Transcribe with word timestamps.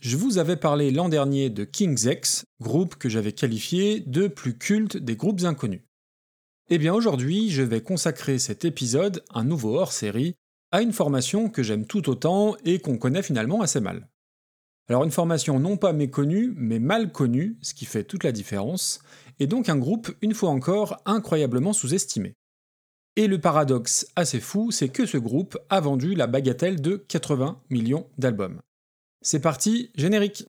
Je 0.00 0.16
vous 0.16 0.38
avais 0.38 0.56
parlé 0.56 0.90
l'an 0.90 1.10
dernier 1.10 1.50
de 1.50 1.64
King's 1.64 2.04
X, 2.04 2.44
groupe 2.58 2.94
que 2.94 3.10
j'avais 3.10 3.32
qualifié 3.32 4.00
de 4.00 4.28
plus 4.28 4.56
culte 4.56 4.96
des 4.96 5.14
groupes 5.14 5.42
inconnus. 5.42 5.82
Eh 6.70 6.78
bien 6.78 6.94
aujourd'hui, 6.94 7.50
je 7.50 7.60
vais 7.60 7.82
consacrer 7.82 8.38
cet 8.38 8.64
épisode, 8.64 9.22
un 9.34 9.44
nouveau 9.44 9.76
hors-série, 9.76 10.36
à 10.72 10.80
une 10.80 10.94
formation 10.94 11.50
que 11.50 11.62
j'aime 11.62 11.84
tout 11.84 12.08
autant 12.08 12.56
et 12.64 12.78
qu'on 12.78 12.96
connaît 12.96 13.22
finalement 13.22 13.60
assez 13.60 13.80
mal. 13.80 14.08
Alors 14.88 15.04
une 15.04 15.10
formation 15.10 15.60
non 15.60 15.76
pas 15.76 15.92
méconnue, 15.92 16.54
mais 16.56 16.78
mal 16.78 17.12
connue, 17.12 17.58
ce 17.60 17.74
qui 17.74 17.84
fait 17.84 18.04
toute 18.04 18.24
la 18.24 18.32
différence, 18.32 19.02
et 19.38 19.46
donc 19.46 19.68
un 19.68 19.76
groupe, 19.76 20.10
une 20.22 20.32
fois 20.32 20.48
encore, 20.48 20.96
incroyablement 21.04 21.74
sous-estimé. 21.74 22.32
Et 23.16 23.26
le 23.26 23.38
paradoxe 23.38 24.06
assez 24.16 24.40
fou, 24.40 24.70
c'est 24.70 24.88
que 24.88 25.04
ce 25.04 25.18
groupe 25.18 25.58
a 25.68 25.78
vendu 25.80 26.14
la 26.14 26.26
bagatelle 26.26 26.80
de 26.80 26.96
80 26.96 27.60
millions 27.68 28.06
d'albums. 28.16 28.62
C'est 29.22 29.40
parti, 29.40 29.90
générique 29.94 30.46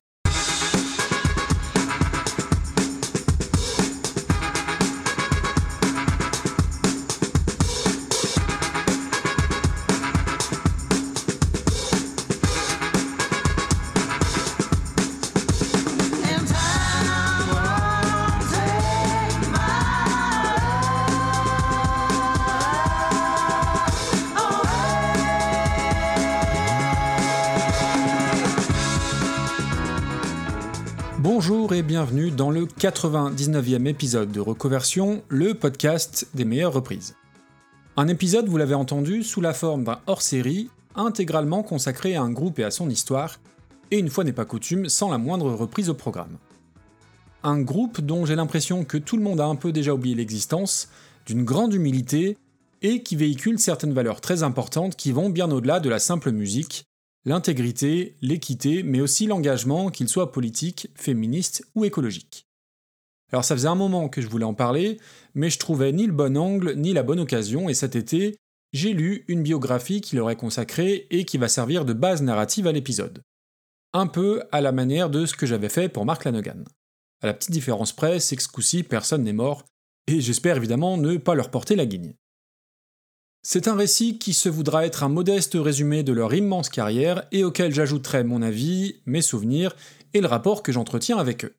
99e 32.78 33.86
épisode 33.86 34.32
de 34.32 34.40
Reconversion, 34.40 35.22
le 35.28 35.54
podcast 35.54 36.28
des 36.34 36.44
meilleures 36.44 36.72
reprises. 36.72 37.14
Un 37.96 38.08
épisode, 38.08 38.48
vous 38.48 38.56
l'avez 38.56 38.74
entendu, 38.74 39.22
sous 39.22 39.40
la 39.40 39.54
forme 39.54 39.84
d'un 39.84 40.00
hors-série, 40.06 40.68
intégralement 40.94 41.62
consacré 41.62 42.16
à 42.16 42.22
un 42.22 42.30
groupe 42.30 42.58
et 42.58 42.64
à 42.64 42.70
son 42.70 42.90
histoire, 42.90 43.40
et 43.90 43.98
une 43.98 44.10
fois 44.10 44.24
n'est 44.24 44.32
pas 44.32 44.44
coutume, 44.44 44.88
sans 44.88 45.10
la 45.10 45.18
moindre 45.18 45.52
reprise 45.52 45.90
au 45.90 45.94
programme. 45.94 46.38
Un 47.42 47.60
groupe 47.60 48.00
dont 48.00 48.24
j'ai 48.24 48.36
l'impression 48.36 48.84
que 48.84 48.98
tout 48.98 49.16
le 49.16 49.22
monde 49.22 49.40
a 49.40 49.46
un 49.46 49.56
peu 49.56 49.72
déjà 49.72 49.94
oublié 49.94 50.14
l'existence, 50.14 50.88
d'une 51.26 51.44
grande 51.44 51.74
humilité, 51.74 52.38
et 52.82 53.02
qui 53.02 53.16
véhicule 53.16 53.58
certaines 53.58 53.92
valeurs 53.94 54.20
très 54.20 54.42
importantes 54.42 54.96
qui 54.96 55.12
vont 55.12 55.30
bien 55.30 55.50
au-delà 55.50 55.80
de 55.80 55.88
la 55.88 55.98
simple 55.98 56.32
musique, 56.32 56.84
l'intégrité, 57.24 58.16
l'équité, 58.22 58.82
mais 58.82 59.00
aussi 59.00 59.26
l'engagement, 59.26 59.90
qu'il 59.90 60.08
soit 60.08 60.32
politique, 60.32 60.88
féministe 60.94 61.64
ou 61.74 61.84
écologique. 61.84 62.46
Alors 63.32 63.44
ça 63.44 63.54
faisait 63.56 63.68
un 63.68 63.74
moment 63.74 64.08
que 64.08 64.20
je 64.20 64.28
voulais 64.28 64.44
en 64.44 64.54
parler, 64.54 64.98
mais 65.34 65.48
je 65.48 65.58
trouvais 65.58 65.92
ni 65.92 66.06
le 66.06 66.12
bon 66.12 66.36
angle 66.36 66.74
ni 66.76 66.92
la 66.92 67.02
bonne 67.02 67.20
occasion, 67.20 67.68
et 67.68 67.74
cet 67.74 67.96
été, 67.96 68.36
j'ai 68.72 68.92
lu 68.92 69.24
une 69.28 69.42
biographie 69.42 70.00
qui 70.00 70.16
leur 70.16 70.30
est 70.30 70.36
consacrée 70.36 71.06
et 71.10 71.24
qui 71.24 71.38
va 71.38 71.48
servir 71.48 71.84
de 71.84 71.92
base 71.92 72.22
narrative 72.22 72.66
à 72.66 72.72
l'épisode. 72.72 73.22
Un 73.94 74.06
peu 74.06 74.42
à 74.52 74.60
la 74.60 74.72
manière 74.72 75.10
de 75.10 75.26
ce 75.26 75.34
que 75.34 75.46
j'avais 75.46 75.68
fait 75.68 75.88
pour 75.88 76.04
Mark 76.04 76.24
Lanogan. 76.24 76.64
À 77.22 77.26
la 77.26 77.34
petite 77.34 77.50
différence 77.50 77.92
près, 77.92 78.20
c'est 78.20 78.36
que 78.36 78.42
ce 78.42 78.48
coup-ci, 78.48 78.82
personne 78.82 79.22
n'est 79.22 79.32
mort, 79.32 79.64
et 80.06 80.20
j'espère 80.20 80.56
évidemment 80.56 80.96
ne 80.96 81.16
pas 81.16 81.34
leur 81.34 81.50
porter 81.50 81.76
la 81.76 81.86
guigne. 81.86 82.14
C'est 83.42 83.66
un 83.66 83.74
récit 83.74 84.18
qui 84.18 84.34
se 84.34 84.48
voudra 84.48 84.86
être 84.86 85.02
un 85.02 85.08
modeste 85.08 85.56
résumé 85.56 86.02
de 86.02 86.12
leur 86.12 86.32
immense 86.32 86.68
carrière 86.68 87.24
et 87.32 87.44
auquel 87.44 87.74
j'ajouterai 87.74 88.24
mon 88.24 88.40
avis, 88.40 89.00
mes 89.04 89.22
souvenirs 89.22 89.74
et 90.14 90.20
le 90.20 90.28
rapport 90.28 90.62
que 90.62 90.70
j'entretiens 90.70 91.18
avec 91.18 91.44
eux. 91.44 91.54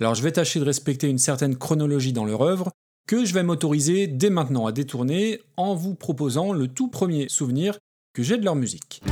Alors 0.00 0.14
je 0.14 0.22
vais 0.22 0.32
tâcher 0.32 0.60
de 0.60 0.64
respecter 0.64 1.08
une 1.08 1.18
certaine 1.18 1.56
chronologie 1.56 2.12
dans 2.12 2.24
leur 2.24 2.42
œuvre, 2.42 2.70
que 3.08 3.24
je 3.24 3.34
vais 3.34 3.42
m'autoriser 3.42 4.06
dès 4.06 4.30
maintenant 4.30 4.66
à 4.66 4.72
détourner 4.72 5.40
en 5.56 5.74
vous 5.74 5.94
proposant 5.94 6.52
le 6.52 6.68
tout 6.68 6.88
premier 6.88 7.28
souvenir 7.28 7.78
que 8.14 8.22
j'ai 8.22 8.36
de 8.36 8.44
leur 8.44 8.54
musique. 8.54 9.02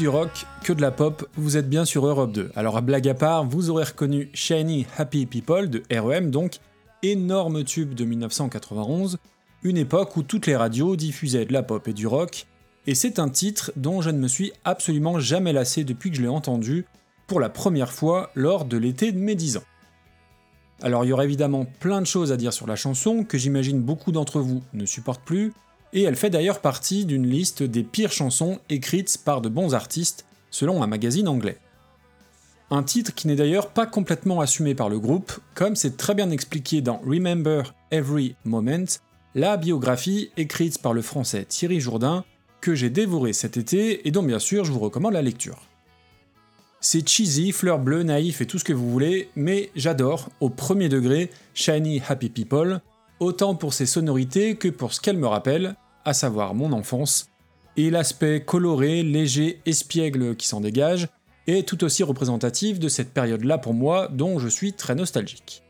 Du 0.00 0.08
rock, 0.08 0.46
que 0.64 0.72
de 0.72 0.80
la 0.80 0.92
pop, 0.92 1.28
vous 1.36 1.58
êtes 1.58 1.68
bien 1.68 1.84
sur 1.84 2.06
Europe 2.06 2.32
2. 2.32 2.52
Alors 2.56 2.78
à 2.78 2.80
blague 2.80 3.06
à 3.06 3.12
part, 3.12 3.44
vous 3.44 3.68
aurez 3.68 3.84
reconnu 3.84 4.30
Shiny 4.32 4.86
Happy 4.96 5.26
People 5.26 5.68
de 5.68 5.82
REM, 5.92 6.30
donc 6.30 6.56
énorme 7.02 7.64
tube 7.64 7.92
de 7.92 8.06
1991, 8.06 9.18
une 9.62 9.76
époque 9.76 10.16
où 10.16 10.22
toutes 10.22 10.46
les 10.46 10.56
radios 10.56 10.96
diffusaient 10.96 11.44
de 11.44 11.52
la 11.52 11.62
pop 11.62 11.86
et 11.86 11.92
du 11.92 12.06
rock, 12.06 12.46
et 12.86 12.94
c'est 12.94 13.18
un 13.18 13.28
titre 13.28 13.72
dont 13.76 14.00
je 14.00 14.08
ne 14.08 14.16
me 14.16 14.26
suis 14.26 14.54
absolument 14.64 15.20
jamais 15.20 15.52
lassé 15.52 15.84
depuis 15.84 16.10
que 16.10 16.16
je 16.16 16.22
l'ai 16.22 16.28
entendu, 16.28 16.86
pour 17.26 17.38
la 17.38 17.50
première 17.50 17.92
fois 17.92 18.30
lors 18.34 18.64
de 18.64 18.78
l'été 18.78 19.12
de 19.12 19.18
mes 19.18 19.34
10 19.34 19.58
ans. 19.58 19.64
Alors 20.80 21.04
il 21.04 21.08
y 21.08 21.12
aurait 21.12 21.26
évidemment 21.26 21.66
plein 21.78 22.00
de 22.00 22.06
choses 22.06 22.32
à 22.32 22.38
dire 22.38 22.54
sur 22.54 22.66
la 22.66 22.76
chanson, 22.76 23.22
que 23.22 23.36
j'imagine 23.36 23.82
beaucoup 23.82 24.12
d'entre 24.12 24.40
vous 24.40 24.62
ne 24.72 24.86
supportent 24.86 25.26
plus, 25.26 25.52
et 25.92 26.02
elle 26.02 26.16
fait 26.16 26.30
d'ailleurs 26.30 26.60
partie 26.60 27.04
d'une 27.04 27.26
liste 27.26 27.62
des 27.62 27.82
pires 27.82 28.12
chansons 28.12 28.58
écrites 28.68 29.18
par 29.24 29.40
de 29.40 29.48
bons 29.48 29.74
artistes, 29.74 30.24
selon 30.50 30.82
un 30.82 30.86
magazine 30.86 31.28
anglais. 31.28 31.58
Un 32.70 32.82
titre 32.84 33.14
qui 33.14 33.26
n'est 33.26 33.36
d'ailleurs 33.36 33.70
pas 33.70 33.86
complètement 33.86 34.40
assumé 34.40 34.74
par 34.74 34.88
le 34.88 35.00
groupe, 35.00 35.32
comme 35.54 35.74
c'est 35.74 35.96
très 35.96 36.14
bien 36.14 36.30
expliqué 36.30 36.80
dans 36.80 36.98
Remember 36.98 37.74
Every 37.90 38.36
Moment, 38.44 38.84
la 39.34 39.56
biographie 39.56 40.30
écrite 40.36 40.80
par 40.80 40.92
le 40.92 41.02
français 41.02 41.44
Thierry 41.44 41.80
Jourdain, 41.80 42.24
que 42.60 42.74
j'ai 42.74 42.90
dévoré 42.90 43.32
cet 43.32 43.56
été 43.56 44.06
et 44.06 44.10
dont 44.10 44.22
bien 44.22 44.38
sûr 44.38 44.64
je 44.64 44.72
vous 44.72 44.78
recommande 44.78 45.14
la 45.14 45.22
lecture. 45.22 45.62
C'est 46.80 47.06
cheesy, 47.06 47.52
fleur 47.52 47.78
bleue, 47.78 48.04
naïf 48.04 48.40
et 48.40 48.46
tout 48.46 48.58
ce 48.58 48.64
que 48.64 48.72
vous 48.72 48.90
voulez, 48.90 49.28
mais 49.36 49.70
j'adore, 49.76 50.30
au 50.40 50.48
premier 50.48 50.88
degré, 50.88 51.30
Shiny 51.52 52.00
Happy 52.08 52.30
People, 52.30 52.80
autant 53.20 53.54
pour 53.54 53.74
ses 53.74 53.86
sonorités 53.86 54.56
que 54.56 54.68
pour 54.68 54.92
ce 54.92 55.00
qu'elle 55.00 55.18
me 55.18 55.26
rappelle, 55.26 55.76
à 56.04 56.14
savoir 56.14 56.54
mon 56.54 56.72
enfance, 56.72 57.28
et 57.76 57.90
l'aspect 57.90 58.42
coloré, 58.44 59.02
léger, 59.02 59.60
espiègle 59.66 60.34
qui 60.34 60.48
s'en 60.48 60.60
dégage, 60.60 61.08
est 61.46 61.66
tout 61.66 61.84
aussi 61.84 62.02
représentatif 62.02 62.78
de 62.78 62.88
cette 62.88 63.12
période-là 63.12 63.58
pour 63.58 63.74
moi 63.74 64.08
dont 64.08 64.38
je 64.38 64.48
suis 64.48 64.72
très 64.72 64.94
nostalgique. 64.94 65.62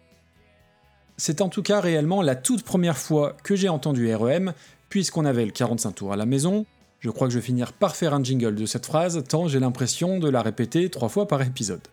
C'est 1.16 1.42
en 1.42 1.48
tout 1.48 1.62
cas 1.62 1.80
réellement 1.80 2.22
la 2.22 2.34
toute 2.34 2.62
première 2.62 2.96
fois 2.96 3.36
que 3.44 3.54
j'ai 3.54 3.68
entendu 3.68 4.14
REM, 4.14 4.54
puisqu'on 4.88 5.24
avait 5.24 5.44
le 5.44 5.52
45 5.52 5.92
tours 5.92 6.12
à 6.12 6.16
la 6.16 6.26
maison, 6.26 6.64
je 7.00 7.10
crois 7.10 7.26
que 7.26 7.32
je 7.32 7.38
vais 7.38 7.44
finir 7.44 7.72
par 7.72 7.96
faire 7.96 8.14
un 8.14 8.22
jingle 8.22 8.54
de 8.54 8.66
cette 8.66 8.86
phrase, 8.86 9.22
tant 9.28 9.48
j'ai 9.48 9.60
l'impression 9.60 10.18
de 10.18 10.28
la 10.28 10.42
répéter 10.42 10.88
trois 10.90 11.08
fois 11.08 11.26
par 11.26 11.42
épisode. 11.42 11.86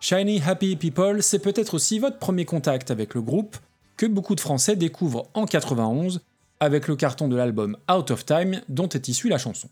Shiny 0.00 0.42
Happy 0.44 0.74
People, 0.76 1.22
c'est 1.22 1.38
peut-être 1.38 1.74
aussi 1.74 2.00
votre 2.00 2.18
premier 2.18 2.44
contact 2.44 2.90
avec 2.90 3.14
le 3.14 3.22
groupe, 3.22 3.56
que 3.96 4.06
beaucoup 4.06 4.34
de 4.34 4.40
Français 4.40 4.76
découvrent 4.76 5.28
en 5.34 5.46
91 5.46 6.22
avec 6.60 6.88
le 6.88 6.96
carton 6.96 7.28
de 7.28 7.36
l'album 7.36 7.76
Out 7.90 8.10
of 8.10 8.24
Time 8.24 8.62
dont 8.68 8.88
est 8.88 9.08
issue 9.08 9.28
la 9.28 9.38
chanson. 9.38 9.68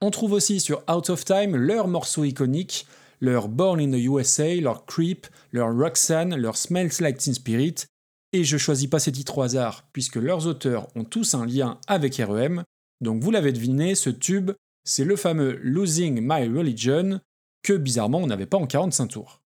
On 0.00 0.10
trouve 0.10 0.32
aussi 0.32 0.60
sur 0.60 0.82
Out 0.88 1.10
of 1.10 1.24
Time 1.24 1.56
leurs 1.56 1.88
morceaux 1.88 2.24
iconiques, 2.24 2.86
leur 3.20 3.48
Born 3.48 3.80
in 3.80 3.90
the 3.90 4.02
USA, 4.02 4.54
leur 4.56 4.86
Creep, 4.86 5.26
leur 5.52 5.74
Roxanne, 5.74 6.36
leur 6.36 6.56
Smells 6.56 7.00
Like 7.00 7.18
Teen 7.18 7.34
Spirit, 7.34 7.86
et 8.32 8.44
je 8.44 8.58
choisis 8.58 8.88
pas 8.88 8.98
ces 8.98 9.12
titres 9.12 9.38
au 9.38 9.42
hasard 9.42 9.88
puisque 9.92 10.16
leurs 10.16 10.46
auteurs 10.46 10.88
ont 10.94 11.04
tous 11.04 11.34
un 11.34 11.46
lien 11.46 11.80
avec 11.86 12.16
REM, 12.16 12.62
donc 13.00 13.22
vous 13.22 13.30
l'avez 13.30 13.52
deviné, 13.52 13.94
ce 13.94 14.10
tube, 14.10 14.52
c'est 14.84 15.04
le 15.04 15.16
fameux 15.16 15.58
Losing 15.62 16.20
My 16.22 16.46
Religion 16.48 17.20
que 17.62 17.72
bizarrement 17.72 18.18
on 18.18 18.26
n'avait 18.26 18.46
pas 18.46 18.58
en 18.58 18.66
45 18.66 19.08
tours. 19.08 19.40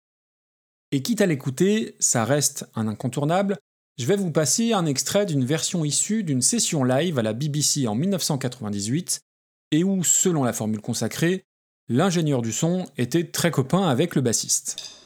Et 0.90 1.02
quitte 1.02 1.20
à 1.20 1.26
l'écouter, 1.26 1.96
ça 1.98 2.24
reste 2.24 2.68
un 2.74 2.86
incontournable, 2.86 3.56
je 3.98 4.06
vais 4.06 4.16
vous 4.16 4.30
passer 4.30 4.72
un 4.72 4.86
extrait 4.86 5.26
d'une 5.26 5.44
version 5.44 5.84
issue 5.84 6.24
d'une 6.24 6.42
session 6.42 6.84
live 6.84 7.18
à 7.18 7.22
la 7.22 7.32
BBC 7.32 7.86
en 7.86 7.94
1998, 7.94 9.20
et 9.70 9.84
où, 9.84 10.02
selon 10.04 10.44
la 10.44 10.52
formule 10.52 10.80
consacrée, 10.80 11.44
l'ingénieur 11.88 12.42
du 12.42 12.52
son 12.52 12.86
était 12.96 13.30
très 13.30 13.50
copain 13.50 13.88
avec 13.88 14.14
le 14.14 14.22
bassiste. 14.22 15.01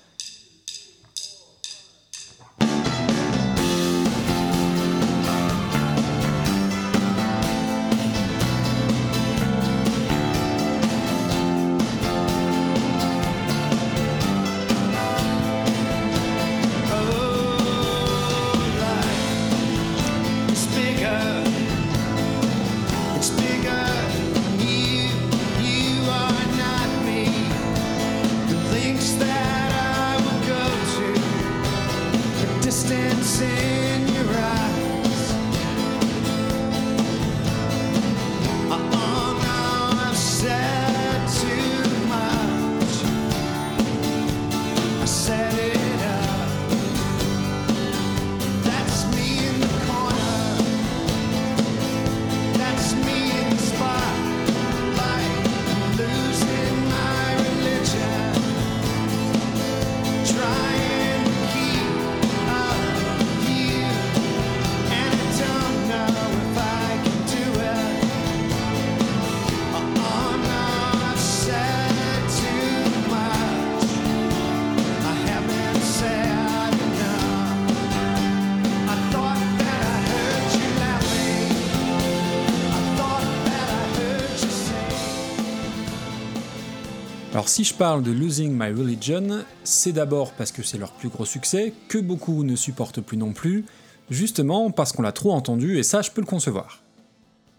Si 87.56 87.64
je 87.64 87.73
parle 87.73 88.03
de 88.03 88.12
Losing 88.12 88.53
My 88.53 88.70
Religion, 88.70 89.43
c'est 89.64 89.93
d'abord 89.93 90.32
parce 90.32 90.53
que 90.53 90.62
c'est 90.62 90.76
leur 90.76 90.93
plus 90.93 91.08
gros 91.08 91.25
succès, 91.25 91.73
que 91.88 91.97
beaucoup 91.97 92.44
ne 92.44 92.55
supportent 92.55 93.00
plus 93.00 93.17
non 93.17 93.32
plus, 93.32 93.64
justement 94.11 94.70
parce 94.70 94.93
qu'on 94.93 95.00
l'a 95.00 95.12
trop 95.12 95.32
entendu 95.32 95.79
et 95.79 95.82
ça 95.82 96.03
je 96.03 96.11
peux 96.11 96.20
le 96.20 96.26
concevoir. 96.26 96.82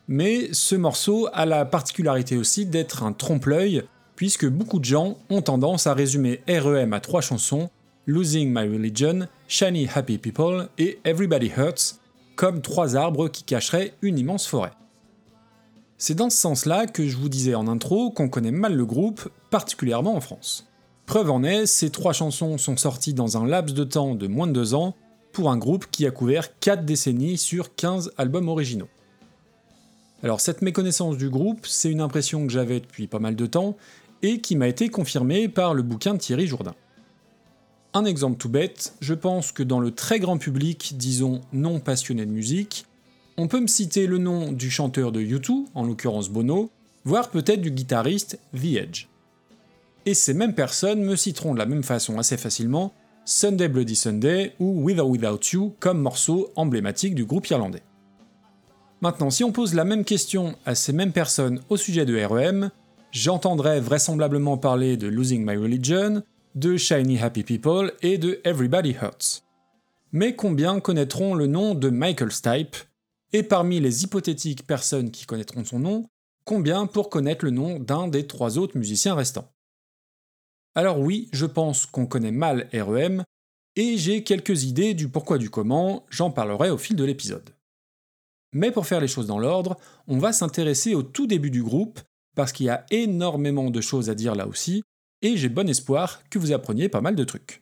Mais 0.07 0.49
ce 0.53 0.75
morceau 0.75 1.27
a 1.33 1.47
la 1.47 1.65
particularité 1.65 2.37
aussi 2.37 2.67
d'être 2.67 3.01
un 3.01 3.11
trompe-l'œil, 3.11 3.85
puisque 4.15 4.47
beaucoup 4.47 4.77
de 4.77 4.85
gens 4.85 5.17
ont 5.31 5.41
tendance 5.41 5.87
à 5.87 5.95
résumer 5.95 6.41
REM 6.47 6.93
à 6.93 6.99
trois 6.99 7.21
chansons, 7.21 7.71
Losing 8.05 8.53
My 8.53 8.71
Religion, 8.71 9.27
Shiny 9.47 9.89
Happy 9.95 10.19
People 10.19 10.69
et 10.77 10.99
Everybody 11.05 11.51
Hurts, 11.57 11.95
comme 12.35 12.61
trois 12.61 12.95
arbres 12.95 13.29
qui 13.29 13.41
cacheraient 13.41 13.95
une 14.03 14.19
immense 14.19 14.45
forêt. 14.45 14.73
C'est 15.99 16.13
dans 16.13 16.29
ce 16.29 16.37
sens-là 16.37 16.85
que 16.85 17.07
je 17.07 17.17
vous 17.17 17.27
disais 17.27 17.55
en 17.55 17.67
intro 17.67 18.11
qu'on 18.11 18.29
connaît 18.29 18.51
mal 18.51 18.75
le 18.75 18.85
groupe, 18.85 19.29
particulièrement 19.49 20.15
en 20.15 20.21
France. 20.21 20.67
Preuve 21.07 21.31
en 21.31 21.43
est, 21.43 21.65
ces 21.65 21.89
trois 21.89 22.13
chansons 22.13 22.59
sont 22.59 22.77
sorties 22.77 23.15
dans 23.15 23.37
un 23.37 23.47
laps 23.47 23.73
de 23.73 23.83
temps 23.83 24.13
de 24.13 24.27
moins 24.27 24.45
de 24.45 24.51
deux 24.51 24.75
ans, 24.75 24.95
pour 25.31 25.49
un 25.49 25.57
groupe 25.57 25.87
qui 25.89 26.05
a 26.05 26.11
couvert 26.11 26.59
4 26.59 26.85
décennies 26.85 27.37
sur 27.37 27.73
15 27.75 28.11
albums 28.17 28.47
originaux. 28.47 28.89
Alors 30.21 30.39
cette 30.39 30.61
méconnaissance 30.61 31.17
du 31.17 31.29
groupe, 31.29 31.65
c'est 31.65 31.91
une 31.91 32.01
impression 32.01 32.45
que 32.45 32.51
j'avais 32.53 32.79
depuis 32.79 33.07
pas 33.07 33.19
mal 33.19 33.35
de 33.35 33.45
temps, 33.45 33.75
et 34.21 34.39
qui 34.41 34.55
m'a 34.55 34.67
été 34.67 34.89
confirmée 34.89 35.47
par 35.47 35.73
le 35.73 35.83
bouquin 35.83 36.13
de 36.13 36.19
Thierry 36.19 36.47
Jourdain. 36.47 36.75
Un 37.93 38.05
exemple 38.05 38.37
tout 38.37 38.49
bête, 38.49 38.93
je 38.99 39.13
pense 39.13 39.51
que 39.51 39.63
dans 39.63 39.79
le 39.79 39.91
très 39.91 40.19
grand 40.19 40.37
public, 40.37 40.93
disons 40.97 41.41
non 41.53 41.79
passionné 41.79 42.25
de 42.25 42.31
musique, 42.31 42.86
on 43.37 43.47
peut 43.47 43.59
me 43.59 43.67
citer 43.67 44.07
le 44.07 44.17
nom 44.17 44.51
du 44.51 44.71
chanteur 44.71 45.11
de 45.11 45.21
U2, 45.21 45.65
en 45.75 45.85
l'occurrence 45.85 46.29
Bono, 46.29 46.71
voire 47.05 47.29
peut-être 47.29 47.61
du 47.61 47.71
guitariste 47.71 48.39
The 48.53 48.75
Edge. 48.77 49.07
Et 50.05 50.13
ces 50.13 50.33
mêmes 50.33 50.55
personnes 50.55 51.03
me 51.03 51.15
citeront 51.15 51.53
de 51.53 51.59
la 51.59 51.65
même 51.65 51.83
façon 51.83 52.17
assez 52.17 52.37
facilement 52.37 52.93
Sunday 53.25 53.67
Bloody 53.67 53.95
Sunday 53.95 54.53
ou 54.59 54.83
With 54.83 54.99
or 54.99 55.09
Without 55.09 55.39
You 55.51 55.75
comme 55.79 56.01
morceaux 56.01 56.51
emblématiques 56.55 57.13
du 57.13 57.25
groupe 57.25 57.47
irlandais. 57.47 57.83
Maintenant, 59.01 59.29
si 59.29 59.43
on 59.43 59.51
pose 59.51 59.75
la 59.75 59.85
même 59.85 60.05
question 60.05 60.55
à 60.65 60.73
ces 60.73 60.93
mêmes 60.93 61.11
personnes 61.11 61.61
au 61.69 61.77
sujet 61.77 62.05
de 62.05 62.19
REM, 62.19 62.71
j'entendrai 63.11 63.79
vraisemblablement 63.79 64.57
parler 64.57 64.97
de 64.97 65.07
Losing 65.07 65.45
My 65.45 65.57
Religion, 65.57 66.23
de 66.55 66.77
Shiny 66.77 67.19
Happy 67.19 67.43
People 67.43 67.91
et 68.01 68.17
de 68.17 68.39
Everybody 68.43 68.95
Hurts. 68.99 69.43
Mais 70.11 70.35
combien 70.35 70.79
connaîtront 70.79 71.35
le 71.35 71.45
nom 71.45 71.75
de 71.75 71.89
Michael 71.89 72.31
Stipe 72.31 72.77
Et 73.33 73.43
parmi 73.43 73.79
les 73.81 74.03
hypothétiques 74.03 74.65
personnes 74.65 75.11
qui 75.11 75.25
connaîtront 75.25 75.65
son 75.65 75.79
nom, 75.79 76.09
combien 76.45 76.87
pour 76.87 77.09
connaître 77.09 77.43
le 77.43 77.51
nom 77.51 77.77
d'un 77.77 78.07
des 78.07 78.25
trois 78.25 78.57
autres 78.57 78.77
musiciens 78.77 79.15
restants? 79.15 79.51
Alors 80.75 80.99
oui, 80.99 81.27
je 81.33 81.45
pense 81.45 81.85
qu'on 81.85 82.05
connaît 82.05 82.31
mal 82.31 82.69
REM, 82.73 83.23
et 83.75 83.97
j'ai 83.97 84.23
quelques 84.23 84.63
idées 84.63 84.93
du 84.93 85.09
pourquoi 85.09 85.37
du 85.37 85.49
comment, 85.49 86.05
j'en 86.09 86.31
parlerai 86.31 86.69
au 86.69 86.77
fil 86.77 86.95
de 86.95 87.03
l'épisode. 87.03 87.49
Mais 88.53 88.71
pour 88.71 88.87
faire 88.87 89.01
les 89.01 89.09
choses 89.09 89.27
dans 89.27 89.39
l'ordre, 89.39 89.77
on 90.07 90.19
va 90.19 90.31
s'intéresser 90.31 90.95
au 90.95 91.03
tout 91.03 91.27
début 91.27 91.51
du 91.51 91.63
groupe, 91.63 91.99
parce 92.35 92.53
qu'il 92.53 92.67
y 92.67 92.69
a 92.69 92.85
énormément 92.91 93.69
de 93.69 93.81
choses 93.81 94.09
à 94.09 94.15
dire 94.15 94.35
là 94.35 94.47
aussi, 94.47 94.83
et 95.21 95.35
j'ai 95.35 95.49
bon 95.49 95.67
espoir 95.67 96.21
que 96.29 96.39
vous 96.39 96.53
appreniez 96.53 96.87
pas 96.87 97.01
mal 97.01 97.15
de 97.15 97.23
trucs. 97.25 97.61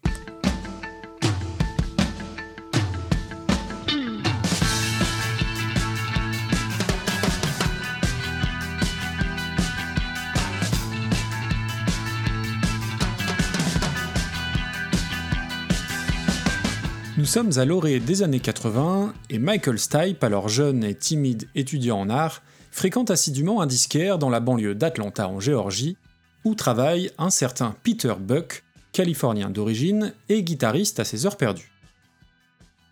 Nous 17.26 17.32
sommes 17.32 17.58
à 17.58 17.66
l'orée 17.66 18.00
des 18.00 18.22
années 18.22 18.40
80 18.40 19.12
et 19.32 19.40
Michael 19.40 19.80
Stipe, 19.80 20.24
alors 20.24 20.48
jeune 20.48 20.84
et 20.84 20.94
timide 20.94 21.50
étudiant 21.56 22.00
en 22.00 22.08
art, 22.08 22.44
fréquente 22.70 23.10
assidûment 23.10 23.62
un 23.62 23.66
disquaire 23.66 24.20
dans 24.20 24.30
la 24.30 24.40
banlieue 24.40 24.76
d'Atlanta 24.76 25.28
en 25.28 25.40
Géorgie 25.40 25.98
où 26.44 26.54
travaille 26.54 27.10
un 27.18 27.32
certain 27.32 27.76
Peter 27.82 28.14
Buck, 28.20 28.64
californien 28.92 29.50
d'origine 29.50 30.14
et 30.30 30.44
guitariste 30.44 31.00
à 31.00 31.04
ses 31.04 31.26
heures 31.26 31.36
perdues. 31.36 31.72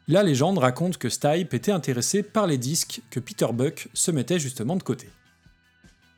La 0.07 0.23
légende 0.23 0.57
raconte 0.57 0.97
que 0.97 1.09
Stipe 1.09 1.53
était 1.53 1.71
intéressé 1.71 2.23
par 2.23 2.47
les 2.47 2.57
disques 2.57 3.01
que 3.11 3.19
Peter 3.19 3.53
Buck 3.53 3.87
se 3.93 4.09
mettait 4.09 4.39
justement 4.39 4.77
de 4.77 4.83
côté. 4.83 5.09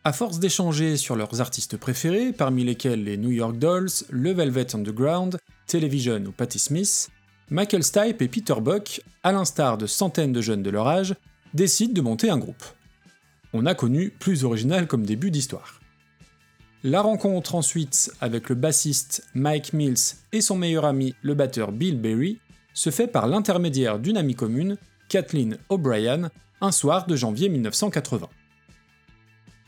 À 0.06 0.14
force 0.14 0.40
d'échanger 0.40 0.96
sur 0.96 1.18
leurs 1.18 1.42
artistes 1.42 1.76
préférés, 1.76 2.32
parmi 2.32 2.64
lesquels 2.64 3.04
les 3.04 3.18
New 3.18 3.32
York 3.32 3.60
Dolls, 3.60 3.90
le 4.10 4.32
Velvet 4.32 4.74
Underground, 4.74 5.38
Television 5.68 6.24
ou 6.26 6.32
Patti 6.32 6.60
Smith, 6.60 7.10
Michael 7.52 7.84
Stipe 7.84 8.24
et 8.24 8.28
Peter 8.28 8.56
Buck, 8.60 9.02
à 9.22 9.32
l'instar 9.32 9.78
de 9.78 9.86
centaines 9.86 10.34
de 10.34 10.42
jeunes 10.42 10.64
de 10.64 10.72
leur 10.72 10.88
âge, 10.88 11.16
décident 11.54 11.94
de 11.94 12.02
monter 12.02 12.30
un 12.30 12.40
groupe. 12.40 12.64
On 13.54 13.68
a 13.68 13.76
connu 13.76 14.10
plus 14.10 14.44
original 14.44 14.88
comme 14.88 15.06
début 15.06 15.30
d'histoire. 15.30 15.80
La 16.84 17.02
rencontre 17.02 17.54
ensuite 17.54 18.12
avec 18.20 18.50
le 18.50 18.56
bassiste 18.56 19.28
Mike 19.36 19.74
Mills 19.74 20.18
et 20.32 20.42
son 20.42 20.58
meilleur 20.58 20.86
ami, 20.86 21.16
le 21.22 21.36
batteur 21.36 21.72
Bill 21.72 22.00
Berry, 22.00 22.40
se 22.74 22.90
fait 22.90 23.08
par 23.08 23.28
l'intermédiaire 23.28 24.00
d'une 24.00 24.18
amie 24.18 24.36
commune, 24.36 24.78
Kathleen 25.08 25.58
O'Brien, 25.70 26.32
un 26.62 26.72
soir 26.72 27.06
de 27.06 27.16
janvier 27.16 27.50
1980. 27.50 28.28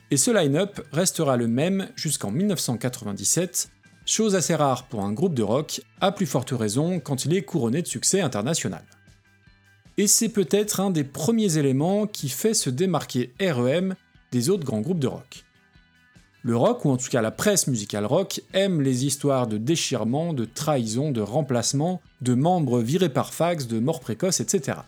Et 0.09 0.17
ce 0.17 0.31
line-up 0.31 0.79
restera 0.91 1.37
le 1.37 1.47
même 1.47 1.89
jusqu'en 1.95 2.31
1997, 2.31 3.69
chose 4.11 4.35
assez 4.35 4.55
rare 4.55 4.85
pour 4.85 5.03
un 5.03 5.11
groupe 5.11 5.33
de 5.33 5.43
rock, 5.43 5.81
à 6.01 6.11
plus 6.11 6.25
forte 6.25 6.51
raison 6.51 6.99
quand 6.99 7.25
il 7.25 7.35
est 7.35 7.43
couronné 7.43 7.81
de 7.81 7.87
succès 7.87 8.21
international. 8.21 8.83
Et 9.97 10.07
c'est 10.07 10.29
peut-être 10.29 10.79
un 10.79 10.91
des 10.91 11.03
premiers 11.03 11.57
éléments 11.57 12.05
qui 12.07 12.29
fait 12.29 12.53
se 12.53 12.69
démarquer 12.69 13.33
REM 13.41 13.95
des 14.31 14.49
autres 14.49 14.65
grands 14.65 14.81
groupes 14.81 14.99
de 14.99 15.07
rock. 15.07 15.43
Le 16.43 16.55
rock, 16.55 16.85
ou 16.85 16.91
en 16.91 16.97
tout 16.97 17.09
cas 17.09 17.21
la 17.21 17.31
presse 17.31 17.67
musicale 17.67 18.05
rock, 18.05 18.41
aime 18.53 18.81
les 18.81 19.05
histoires 19.05 19.47
de 19.47 19.57
déchirement, 19.57 20.33
de 20.33 20.45
trahison, 20.45 21.11
de 21.11 21.19
remplacement, 21.19 22.01
de 22.21 22.35
membres 22.35 22.79
virés 22.79 23.09
par 23.09 23.33
fax, 23.33 23.67
de 23.67 23.79
morts 23.79 23.99
précoces, 23.99 24.39
etc. 24.39 24.79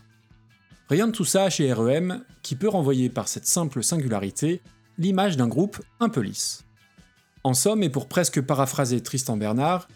Rien 0.88 1.08
de 1.08 1.12
tout 1.12 1.24
ça 1.24 1.50
chez 1.50 1.72
REM, 1.72 2.24
qui 2.42 2.54
peut 2.54 2.68
renvoyer 2.68 3.10
par 3.10 3.28
cette 3.28 3.46
simple 3.46 3.82
singularité 3.82 4.62
l'image 4.96 5.36
d'un 5.36 5.48
groupe 5.48 5.82
un 5.98 6.08
peu 6.08 6.20
lisse. 6.20 6.64
En 7.42 7.54
somme, 7.54 7.82
et 7.82 7.88
pour 7.88 8.06
presque 8.06 8.42
paraphraser 8.42 9.00
Tristan 9.00 9.38
Bernard, 9.38 9.88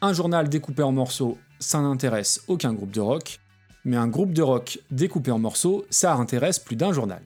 un 0.00 0.12
journal 0.12 0.48
découpé 0.48 0.82
en 0.82 0.92
morceaux, 0.92 1.36
ça 1.58 1.80
n'intéresse 1.80 2.42
aucun 2.46 2.72
groupe 2.72 2.92
de 2.92 3.00
rock, 3.00 3.40
mais 3.84 3.96
un 3.96 4.06
groupe 4.06 4.32
de 4.32 4.42
rock 4.42 4.78
découpé 4.92 5.32
en 5.32 5.40
morceaux, 5.40 5.84
ça 5.90 6.14
intéresse 6.14 6.60
plus 6.60 6.76
d'un 6.76 6.92
journal. 6.92 7.22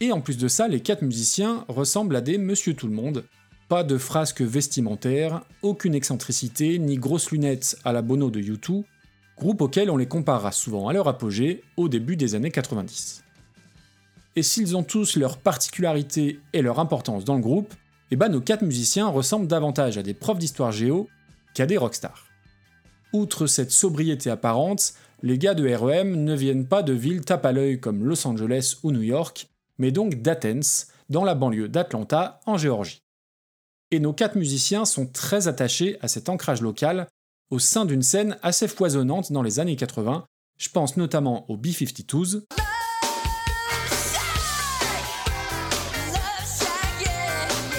Et 0.00 0.12
en 0.12 0.20
plus 0.20 0.38
de 0.38 0.48
ça, 0.48 0.66
les 0.66 0.80
quatre 0.80 1.02
musiciens 1.02 1.64
ressemblent 1.68 2.16
à 2.16 2.20
des 2.22 2.38
Monsieur 2.38 2.72
Tout-le-Monde. 2.72 3.24
Pas 3.68 3.84
de 3.84 3.98
frasques 3.98 4.40
vestimentaires, 4.40 5.42
aucune 5.60 5.94
excentricité, 5.94 6.78
ni 6.78 6.96
grosses 6.96 7.30
lunettes 7.30 7.76
à 7.84 7.92
la 7.92 8.00
Bono 8.00 8.30
de 8.30 8.40
U2, 8.40 8.84
groupe 9.36 9.60
auquel 9.60 9.90
on 9.90 9.98
les 9.98 10.08
comparera 10.08 10.52
souvent 10.52 10.88
à 10.88 10.94
leur 10.94 11.06
apogée 11.06 11.62
au 11.76 11.88
début 11.88 12.16
des 12.16 12.34
années 12.34 12.50
90. 12.50 13.24
Et 14.36 14.42
s'ils 14.42 14.74
ont 14.74 14.84
tous 14.84 15.16
leurs 15.16 15.36
particularités 15.36 16.40
et 16.54 16.62
leur 16.62 16.78
importance 16.78 17.24
dans 17.24 17.34
le 17.34 17.42
groupe, 17.42 17.74
eh 18.10 18.16
ben 18.16 18.28
nos 18.28 18.40
quatre 18.40 18.62
musiciens 18.62 19.08
ressemblent 19.08 19.46
davantage 19.46 19.98
à 19.98 20.02
des 20.02 20.14
profs 20.14 20.38
d'histoire 20.38 20.72
géo 20.72 21.08
qu'à 21.54 21.66
des 21.66 21.76
rockstars. 21.76 22.26
Outre 23.12 23.46
cette 23.46 23.70
sobriété 23.70 24.30
apparente, 24.30 24.94
les 25.22 25.38
gars 25.38 25.54
de 25.54 25.68
REM 25.68 26.24
ne 26.24 26.34
viennent 26.34 26.66
pas 26.66 26.82
de 26.82 26.92
villes 26.92 27.24
tape 27.24 27.46
à 27.46 27.52
l'œil 27.52 27.80
comme 27.80 28.04
Los 28.04 28.26
Angeles 28.26 28.76
ou 28.82 28.92
New 28.92 29.02
York, 29.02 29.48
mais 29.78 29.90
donc 29.90 30.22
d'Athens, 30.22 30.88
dans 31.08 31.24
la 31.24 31.34
banlieue 31.34 31.68
d'Atlanta, 31.68 32.40
en 32.46 32.56
Géorgie. 32.56 33.02
Et 33.90 34.00
nos 34.00 34.12
quatre 34.12 34.36
musiciens 34.36 34.84
sont 34.84 35.06
très 35.06 35.48
attachés 35.48 35.96
à 36.02 36.08
cet 36.08 36.28
ancrage 36.28 36.60
local 36.60 37.06
au 37.50 37.58
sein 37.58 37.86
d'une 37.86 38.02
scène 38.02 38.36
assez 38.42 38.68
foisonnante 38.68 39.32
dans 39.32 39.42
les 39.42 39.58
années 39.58 39.76
80, 39.76 40.26
je 40.58 40.68
pense 40.68 40.96
notamment 40.98 41.50
aux 41.50 41.56
B-52s. 41.56 42.42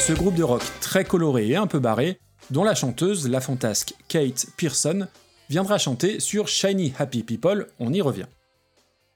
Ce 0.09 0.15
groupe 0.15 0.33
de 0.33 0.41
rock 0.41 0.63
très 0.81 1.05
coloré 1.05 1.49
et 1.49 1.55
un 1.55 1.67
peu 1.67 1.77
barré, 1.77 2.19
dont 2.49 2.63
la 2.63 2.73
chanteuse, 2.73 3.29
la 3.29 3.41
fantasque 3.41 3.93
Kate 4.07 4.47
Pearson, 4.57 5.05
viendra 5.51 5.77
chanter 5.77 6.19
sur 6.19 6.47
Shiny 6.47 6.93
Happy 6.97 7.21
People, 7.21 7.67
on 7.79 7.93
y 7.93 8.01
revient. 8.01 8.25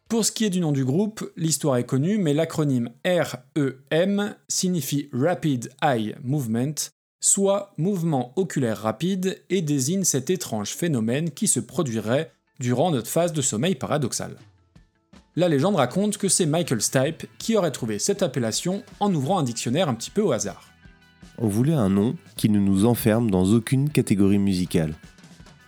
Pour 0.07 0.23
ce 0.23 0.31
qui 0.31 0.45
est 0.45 0.51
du 0.51 0.59
nom 0.59 0.71
du 0.71 0.85
groupe, 0.85 1.27
l'histoire 1.35 1.77
est 1.77 1.87
connue, 1.87 2.19
mais 2.19 2.35
l'acronyme 2.35 2.91
REM 3.03 4.35
signifie 4.47 5.09
Rapid 5.11 5.71
Eye 5.81 6.13
Movement, 6.21 6.75
soit 7.19 7.73
mouvement 7.77 8.31
oculaire 8.35 8.77
rapide, 8.77 9.41
et 9.49 9.63
désigne 9.63 10.03
cet 10.03 10.29
étrange 10.29 10.75
phénomène 10.75 11.31
qui 11.31 11.47
se 11.47 11.59
produirait 11.59 12.31
durant 12.59 12.91
notre 12.91 13.09
phase 13.09 13.33
de 13.33 13.41
sommeil 13.41 13.73
paradoxal. 13.73 14.37
La 15.35 15.49
légende 15.49 15.77
raconte 15.77 16.19
que 16.19 16.27
c'est 16.27 16.45
Michael 16.45 16.83
Stipe 16.83 17.25
qui 17.39 17.57
aurait 17.57 17.71
trouvé 17.71 17.97
cette 17.97 18.21
appellation 18.21 18.83
en 18.99 19.11
ouvrant 19.11 19.39
un 19.39 19.43
dictionnaire 19.43 19.89
un 19.89 19.95
petit 19.95 20.11
peu 20.11 20.21
au 20.21 20.33
hasard. 20.33 20.69
On 21.37 21.47
voulait 21.47 21.73
un 21.73 21.89
nom 21.89 22.15
qui 22.35 22.49
ne 22.49 22.59
nous 22.59 22.85
enferme 22.85 23.31
dans 23.31 23.45
aucune 23.45 23.89
catégorie 23.89 24.39
musicale. 24.39 24.93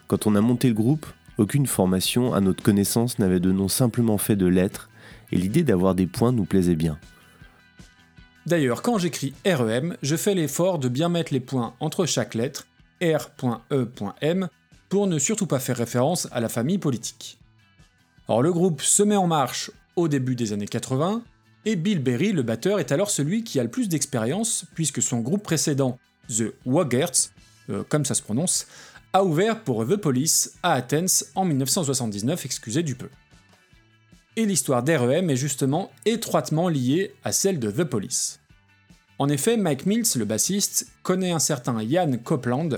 Quand 0.08 0.28
on 0.28 0.36
a 0.36 0.42
monté 0.42 0.68
le 0.68 0.74
groupe, 0.74 1.06
aucune 1.38 1.68
formation 1.68 2.34
à 2.34 2.42
notre 2.42 2.64
connaissance 2.64 3.20
n'avait 3.20 3.40
de 3.40 3.52
nom 3.52 3.68
simplement 3.68 4.18
fait 4.18 4.36
de 4.36 4.46
lettres, 4.46 4.90
et 5.32 5.38
l'idée 5.38 5.64
d'avoir 5.64 5.96
des 5.96 6.08
points 6.08 6.32
nous 6.32 6.46
plaisait 6.46 6.76
bien. 6.76 6.98
D'ailleurs, 8.46 8.82
quand 8.82 9.00
j'écris 9.00 9.34
REM, 9.46 9.98
je 10.04 10.16
fais 10.16 10.36
l'effort 10.36 10.78
de 10.78 10.88
bien 10.88 11.10
mettre 11.10 11.34
les 11.34 11.40
points 11.40 11.74
entre 11.80 12.06
chaque 12.06 12.36
lettre, 12.36 12.68
R.E.M, 13.02 14.48
pour 14.90 15.08
ne 15.08 15.18
surtout 15.18 15.48
pas 15.48 15.60
faire 15.60 15.78
référence 15.78 16.28
à 16.32 16.40
la 16.40 16.50
famille 16.50 16.78
politique. 16.78 17.40
Or, 18.28 18.44
le 18.44 18.54
groupe 18.54 18.82
se 18.82 19.04
met 19.04 19.16
en 19.16 19.28
marche 19.28 19.72
au 19.96 20.08
début 20.08 20.36
des 20.36 20.54
années 20.54 20.68
80, 20.68 21.24
et 21.66 21.76
Bill 21.76 22.00
Berry, 22.00 22.32
le 22.32 22.44
batteur, 22.44 22.80
est 22.80 22.92
alors 22.92 23.10
celui 23.10 23.44
qui 23.44 23.60
a 23.60 23.64
le 23.64 23.70
plus 23.70 23.90
d'expérience, 23.90 24.66
puisque 24.76 25.02
son 25.02 25.20
groupe 25.20 25.44
précédent, 25.44 25.98
The 26.30 26.54
Waggerts, 26.66 27.32
euh, 27.70 27.84
comme 27.90 28.06
ça 28.06 28.14
se 28.14 28.22
prononce, 28.22 28.68
a 29.14 29.24
ouvert 29.24 29.64
pour 29.64 29.88
The 29.88 29.96
Police 29.96 30.56
à 30.62 30.74
Athens 30.74 31.26
en 31.36 31.46
1979, 31.46 32.46
excusez 32.46 32.84
du 32.84 32.96
peu. 32.96 33.10
Et 34.36 34.46
l'histoire 34.46 34.84
d'REM 34.84 35.30
est 35.30 35.38
justement 35.38 35.92
étroitement 36.06 36.68
liée 36.68 37.14
à 37.24 37.32
celle 37.32 37.60
de 37.60 37.72
The 37.72 37.86
Police. 37.86 38.42
En 39.18 39.30
effet, 39.30 39.56
Mike 39.56 39.86
Mills, 39.86 40.08
le 40.18 40.26
bassiste, 40.26 40.88
connaît 41.02 41.32
un 41.32 41.40
certain 41.40 41.82
Ian 41.82 42.18
Copeland, 42.24 42.70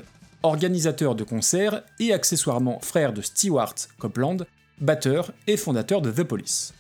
organisateur 0.44 1.16
de 1.16 1.24
concerts 1.24 1.84
et 2.00 2.14
accessoirement 2.14 2.80
frère 2.80 3.12
de 3.12 3.24
Stewart 3.24 3.74
Copeland, 3.98 4.38
batteur 4.80 5.34
et 5.48 5.58
fondateur 5.58 6.02
de 6.02 6.12
The 6.12 6.24
Police. 6.24 6.74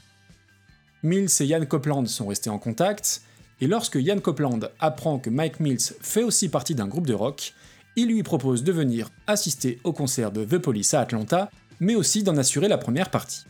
Mills 1.07 1.29
et 1.39 1.45
Ian 1.45 1.65
Copeland 1.65 2.05
sont 2.05 2.27
restés 2.27 2.49
en 2.49 2.59
contact, 2.59 3.21
et 3.61 3.67
lorsque 3.67 3.95
Ian 3.95 4.19
Copeland 4.19 4.59
apprend 4.79 5.17
que 5.17 5.29
Mike 5.29 5.59
Mills 5.59 5.93
fait 6.01 6.23
aussi 6.23 6.49
partie 6.49 6.75
d'un 6.75 6.87
groupe 6.87 7.07
de 7.07 7.13
rock, 7.13 7.53
il 7.95 8.09
lui 8.09 8.21
propose 8.21 8.63
de 8.63 8.71
venir 8.71 9.09
assister 9.25 9.79
au 9.83 9.93
concert 9.93 10.31
de 10.31 10.43
The 10.45 10.59
Police 10.59 10.93
à 10.93 11.01
Atlanta, 11.01 11.49
mais 11.79 11.95
aussi 11.95 12.23
d'en 12.23 12.37
assurer 12.37 12.67
la 12.67 12.77
première 12.77 13.09
partie. 13.09 13.45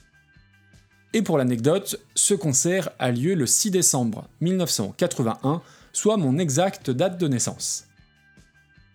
Et 1.14 1.22
pour 1.22 1.38
l'anecdote, 1.38 2.00
ce 2.16 2.34
concert 2.34 2.90
a 3.00 3.12
lieu 3.12 3.34
le 3.34 3.46
6 3.46 3.72
décembre 3.72 4.30
1981, 4.42 5.62
soit 5.92 6.18
mon 6.18 6.38
exacte 6.38 6.92
date 6.92 7.18
de 7.18 7.28
naissance. 7.28 7.86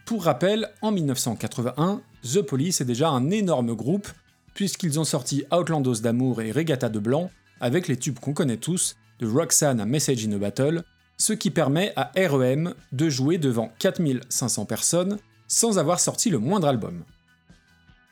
Pour 0.07 0.25
rappel, 0.25 0.71
en 0.83 0.93
1981, 0.93 2.01
The 2.23 2.43
Police 2.43 2.81
est 2.81 2.87
déjà 2.87 3.09
un 3.09 3.31
énorme 3.31 3.75
groupe, 3.75 4.09
puisqu'ils 4.55 5.01
ont 5.01 5.05
sorti 5.05 5.45
Outlandos 5.51 6.01
d'amour 6.01 6.43
et 6.43 6.53
Regatta 6.53 6.89
de 6.89 6.99
blanc, 6.99 7.31
avec 7.63 7.89
les 7.89 7.97
tubes 7.97 8.19
qu'on 8.19 8.35
connaît 8.35 8.59
tous, 8.59 8.97
de 9.21 9.27
Roxanne 9.27 9.81
à 9.81 9.87
Message 9.87 10.27
in 10.27 10.33
a 10.33 10.39
Battle, 10.39 10.83
ce 11.17 11.33
qui 11.33 11.51
permet 11.51 11.93
à 11.97 12.11
REM 12.17 12.75
de 12.91 13.09
jouer 13.09 13.39
devant 13.39 13.73
4500 13.79 14.67
personnes 14.67 15.19
sans 15.47 15.79
avoir 15.79 16.01
sorti 16.01 16.29
le 16.29 16.39
moindre 16.39 16.67
album. 16.67 17.05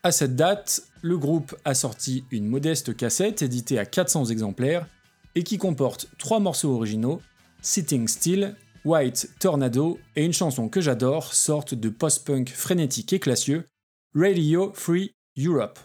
À 0.03 0.13
cette 0.13 0.37
date, 0.37 0.83
le 1.03 1.19
groupe 1.19 1.55
a 1.65 1.75
sorti 1.75 2.25
une 2.31 2.47
modeste 2.47 2.97
cassette 2.97 3.43
éditée 3.43 3.79
à 3.79 3.85
400 3.85 4.27
exemplaires 4.27 4.87
et 5.35 5.43
qui 5.43 5.59
comporte 5.59 6.07
trois 6.19 6.39
morceaux 6.39 6.73
originaux, 6.75 7.21
Sitting 7.61 8.09
Still, 8.09 8.55
White 8.85 9.31
Tornado 9.41 9.99
et 10.17 10.25
une 10.25 10.33
chanson 10.33 10.69
que 10.69 10.81
j'adore, 10.81 11.35
sorte 11.35 11.75
de 11.75 11.89
post-punk 11.89 12.49
frénétique 12.51 13.13
et 13.13 13.19
classieux, 13.19 13.67
Radio 14.15 14.73
Free 14.75 15.13
Europe. 15.37 15.79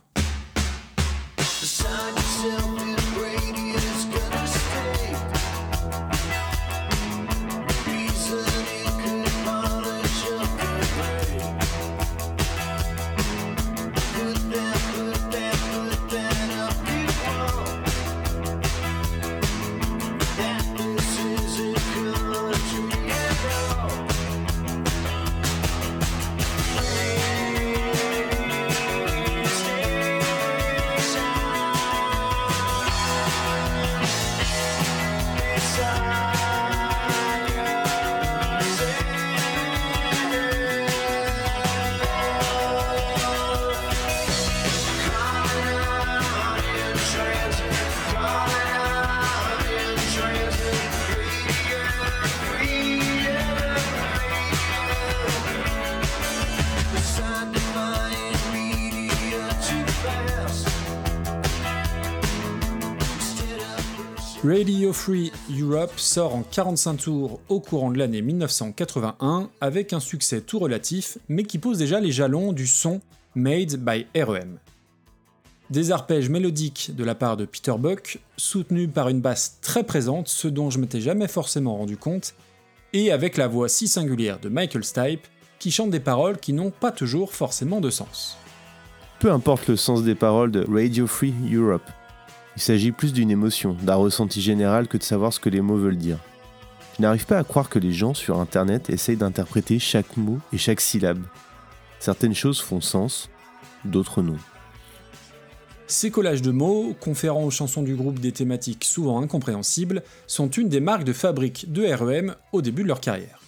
Sort 66.16 66.34
en 66.34 66.44
45 66.44 66.96
tours 66.96 67.42
au 67.50 67.60
courant 67.60 67.92
de 67.92 67.98
l'année 67.98 68.22
1981 68.22 69.50
avec 69.60 69.92
un 69.92 70.00
succès 70.00 70.40
tout 70.40 70.60
relatif 70.60 71.18
mais 71.28 71.44
qui 71.44 71.58
pose 71.58 71.78
déjà 71.78 72.00
les 72.00 72.14
jalons 72.14 72.54
du 72.54 72.68
son 72.68 73.02
Made 73.36 73.76
by 73.76 74.06
REM. 74.16 74.58
Des 75.72 75.92
arpèges 75.92 76.30
mélodiques 76.30 76.92
de 76.96 77.04
la 77.04 77.16
part 77.16 77.36
de 77.36 77.44
Peter 77.44 77.74
Buck, 77.78 78.20
soutenus 78.38 78.90
par 78.94 79.10
une 79.10 79.20
basse 79.20 79.58
très 79.60 79.84
présente, 79.84 80.30
ce 80.30 80.48
dont 80.48 80.70
je 80.70 80.80
m'étais 80.80 81.02
jamais 81.02 81.28
forcément 81.28 81.76
rendu 81.76 81.98
compte, 81.98 82.34
et 82.94 83.12
avec 83.12 83.36
la 83.36 83.50
voix 83.50 83.68
si 83.68 83.90
singulière 83.90 84.40
de 84.40 84.48
Michael 84.48 84.86
Stipe, 84.86 85.28
qui 85.60 85.70
chante 85.70 85.90
des 85.90 86.00
paroles 86.00 86.38
qui 86.38 86.54
n'ont 86.54 86.72
pas 86.72 86.94
toujours 86.94 87.34
forcément 87.34 87.82
de 87.82 87.90
sens. 87.90 88.38
Peu 89.20 89.34
importe 89.34 89.68
le 89.68 89.76
sens 89.76 90.02
des 90.02 90.16
paroles 90.16 90.52
de 90.52 90.66
Radio 90.66 91.08
Free 91.08 91.34
Europe, 91.52 91.92
il 92.56 92.62
s'agit 92.62 92.92
plus 92.92 93.14
d'une 93.14 93.32
émotion, 93.32 93.76
d'un 93.82 93.96
ressenti 93.96 94.42
général 94.42 94.88
que 94.88 94.98
de 94.98 95.04
savoir 95.04 95.34
ce 95.34 95.40
que 95.40 95.50
les 95.50 95.62
mots 95.62 95.78
veulent 95.78 95.98
dire. 95.98 96.20
Je 96.98 97.02
n'arrive 97.02 97.26
pas 97.26 97.38
à 97.38 97.44
croire 97.44 97.70
que 97.70 97.80
les 97.80 97.92
gens 97.92 98.14
sur 98.14 98.40
Internet 98.40 98.90
essayent 98.90 99.18
d'interpréter 99.18 99.80
chaque 99.80 100.16
mot 100.16 100.40
et 100.54 100.58
chaque 100.58 100.80
syllabe. 100.80 101.24
Certaines 102.00 102.36
choses 102.36 102.62
font 102.62 102.80
sens, 102.80 103.30
d'autres 103.84 104.22
non. 104.22 104.38
Ces 105.88 106.10
collages 106.10 106.42
de 106.42 106.52
mots, 106.52 106.96
conférant 107.00 107.44
aux 107.44 107.52
chansons 107.52 107.84
du 107.84 107.96
groupe 107.96 108.20
des 108.20 108.32
thématiques 108.32 108.86
souvent 108.86 109.22
incompréhensibles, 109.22 110.04
sont 110.26 110.50
une 110.50 110.70
des 110.70 110.80
marques 110.80 111.04
de 111.04 111.14
fabrique 111.14 111.72
de 111.72 111.86
REM 111.86 112.36
au 112.54 112.62
début 112.62 112.84
de 112.84 112.88
leur 112.88 113.02
carrière. 113.02 113.40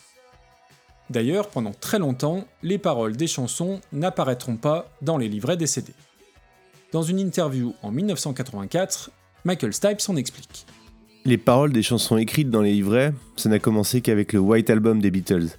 D'ailleurs, 1.10 1.48
pendant 1.48 1.74
très 1.74 2.00
longtemps, 2.00 2.46
les 2.62 2.78
paroles 2.78 3.16
des 3.16 3.28
chansons 3.28 3.80
n'apparaîtront 3.94 4.58
pas 4.58 4.92
dans 5.02 5.18
les 5.18 5.30
livrets 5.30 5.58
des 5.58 5.66
CD. 5.66 5.94
Dans 6.94 7.04
une 7.04 7.20
interview 7.20 7.74
en 7.84 7.92
1984, 7.92 9.12
Michael 9.44 9.74
Stipe 9.74 10.00
s'en 10.00 10.16
explique. 10.16 10.66
Les 11.26 11.38
paroles 11.38 11.74
des 11.74 11.84
chansons 11.84 12.16
écrites 12.16 12.50
dans 12.50 12.62
les 12.62 12.72
livrets, 12.72 13.14
ça 13.36 13.50
n'a 13.50 13.60
commencé 13.60 14.00
qu'avec 14.00 14.32
le 14.32 14.40
White 14.40 14.70
Album 14.70 15.02
des 15.02 15.12
Beatles. 15.12 15.50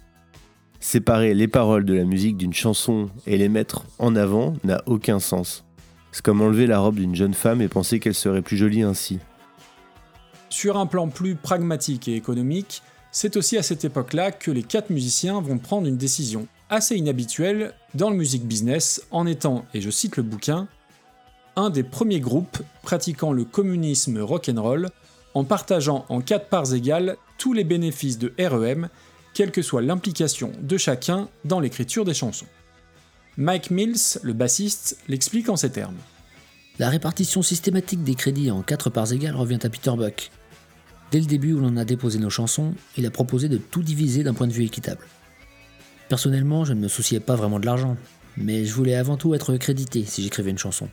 Séparer 0.79 1.35
les 1.35 1.47
paroles 1.47 1.85
de 1.85 1.93
la 1.93 2.03
musique 2.03 2.35
d'une 2.35 2.53
chanson 2.53 3.11
et 3.27 3.37
les 3.37 3.47
mettre 3.47 3.83
en 3.99 4.15
avant 4.15 4.53
n'a 4.63 4.81
aucun 4.87 5.19
sens. 5.19 5.65
C'est 6.11 6.23
comme 6.23 6.41
enlever 6.41 6.65
la 6.65 6.79
robe 6.79 6.95
d'une 6.95 7.15
jeune 7.15 7.35
femme 7.35 7.61
et 7.61 7.67
penser 7.67 7.99
qu'elle 7.99 8.15
serait 8.15 8.41
plus 8.41 8.57
jolie 8.57 8.81
ainsi. 8.81 9.19
Sur 10.49 10.77
un 10.77 10.87
plan 10.87 11.09
plus 11.09 11.35
pragmatique 11.35 12.07
et 12.07 12.15
économique, 12.15 12.81
c'est 13.11 13.37
aussi 13.37 13.55
à 13.55 13.61
cette 13.61 13.85
époque-là 13.85 14.31
que 14.31 14.49
les 14.49 14.63
quatre 14.63 14.89
musiciens 14.89 15.41
vont 15.41 15.59
prendre 15.59 15.85
une 15.85 15.97
décision 15.97 16.47
assez 16.71 16.95
inhabituelle 16.95 17.73
dans 17.93 18.09
le 18.09 18.15
music 18.15 18.45
business 18.45 19.05
en 19.11 19.27
étant, 19.27 19.65
et 19.75 19.81
je 19.81 19.91
cite 19.91 20.17
le 20.17 20.23
bouquin, 20.23 20.67
un 21.59 21.69
des 21.69 21.83
premiers 21.83 22.21
groupes 22.21 22.59
pratiquant 22.83 23.33
le 23.33 23.43
communisme 23.43 24.19
rock'n'roll 24.19 24.89
en 25.33 25.43
partageant 25.43 26.05
en 26.09 26.21
quatre 26.21 26.47
parts 26.47 26.73
égales 26.73 27.17
tous 27.37 27.53
les 27.53 27.63
bénéfices 27.63 28.17
de 28.17 28.33
REM, 28.39 28.89
quelle 29.33 29.51
que 29.51 29.61
soit 29.61 29.81
l'implication 29.81 30.51
de 30.61 30.77
chacun 30.77 31.27
dans 31.45 31.59
l'écriture 31.59 32.05
des 32.05 32.13
chansons. 32.13 32.47
Mike 33.37 33.71
Mills, 33.71 34.19
le 34.23 34.33
bassiste, 34.33 34.97
l'explique 35.07 35.49
en 35.49 35.55
ces 35.55 35.71
termes. 35.71 35.97
La 36.79 36.89
répartition 36.89 37.41
systématique 37.41 38.03
des 38.03 38.15
crédits 38.15 38.51
en 38.51 38.61
quatre 38.61 38.89
parts 38.89 39.11
égales 39.11 39.35
revient 39.35 39.59
à 39.63 39.69
Peter 39.69 39.91
Buck. 39.95 40.31
Dès 41.11 41.19
le 41.19 41.25
début 41.25 41.53
où 41.53 41.59
l'on 41.59 41.77
a 41.77 41.85
déposé 41.85 42.19
nos 42.19 42.29
chansons, 42.29 42.73
il 42.97 43.05
a 43.05 43.11
proposé 43.11 43.49
de 43.49 43.57
tout 43.57 43.83
diviser 43.83 44.23
d'un 44.23 44.33
point 44.33 44.47
de 44.47 44.53
vue 44.53 44.65
équitable. 44.65 45.05
Personnellement, 46.07 46.63
je 46.65 46.73
ne 46.73 46.79
me 46.79 46.87
souciais 46.87 47.19
pas 47.19 47.35
vraiment 47.35 47.59
de 47.59 47.65
l'argent, 47.65 47.97
mais 48.37 48.65
je 48.65 48.73
voulais 48.73 48.95
avant 48.95 49.17
tout 49.17 49.33
être 49.33 49.57
crédité 49.57 50.05
si 50.05 50.23
j'écrivais 50.23 50.51
une 50.51 50.57
chanson. 50.57 50.87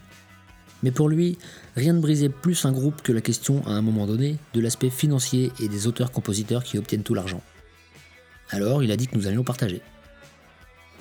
Mais 0.83 0.91
pour 0.91 1.09
lui, 1.09 1.39
rien 1.75 1.93
ne 1.93 2.01
brisait 2.01 2.29
plus 2.29 2.65
un 2.65 2.73
groupe 2.73 3.03
que 3.03 3.13
la 3.13 3.21
question, 3.21 3.67
à 3.67 3.71
un 3.71 3.83
moment 3.83 4.07
donné, 4.07 4.37
de 4.55 4.61
l'aspect 4.61 4.91
financier 4.91 5.53
et 5.61 5.69
des 5.69 5.87
auteurs-compositeurs 5.87 6.65
qui 6.65 6.79
obtiennent 6.79 7.03
tout 7.03 7.15
l'argent. 7.15 7.43
Alors 8.51 8.83
il 8.83 8.91
a 8.93 8.97
dit 8.97 9.09
que 9.09 9.17
nous 9.17 9.27
allions 9.27 9.45
partager. 9.45 9.81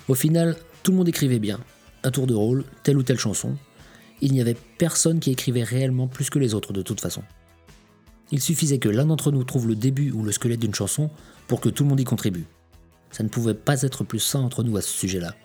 Au 0.08 0.16
final, 0.16 0.56
tout 0.84 0.92
le 0.92 0.98
monde 0.98 1.10
écrivait 1.10 1.40
bien, 1.40 1.60
un 2.04 2.12
tour 2.12 2.28
de 2.28 2.34
rôle, 2.34 2.64
telle 2.84 2.98
ou 2.98 3.04
telle 3.04 3.20
chanson. 3.20 3.58
Il 4.22 4.32
n'y 4.32 4.42
avait 4.42 4.58
personne 4.78 5.20
qui 5.20 5.32
écrivait 5.32 5.64
réellement 5.64 6.08
plus 6.08 6.30
que 6.30 6.40
les 6.40 6.54
autres 6.54 6.74
de 6.74 6.82
toute 6.82 7.02
façon. 7.02 7.24
Il 8.32 8.42
suffisait 8.42 8.80
que 8.80 8.90
l'un 8.90 9.06
d'entre 9.06 9.32
nous 9.32 9.44
trouve 9.44 9.68
le 9.68 9.76
début 9.76 10.12
ou 10.12 10.24
le 10.24 10.32
squelette 10.32 10.60
d'une 10.60 10.74
chanson 10.74 11.10
pour 11.48 11.62
que 11.62 11.70
tout 11.70 11.84
le 11.84 11.90
monde 11.90 12.00
y 12.00 12.06
contribue. 12.06 12.46
Ça 13.12 13.24
ne 13.24 13.30
pouvait 13.30 13.54
pas 13.54 13.82
être 13.84 14.04
plus 14.04 14.20
sain 14.20 14.42
entre 14.42 14.64
nous 14.64 14.78
à 14.78 14.82
ce 14.82 14.90
sujet-là. 14.90 15.36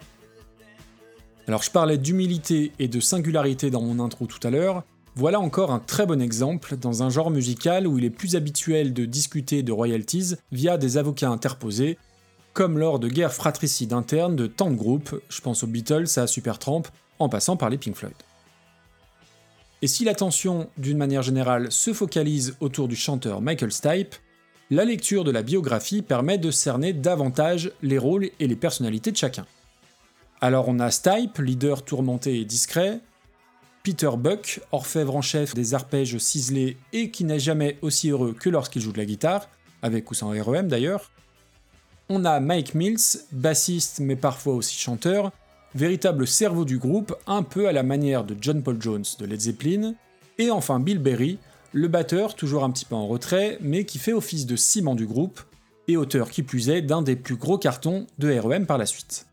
Alors 1.48 1.62
je 1.62 1.70
parlais 1.70 1.98
d'humilité 1.98 2.72
et 2.78 2.88
de 2.88 3.00
singularité 3.00 3.70
dans 3.70 3.82
mon 3.82 4.02
intro 4.02 4.26
tout 4.26 4.46
à 4.46 4.50
l'heure, 4.50 4.84
voilà 5.16 5.40
encore 5.40 5.72
un 5.72 5.80
très 5.80 6.06
bon 6.06 6.22
exemple 6.22 6.76
dans 6.76 7.02
un 7.02 7.10
genre 7.10 7.30
musical 7.30 7.86
où 7.86 7.98
il 7.98 8.04
est 8.04 8.10
plus 8.10 8.36
habituel 8.36 8.94
de 8.94 9.04
discuter 9.04 9.62
de 9.62 9.72
royalties 9.72 10.36
via 10.52 10.78
des 10.78 10.96
avocats 10.96 11.28
interposés, 11.28 11.98
comme 12.52 12.78
lors 12.78 12.98
de 12.98 13.08
guerres 13.08 13.32
fratricides 13.32 13.92
internes 13.92 14.36
de 14.36 14.46
tant 14.46 14.70
de 14.70 14.76
groupes, 14.76 15.20
je 15.28 15.40
pense 15.40 15.64
aux 15.64 15.66
Beatles, 15.66 16.06
à 16.16 16.26
Supertramp, 16.26 16.84
en 17.18 17.28
passant 17.28 17.56
par 17.56 17.70
les 17.70 17.78
Pink 17.78 17.96
Floyd. 17.96 18.14
Et 19.82 19.88
si 19.88 20.04
l'attention, 20.04 20.68
d'une 20.76 20.98
manière 20.98 21.22
générale, 21.22 21.72
se 21.72 21.92
focalise 21.92 22.56
autour 22.60 22.86
du 22.86 22.96
chanteur 22.96 23.40
Michael 23.40 23.72
Stipe, 23.72 24.14
la 24.70 24.84
lecture 24.84 25.24
de 25.24 25.30
la 25.30 25.42
biographie 25.42 26.02
permet 26.02 26.38
de 26.38 26.50
cerner 26.50 26.92
davantage 26.92 27.72
les 27.82 27.98
rôles 27.98 28.30
et 28.38 28.46
les 28.46 28.56
personnalités 28.56 29.10
de 29.10 29.16
chacun. 29.16 29.46
Alors 30.42 30.68
on 30.68 30.78
a 30.78 30.90
Stipe, 30.90 31.38
leader 31.38 31.84
tourmenté 31.84 32.40
et 32.40 32.44
discret, 32.46 33.00
Peter 33.82 34.10
Buck, 34.16 34.60
orfèvre 34.72 35.16
en 35.16 35.22
chef 35.22 35.54
des 35.54 35.74
arpèges 35.74 36.16
ciselés 36.18 36.78
et 36.92 37.10
qui 37.10 37.24
n'est 37.24 37.38
jamais 37.38 37.78
aussi 37.82 38.10
heureux 38.10 38.34
que 38.38 38.48
lorsqu'il 38.48 38.80
joue 38.80 38.92
de 38.92 38.98
la 38.98 39.04
guitare, 39.04 39.48
avec 39.82 40.10
ou 40.10 40.14
sans 40.14 40.30
REM 40.30 40.68
d'ailleurs. 40.68 41.10
On 42.08 42.24
a 42.24 42.40
Mike 42.40 42.74
Mills, 42.74 43.20
bassiste 43.32 44.00
mais 44.00 44.16
parfois 44.16 44.54
aussi 44.54 44.78
chanteur, 44.78 45.30
véritable 45.74 46.26
cerveau 46.26 46.64
du 46.64 46.78
groupe, 46.78 47.14
un 47.26 47.42
peu 47.42 47.68
à 47.68 47.72
la 47.72 47.82
manière 47.82 48.24
de 48.24 48.34
John 48.40 48.62
Paul 48.62 48.80
Jones 48.80 49.04
de 49.18 49.26
Led 49.26 49.40
Zeppelin, 49.40 49.94
et 50.38 50.50
enfin 50.50 50.80
Bill 50.80 50.98
Berry, 50.98 51.38
le 51.72 51.88
batteur 51.88 52.34
toujours 52.34 52.64
un 52.64 52.70
petit 52.70 52.86
peu 52.86 52.94
en 52.94 53.06
retrait, 53.06 53.58
mais 53.60 53.84
qui 53.84 53.98
fait 53.98 54.12
office 54.12 54.46
de 54.46 54.56
ciment 54.56 54.94
du 54.94 55.06
groupe, 55.06 55.40
et 55.86 55.96
auteur 55.96 56.30
qui 56.30 56.42
plus 56.42 56.70
est 56.70 56.82
d'un 56.82 57.02
des 57.02 57.16
plus 57.16 57.36
gros 57.36 57.58
cartons 57.58 58.06
de 58.18 58.38
REM 58.38 58.66
par 58.66 58.78
la 58.78 58.86
suite. 58.86 59.26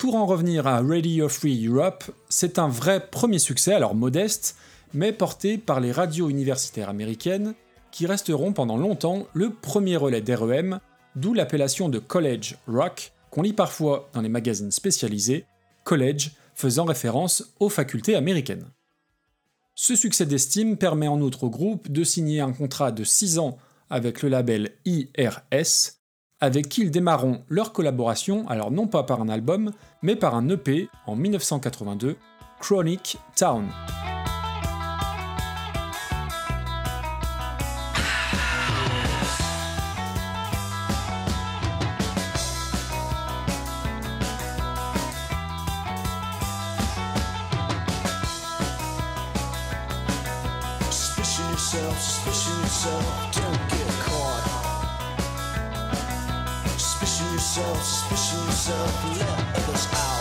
Pour 0.00 0.16
en 0.16 0.24
revenir 0.24 0.66
à 0.66 0.80
Radio 0.80 1.28
Free 1.28 1.66
Europe, 1.66 2.04
c'est 2.30 2.58
un 2.58 2.68
vrai 2.68 3.10
premier 3.10 3.38
succès, 3.38 3.74
alors 3.74 3.94
modeste, 3.94 4.56
mais 4.94 5.12
porté 5.12 5.58
par 5.58 5.78
les 5.78 5.92
radios 5.92 6.30
universitaires 6.30 6.88
américaines, 6.88 7.52
qui 7.90 8.06
resteront 8.06 8.54
pendant 8.54 8.78
longtemps 8.78 9.26
le 9.34 9.50
premier 9.50 9.98
relais 9.98 10.22
d'REM, 10.22 10.80
d'où 11.16 11.34
l'appellation 11.34 11.90
de 11.90 11.98
college 11.98 12.56
rock, 12.66 13.12
qu'on 13.28 13.42
lit 13.42 13.52
parfois 13.52 14.08
dans 14.14 14.22
les 14.22 14.30
magazines 14.30 14.70
spécialisés, 14.70 15.44
college 15.84 16.30
faisant 16.54 16.86
référence 16.86 17.52
aux 17.60 17.68
facultés 17.68 18.14
américaines. 18.14 18.70
Ce 19.74 19.94
succès 19.94 20.24
d'estime 20.24 20.78
permet 20.78 21.08
en 21.08 21.20
outre 21.20 21.44
au 21.44 21.50
groupe 21.50 21.92
de 21.92 22.04
signer 22.04 22.40
un 22.40 22.54
contrat 22.54 22.90
de 22.90 23.04
6 23.04 23.38
ans 23.38 23.58
avec 23.90 24.22
le 24.22 24.30
label 24.30 24.70
IRS, 24.86 25.99
avec 26.40 26.68
qui 26.68 26.82
ils 26.82 26.90
démarreront 26.90 27.42
leur 27.48 27.72
collaboration, 27.72 28.48
alors 28.48 28.70
non 28.70 28.86
pas 28.86 29.02
par 29.02 29.20
un 29.20 29.28
album, 29.28 29.72
mais 30.02 30.16
par 30.16 30.34
un 30.34 30.48
EP 30.48 30.88
en 31.06 31.16
1982, 31.16 32.16
Chronic 32.60 33.18
Town. 33.36 33.66
yourself 57.40 57.82
suspicion 57.82 58.44
yourself 58.44 59.18
let 59.18 59.56
others 59.56 59.88
out. 59.94 60.19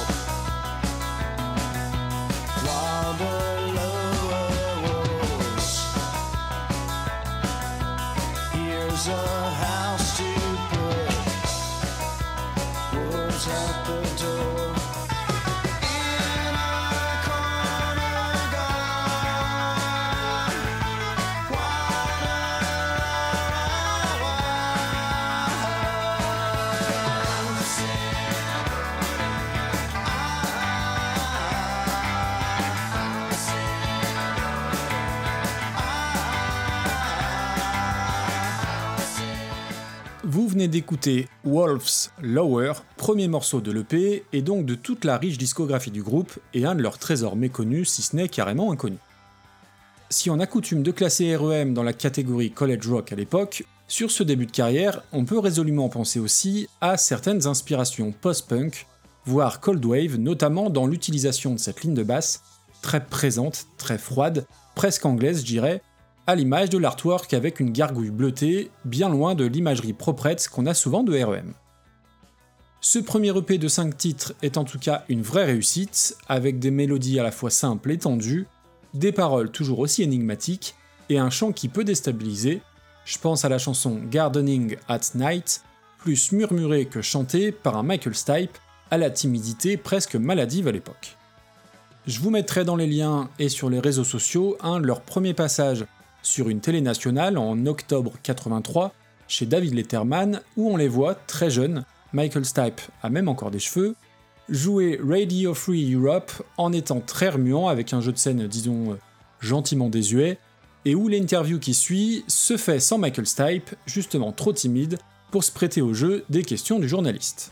D'écouter 40.67 41.27
Wolf's 41.43 42.11
Lower, 42.21 42.73
premier 42.97 43.27
morceau 43.27 43.61
de 43.61 43.71
l'EP, 43.71 44.25
et 44.33 44.41
donc 44.41 44.65
de 44.65 44.75
toute 44.75 45.05
la 45.05 45.17
riche 45.17 45.37
discographie 45.37 45.91
du 45.91 46.03
groupe, 46.03 46.37
et 46.53 46.65
un 46.65 46.75
de 46.75 46.81
leurs 46.81 46.97
trésors 46.97 47.35
méconnus, 47.35 47.89
si 47.89 48.01
ce 48.01 48.15
n'est 48.15 48.29
carrément 48.29 48.71
inconnu. 48.71 48.97
Si 50.09 50.29
on 50.29 50.39
a 50.39 50.47
coutume 50.47 50.83
de 50.83 50.91
classer 50.91 51.35
REM 51.35 51.73
dans 51.73 51.83
la 51.83 51.93
catégorie 51.93 52.51
college 52.51 52.87
rock 52.87 53.11
à 53.13 53.15
l'époque, 53.15 53.63
sur 53.87 54.11
ce 54.11 54.23
début 54.23 54.45
de 54.45 54.51
carrière, 54.51 55.03
on 55.13 55.25
peut 55.25 55.39
résolument 55.39 55.89
penser 55.89 56.19
aussi 56.19 56.67
à 56.81 56.97
certaines 56.97 57.47
inspirations 57.47 58.11
post-punk, 58.11 58.85
voire 59.25 59.59
cold 59.59 59.83
wave, 59.85 60.17
notamment 60.17 60.69
dans 60.69 60.87
l'utilisation 60.87 61.53
de 61.53 61.59
cette 61.59 61.81
ligne 61.81 61.93
de 61.93 62.03
basse, 62.03 62.41
très 62.81 63.05
présente, 63.05 63.65
très 63.77 63.97
froide, 63.97 64.45
presque 64.75 65.05
anglaise, 65.05 65.45
je 65.45 65.79
à 66.29 66.35
l'image 66.35 66.69
de 66.69 66.77
l'artwork 66.77 67.33
avec 67.33 67.59
une 67.59 67.71
gargouille 67.71 68.11
bleutée, 68.11 68.69
bien 68.85 69.09
loin 69.09 69.33
de 69.33 69.45
l'imagerie 69.45 69.93
proprette 69.93 70.47
qu'on 70.47 70.67
a 70.67 70.75
souvent 70.75 71.01
de 71.01 71.19
REM. 71.19 71.53
Ce 72.81 72.99
premier 72.99 73.35
EP 73.35 73.57
de 73.57 73.67
5 73.67 73.97
titres 73.97 74.33
est 74.43 74.57
en 74.57 74.63
tout 74.63 74.77
cas 74.77 75.05
une 75.09 75.23
vraie 75.23 75.45
réussite, 75.45 76.15
avec 76.27 76.59
des 76.59 76.69
mélodies 76.69 77.19
à 77.19 77.23
la 77.23 77.31
fois 77.31 77.49
simples 77.49 77.89
et 77.89 77.97
tendues, 77.97 78.45
des 78.93 79.11
paroles 79.11 79.49
toujours 79.49 79.79
aussi 79.79 80.03
énigmatiques, 80.03 80.75
et 81.09 81.17
un 81.17 81.31
chant 81.31 81.51
qui 81.51 81.67
peut 81.67 81.83
déstabiliser, 81.83 82.61
je 83.05 83.17
pense 83.17 83.43
à 83.43 83.49
la 83.49 83.57
chanson 83.57 83.99
Gardening 84.11 84.77
at 84.87 84.99
Night, 85.15 85.63
plus 85.97 86.31
murmurée 86.31 86.85
que 86.85 87.01
chantée 87.01 87.51
par 87.51 87.75
un 87.75 87.81
Michael 87.81 88.13
Stipe, 88.13 88.55
à 88.91 88.99
la 88.99 89.09
timidité 89.09 89.77
presque 89.77 90.15
maladive 90.15 90.67
à 90.67 90.71
l'époque. 90.71 91.17
Je 92.05 92.19
vous 92.19 92.29
mettrai 92.29 92.65
dans 92.65 92.75
les 92.75 92.85
liens 92.85 93.31
et 93.39 93.49
sur 93.49 93.71
les 93.71 93.79
réseaux 93.79 94.03
sociaux 94.03 94.57
un 94.61 94.79
de 94.79 94.85
leurs 94.85 95.01
premiers 95.01 95.33
passages 95.33 95.85
sur 96.21 96.49
une 96.49 96.59
télé 96.59 96.81
nationale 96.81 97.37
en 97.37 97.65
octobre 97.65 98.13
83 98.23 98.93
chez 99.27 99.45
David 99.45 99.73
Letterman 99.73 100.41
où 100.57 100.69
on 100.69 100.77
les 100.77 100.87
voit 100.87 101.15
très 101.15 101.49
jeunes, 101.49 101.85
Michael 102.13 102.45
Stipe 102.45 102.81
a 103.03 103.09
même 103.09 103.27
encore 103.27 103.51
des 103.51 103.59
cheveux, 103.59 103.95
jouer 104.49 104.99
Radio 105.03 105.53
Free 105.53 105.93
Europe 105.93 106.31
en 106.57 106.73
étant 106.73 107.01
très 107.01 107.29
remuant 107.29 107.67
avec 107.67 107.93
un 107.93 108.01
jeu 108.01 108.11
de 108.11 108.17
scène 108.17 108.47
disons 108.47 108.97
gentiment 109.39 109.89
désuet 109.89 110.37
et 110.85 110.95
où 110.95 111.07
l'interview 111.07 111.59
qui 111.59 111.73
suit 111.73 112.23
se 112.27 112.57
fait 112.57 112.79
sans 112.79 112.97
Michael 112.97 113.27
Stipe, 113.27 113.75
justement 113.85 114.31
trop 114.31 114.53
timide 114.53 114.97
pour 115.31 115.43
se 115.43 115.51
prêter 115.51 115.81
au 115.81 115.93
jeu 115.93 116.25
des 116.29 116.43
questions 116.43 116.79
du 116.79 116.87
journaliste. 116.87 117.51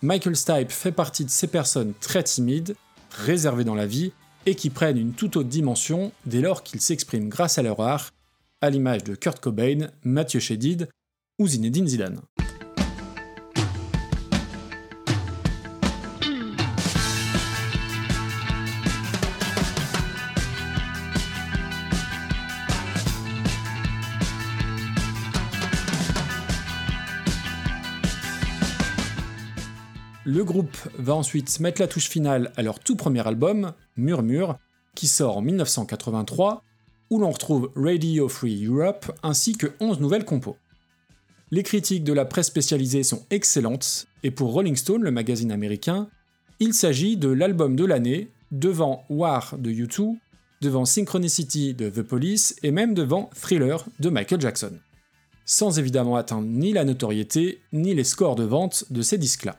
Michael 0.00 0.36
Stipe 0.36 0.70
fait 0.70 0.92
partie 0.92 1.24
de 1.24 1.30
ces 1.30 1.48
personnes 1.48 1.92
très 2.00 2.22
timides, 2.22 2.76
réservées 3.10 3.64
dans 3.64 3.74
la 3.74 3.86
vie, 3.86 4.12
et 4.46 4.54
qui 4.54 4.70
prennent 4.70 4.98
une 4.98 5.12
toute 5.12 5.36
autre 5.36 5.48
dimension 5.48 6.12
dès 6.26 6.40
lors 6.40 6.62
qu'ils 6.62 6.80
s'expriment 6.80 7.28
grâce 7.28 7.58
à 7.58 7.62
leur 7.62 7.80
art, 7.80 8.12
à 8.60 8.70
l'image 8.70 9.04
de 9.04 9.14
Kurt 9.14 9.40
Cobain, 9.40 9.88
Mathieu 10.04 10.40
Chédid 10.40 10.88
ou 11.38 11.46
Zinedine 11.46 11.86
Zidane. 11.86 12.20
Le 30.38 30.44
groupe 30.44 30.76
va 30.96 31.16
ensuite 31.16 31.58
mettre 31.58 31.80
la 31.80 31.88
touche 31.88 32.08
finale 32.08 32.52
à 32.56 32.62
leur 32.62 32.78
tout 32.78 32.94
premier 32.94 33.26
album, 33.26 33.72
Murmure, 33.96 34.56
qui 34.94 35.08
sort 35.08 35.38
en 35.38 35.42
1983, 35.42 36.62
où 37.10 37.18
l'on 37.18 37.32
retrouve 37.32 37.72
Radio 37.74 38.28
Free 38.28 38.64
Europe 38.64 39.10
ainsi 39.24 39.56
que 39.56 39.66
11 39.80 39.98
nouvelles 39.98 40.24
compos. 40.24 40.56
Les 41.50 41.64
critiques 41.64 42.04
de 42.04 42.12
la 42.12 42.24
presse 42.24 42.46
spécialisée 42.46 43.02
sont 43.02 43.26
excellentes, 43.30 44.06
et 44.22 44.30
pour 44.30 44.52
Rolling 44.52 44.76
Stone, 44.76 45.02
le 45.02 45.10
magazine 45.10 45.50
américain, 45.50 46.08
il 46.60 46.72
s'agit 46.72 47.16
de 47.16 47.30
l'album 47.30 47.74
de 47.74 47.84
l'année, 47.84 48.30
devant 48.52 49.02
War 49.10 49.58
de 49.58 49.72
U2, 49.72 50.18
devant 50.60 50.84
Synchronicity 50.84 51.74
de 51.74 51.90
The 51.90 52.02
Police 52.02 52.54
et 52.62 52.70
même 52.70 52.94
devant 52.94 53.28
Thriller 53.34 53.84
de 53.98 54.08
Michael 54.08 54.40
Jackson. 54.40 54.78
Sans 55.44 55.80
évidemment 55.80 56.14
atteindre 56.14 56.46
ni 56.46 56.72
la 56.72 56.84
notoriété, 56.84 57.60
ni 57.72 57.92
les 57.92 58.04
scores 58.04 58.36
de 58.36 58.44
vente 58.44 58.84
de 58.90 59.02
ces 59.02 59.18
disques-là. 59.18 59.58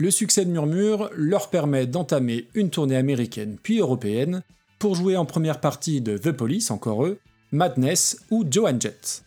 Le 0.00 0.10
succès 0.10 0.46
de 0.46 0.50
Murmure 0.50 1.10
leur 1.14 1.50
permet 1.50 1.86
d'entamer 1.86 2.48
une 2.54 2.70
tournée 2.70 2.96
américaine 2.96 3.58
puis 3.62 3.80
européenne 3.80 4.40
pour 4.78 4.94
jouer 4.94 5.14
en 5.18 5.26
première 5.26 5.60
partie 5.60 6.00
de 6.00 6.16
The 6.16 6.32
Police, 6.32 6.70
encore 6.70 7.04
eux, 7.04 7.18
Madness 7.52 8.16
ou 8.30 8.46
Joan 8.50 8.80
Jett. 8.80 9.24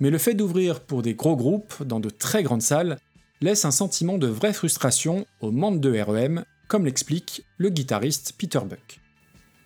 Mais 0.00 0.08
le 0.08 0.16
fait 0.16 0.32
d'ouvrir 0.32 0.80
pour 0.80 1.02
des 1.02 1.12
gros 1.12 1.36
groupes 1.36 1.82
dans 1.82 2.00
de 2.00 2.08
très 2.08 2.42
grandes 2.42 2.62
salles 2.62 2.96
laisse 3.42 3.66
un 3.66 3.70
sentiment 3.70 4.16
de 4.16 4.26
vraie 4.26 4.54
frustration 4.54 5.26
aux 5.42 5.50
membres 5.50 5.80
de 5.80 6.00
REM, 6.00 6.46
comme 6.66 6.86
l'explique 6.86 7.44
le 7.58 7.68
guitariste 7.68 8.32
Peter 8.38 8.60
Buck. 8.60 9.00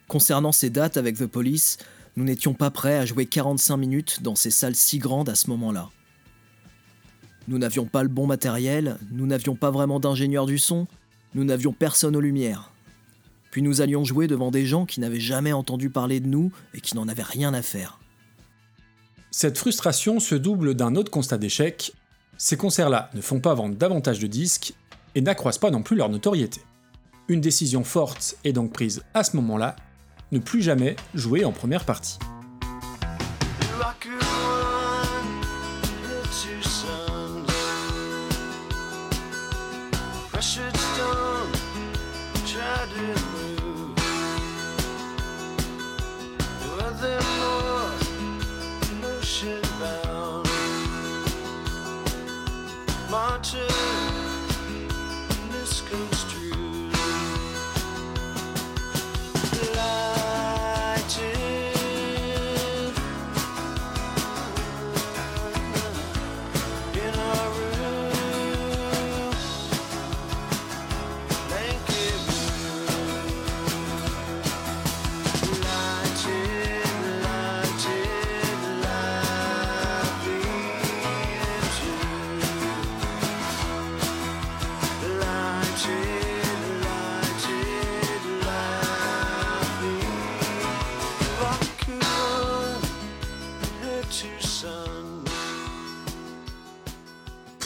Concernant 0.08 0.50
ces 0.50 0.68
dates 0.68 0.96
avec 0.96 1.16
The 1.16 1.26
Police, 1.26 1.78
nous 2.16 2.24
n'étions 2.24 2.54
pas 2.54 2.72
prêts 2.72 2.98
à 2.98 3.06
jouer 3.06 3.26
45 3.26 3.76
minutes 3.76 4.22
dans 4.24 4.34
ces 4.34 4.50
salles 4.50 4.74
si 4.74 4.98
grandes 4.98 5.28
à 5.28 5.36
ce 5.36 5.48
moment-là. 5.50 5.90
Nous 7.48 7.58
n'avions 7.58 7.84
pas 7.84 8.02
le 8.02 8.08
bon 8.08 8.26
matériel, 8.26 8.98
nous 9.10 9.26
n'avions 9.26 9.54
pas 9.54 9.70
vraiment 9.70 10.00
d'ingénieur 10.00 10.46
du 10.46 10.58
son, 10.58 10.86
nous 11.34 11.44
n'avions 11.44 11.72
personne 11.72 12.16
aux 12.16 12.20
lumières. 12.20 12.70
Puis 13.50 13.62
nous 13.62 13.80
allions 13.80 14.04
jouer 14.04 14.26
devant 14.26 14.50
des 14.50 14.66
gens 14.66 14.86
qui 14.86 15.00
n'avaient 15.00 15.20
jamais 15.20 15.52
entendu 15.52 15.90
parler 15.90 16.20
de 16.20 16.26
nous 16.26 16.50
et 16.72 16.80
qui 16.80 16.96
n'en 16.96 17.06
avaient 17.06 17.22
rien 17.22 17.54
à 17.54 17.62
faire. 17.62 18.00
Cette 19.30 19.58
frustration 19.58 20.20
se 20.20 20.34
double 20.34 20.74
d'un 20.74 20.94
autre 20.96 21.10
constat 21.10 21.38
d'échec. 21.38 21.92
Ces 22.38 22.56
concerts-là 22.56 23.10
ne 23.14 23.20
font 23.20 23.40
pas 23.40 23.54
vendre 23.54 23.76
davantage 23.76 24.18
de 24.18 24.26
disques 24.26 24.74
et 25.14 25.20
n'accroissent 25.20 25.58
pas 25.58 25.70
non 25.70 25.82
plus 25.82 25.96
leur 25.96 26.08
notoriété. 26.08 26.60
Une 27.28 27.40
décision 27.40 27.84
forte 27.84 28.36
est 28.44 28.52
donc 28.52 28.72
prise 28.72 29.02
à 29.12 29.24
ce 29.24 29.36
moment-là 29.36 29.76
ne 30.32 30.38
plus 30.38 30.62
jamais 30.62 30.96
jouer 31.14 31.44
en 31.44 31.52
première 31.52 31.84
partie. 31.84 32.18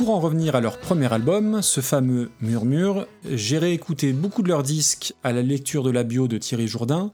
Pour 0.08 0.16
en 0.16 0.20
revenir 0.20 0.56
à 0.56 0.62
leur 0.62 0.78
premier 0.78 1.12
album, 1.12 1.60
ce 1.60 1.82
fameux 1.82 2.30
Murmure, 2.40 3.06
j'ai 3.30 3.58
réécouté 3.58 4.14
beaucoup 4.14 4.40
de 4.40 4.48
leurs 4.48 4.62
disques 4.62 5.12
à 5.22 5.34
la 5.34 5.42
lecture 5.42 5.82
de 5.82 5.90
la 5.90 6.02
bio 6.02 6.28
de 6.28 6.38
Thierry 6.38 6.66
Jourdain, 6.66 7.12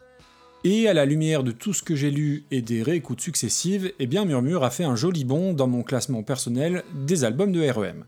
et 0.62 0.86
à 0.86 0.94
la 0.94 1.04
lumière 1.04 1.42
de 1.42 1.50
tout 1.50 1.72
ce 1.72 1.82
que 1.82 1.96
j'ai 1.96 2.12
lu 2.12 2.44
et 2.52 2.62
des 2.62 2.84
réécoutes 2.84 3.20
successives, 3.20 3.92
eh 3.98 4.06
bien 4.06 4.24
Murmure 4.24 4.62
a 4.62 4.70
fait 4.70 4.84
un 4.84 4.94
joli 4.94 5.24
bond 5.24 5.54
dans 5.54 5.66
mon 5.66 5.82
classement 5.82 6.22
personnel 6.22 6.84
des 6.94 7.24
albums 7.24 7.50
de 7.50 7.68
REM. 7.68 8.04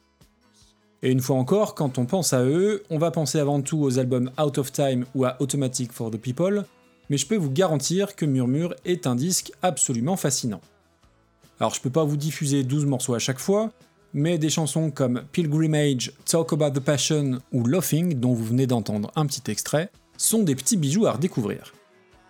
Et 1.03 1.11
une 1.11 1.21
fois 1.21 1.35
encore, 1.35 1.75
quand 1.75 1.99
on 1.99 2.07
pense 2.07 2.33
à 2.33 2.45
eux, 2.45 2.85
on 2.89 2.99
va 2.99 3.11
penser 3.11 3.41
avant 3.41 3.63
tout 3.63 3.81
aux 3.81 3.99
albums 3.99 4.31
Out 4.41 4.59
of 4.59 4.71
Time 4.71 5.05
ou 5.17 5.25
à 5.25 5.37
Automatic 5.41 5.91
for 5.91 6.13
the 6.13 6.17
People, 6.17 6.65
mais 7.11 7.17
je 7.17 7.27
peux 7.27 7.35
vous 7.35 7.51
garantir 7.51 8.15
que 8.15 8.25
Murmure 8.25 8.77
est 8.85 9.09
un 9.09 9.17
disque 9.17 9.51
absolument 9.63 10.17
fascinant. 10.17 10.61
Alors 11.59 11.75
je 11.75 11.81
peux 11.81 11.91
pas 11.91 12.05
vous 12.05 12.17
diffuser 12.17 12.63
12 12.63 12.87
morceaux 12.87 13.15
à 13.15 13.19
chaque 13.19 13.41
fois, 13.41 13.73
mais 14.17 14.39
des 14.39 14.49
chansons 14.49 14.91
comme 14.91 15.25
Pilgrimage, 15.31 16.11
Talk 16.25 16.55
About 16.55 16.71
the 16.71 16.81
Passion 16.81 17.39
ou 17.53 17.67
Laughing, 17.67 18.19
dont 18.19 18.33
vous 18.33 18.47
venez 18.47 18.67
d'entendre 18.67 19.13
un 19.15 19.27
petit 19.27 19.51
extrait, 19.51 19.91
sont 20.17 20.43
des 20.43 20.57
petits 20.57 20.79
bijoux 20.79 21.05
à 21.05 21.13
redécouvrir. 21.13 21.75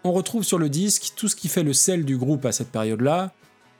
On 0.03 0.13
retrouve 0.13 0.43
sur 0.43 0.59
le 0.59 0.69
disque 0.69 1.13
tout 1.15 1.29
ce 1.29 1.37
qui 1.37 1.47
fait 1.47 1.63
le 1.63 1.73
sel 1.73 2.05
du 2.05 2.17
groupe 2.17 2.45
à 2.45 2.51
cette 2.51 2.73
période-là, 2.73 3.33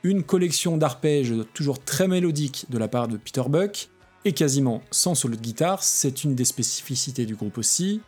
une 0.05 0.23
collection 0.23 0.77
d'arpèges 0.77 1.35
toujours 1.53 1.83
très 1.83 2.07
mélodiques 2.07 2.67
de 2.71 2.79
la 2.79 2.87
part 2.87 3.09
de 3.09 3.17
Peter 3.17 3.43
Buck, 3.49 3.89
et 4.25 4.33
quasiment 4.33 4.83
sans 4.93 5.17
solo 5.17 5.35
de 5.35 5.41
guitare, 5.41 5.83
c'est 5.83 6.23
une 6.23 6.37
des 6.37 6.45
spécificités 6.45 7.27
du 7.27 7.35
groupe 7.35 7.59
aussi. 7.59 8.01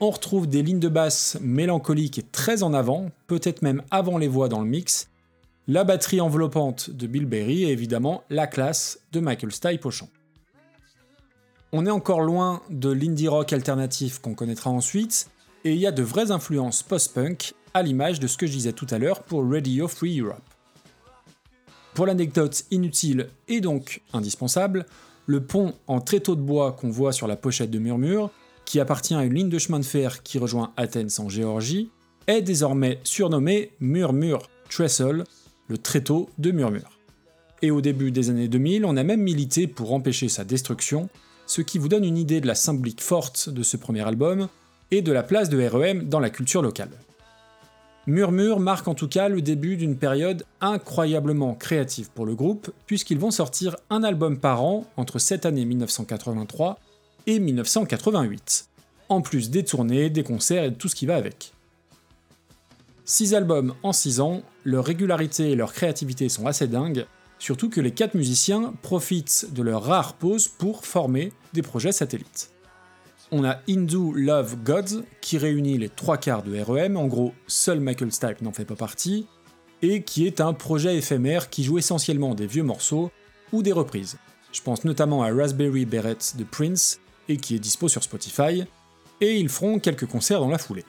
On 0.00 0.10
retrouve 0.10 0.48
des 0.48 0.62
lignes 0.62 0.80
de 0.80 0.88
basse 0.88 1.38
mélancoliques 1.40 2.18
et 2.18 2.26
très 2.30 2.62
en 2.62 2.74
avant, 2.74 3.10
peut-être 3.26 3.62
même 3.62 3.82
avant 3.90 4.18
les 4.18 4.28
voix 4.28 4.50
dans 4.50 4.60
le 4.60 4.68
mix, 4.68 5.09
la 5.70 5.84
batterie 5.84 6.20
enveloppante 6.20 6.90
de 6.90 7.06
Bill 7.06 7.26
Berry 7.26 7.62
et 7.62 7.68
évidemment 7.68 8.24
la 8.28 8.48
classe 8.48 8.98
de 9.12 9.20
Michael 9.20 9.52
Stipe 9.52 9.86
au. 9.86 9.90
On 11.70 11.86
est 11.86 11.90
encore 11.90 12.22
loin 12.22 12.60
de 12.70 12.90
l'indie 12.90 13.28
rock 13.28 13.52
alternatif 13.52 14.18
qu'on 14.18 14.34
connaîtra 14.34 14.70
ensuite, 14.70 15.30
et 15.62 15.72
il 15.72 15.78
y 15.78 15.86
a 15.86 15.92
de 15.92 16.02
vraies 16.02 16.32
influences 16.32 16.82
post-punk, 16.82 17.54
à 17.72 17.82
l'image 17.82 18.18
de 18.18 18.26
ce 18.26 18.36
que 18.36 18.48
je 18.48 18.52
disais 18.52 18.72
tout 18.72 18.88
à 18.90 18.98
l'heure 18.98 19.22
pour 19.22 19.48
Radio 19.48 19.86
Free 19.86 20.18
Europe. 20.18 20.42
Pour 21.94 22.06
l'anecdote 22.06 22.64
inutile 22.72 23.28
et 23.46 23.60
donc 23.60 24.02
indispensable, 24.12 24.86
le 25.26 25.40
pont 25.40 25.74
en 25.86 26.00
tréteau 26.00 26.34
de 26.34 26.40
bois 26.40 26.72
qu'on 26.72 26.90
voit 26.90 27.12
sur 27.12 27.28
la 27.28 27.36
pochette 27.36 27.70
de 27.70 27.78
Murmure, 27.78 28.30
qui 28.64 28.80
appartient 28.80 29.14
à 29.14 29.22
une 29.22 29.34
ligne 29.34 29.48
de 29.48 29.58
chemin 29.60 29.78
de 29.78 29.84
fer 29.84 30.24
qui 30.24 30.40
rejoint 30.40 30.72
Athènes 30.76 31.10
en 31.18 31.28
Géorgie, 31.28 31.92
est 32.26 32.42
désormais 32.42 32.98
surnommé 33.04 33.70
Murmure 33.78 34.48
Trestle 34.68 35.22
le 35.70 35.78
tréteau 35.78 36.28
de 36.38 36.50
Murmure. 36.50 36.98
Et 37.62 37.70
au 37.70 37.80
début 37.80 38.10
des 38.10 38.28
années 38.28 38.48
2000, 38.48 38.84
on 38.84 38.96
a 38.96 39.04
même 39.04 39.22
milité 39.22 39.68
pour 39.68 39.92
empêcher 39.94 40.28
sa 40.28 40.44
destruction, 40.44 41.08
ce 41.46 41.62
qui 41.62 41.78
vous 41.78 41.88
donne 41.88 42.04
une 42.04 42.18
idée 42.18 42.40
de 42.40 42.46
la 42.46 42.56
symbolique 42.56 43.00
forte 43.00 43.48
de 43.48 43.62
ce 43.62 43.76
premier 43.76 44.06
album 44.06 44.48
et 44.90 45.00
de 45.00 45.12
la 45.12 45.22
place 45.22 45.48
de 45.48 45.64
REM 45.64 46.08
dans 46.08 46.18
la 46.20 46.30
culture 46.30 46.60
locale. 46.60 46.90
Murmure 48.06 48.58
marque 48.58 48.88
en 48.88 48.94
tout 48.94 49.06
cas 49.06 49.28
le 49.28 49.42
début 49.42 49.76
d'une 49.76 49.96
période 49.96 50.44
incroyablement 50.60 51.54
créative 51.54 52.10
pour 52.10 52.26
le 52.26 52.34
groupe, 52.34 52.72
puisqu'ils 52.86 53.18
vont 53.18 53.30
sortir 53.30 53.76
un 53.90 54.02
album 54.02 54.38
par 54.38 54.64
an 54.64 54.86
entre 54.96 55.20
cette 55.20 55.46
année 55.46 55.64
1983 55.64 56.80
et 57.28 57.38
1988, 57.38 58.66
en 59.08 59.20
plus 59.20 59.50
des 59.50 59.64
tournées, 59.64 60.10
des 60.10 60.24
concerts 60.24 60.64
et 60.64 60.74
tout 60.74 60.88
ce 60.88 60.96
qui 60.96 61.06
va 61.06 61.14
avec. 61.14 61.52
6 63.04 63.34
albums 63.34 63.74
en 63.82 63.92
6 63.92 64.20
ans, 64.20 64.42
leur 64.64 64.84
régularité 64.84 65.50
et 65.50 65.56
leur 65.56 65.72
créativité 65.72 66.28
sont 66.28 66.46
assez 66.46 66.66
dingues, 66.66 67.06
surtout 67.38 67.70
que 67.70 67.80
les 67.80 67.92
4 67.92 68.14
musiciens 68.14 68.74
profitent 68.82 69.52
de 69.52 69.62
leur 69.62 69.84
rare 69.84 70.14
pause 70.14 70.48
pour 70.48 70.84
former 70.84 71.32
des 71.52 71.62
projets 71.62 71.92
satellites. 71.92 72.50
On 73.32 73.44
a 73.44 73.60
Hindu 73.68 74.12
Love 74.14 74.56
Gods 74.64 75.04
qui 75.20 75.38
réunit 75.38 75.78
les 75.78 75.88
trois 75.88 76.18
quarts 76.18 76.42
de 76.42 76.58
REM, 76.58 76.96
en 76.96 77.06
gros 77.06 77.32
seul 77.46 77.80
Michael 77.80 78.12
Stipe 78.12 78.42
n'en 78.42 78.52
fait 78.52 78.64
pas 78.64 78.74
partie, 78.74 79.26
et 79.82 80.02
qui 80.02 80.26
est 80.26 80.40
un 80.40 80.52
projet 80.52 80.96
éphémère 80.96 81.48
qui 81.48 81.62
joue 81.62 81.78
essentiellement 81.78 82.34
des 82.34 82.46
vieux 82.46 82.64
morceaux 82.64 83.10
ou 83.52 83.62
des 83.62 83.72
reprises. 83.72 84.18
Je 84.52 84.60
pense 84.62 84.84
notamment 84.84 85.22
à 85.22 85.32
Raspberry 85.32 85.86
Beret 85.86 86.18
de 86.36 86.44
Prince 86.44 87.00
et 87.28 87.36
qui 87.36 87.54
est 87.54 87.60
dispo 87.60 87.88
sur 87.88 88.02
Spotify, 88.02 88.64
et 89.20 89.36
ils 89.36 89.48
feront 89.48 89.78
quelques 89.78 90.06
concerts 90.06 90.40
dans 90.40 90.48
la 90.48 90.58
foulée. 90.58 90.84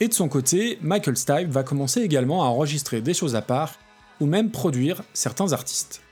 Et 0.00 0.08
de 0.08 0.14
son 0.14 0.28
côté, 0.28 0.78
Michael 0.80 1.16
Stipe 1.16 1.48
va 1.48 1.64
commencer 1.64 2.00
également 2.00 2.44
à 2.44 2.46
enregistrer 2.46 3.00
des 3.00 3.14
choses 3.14 3.34
à 3.34 3.42
part, 3.42 3.74
ou 4.20 4.26
même 4.26 4.50
produire 4.50 5.02
certains 5.12 5.52
artistes. 5.52 6.02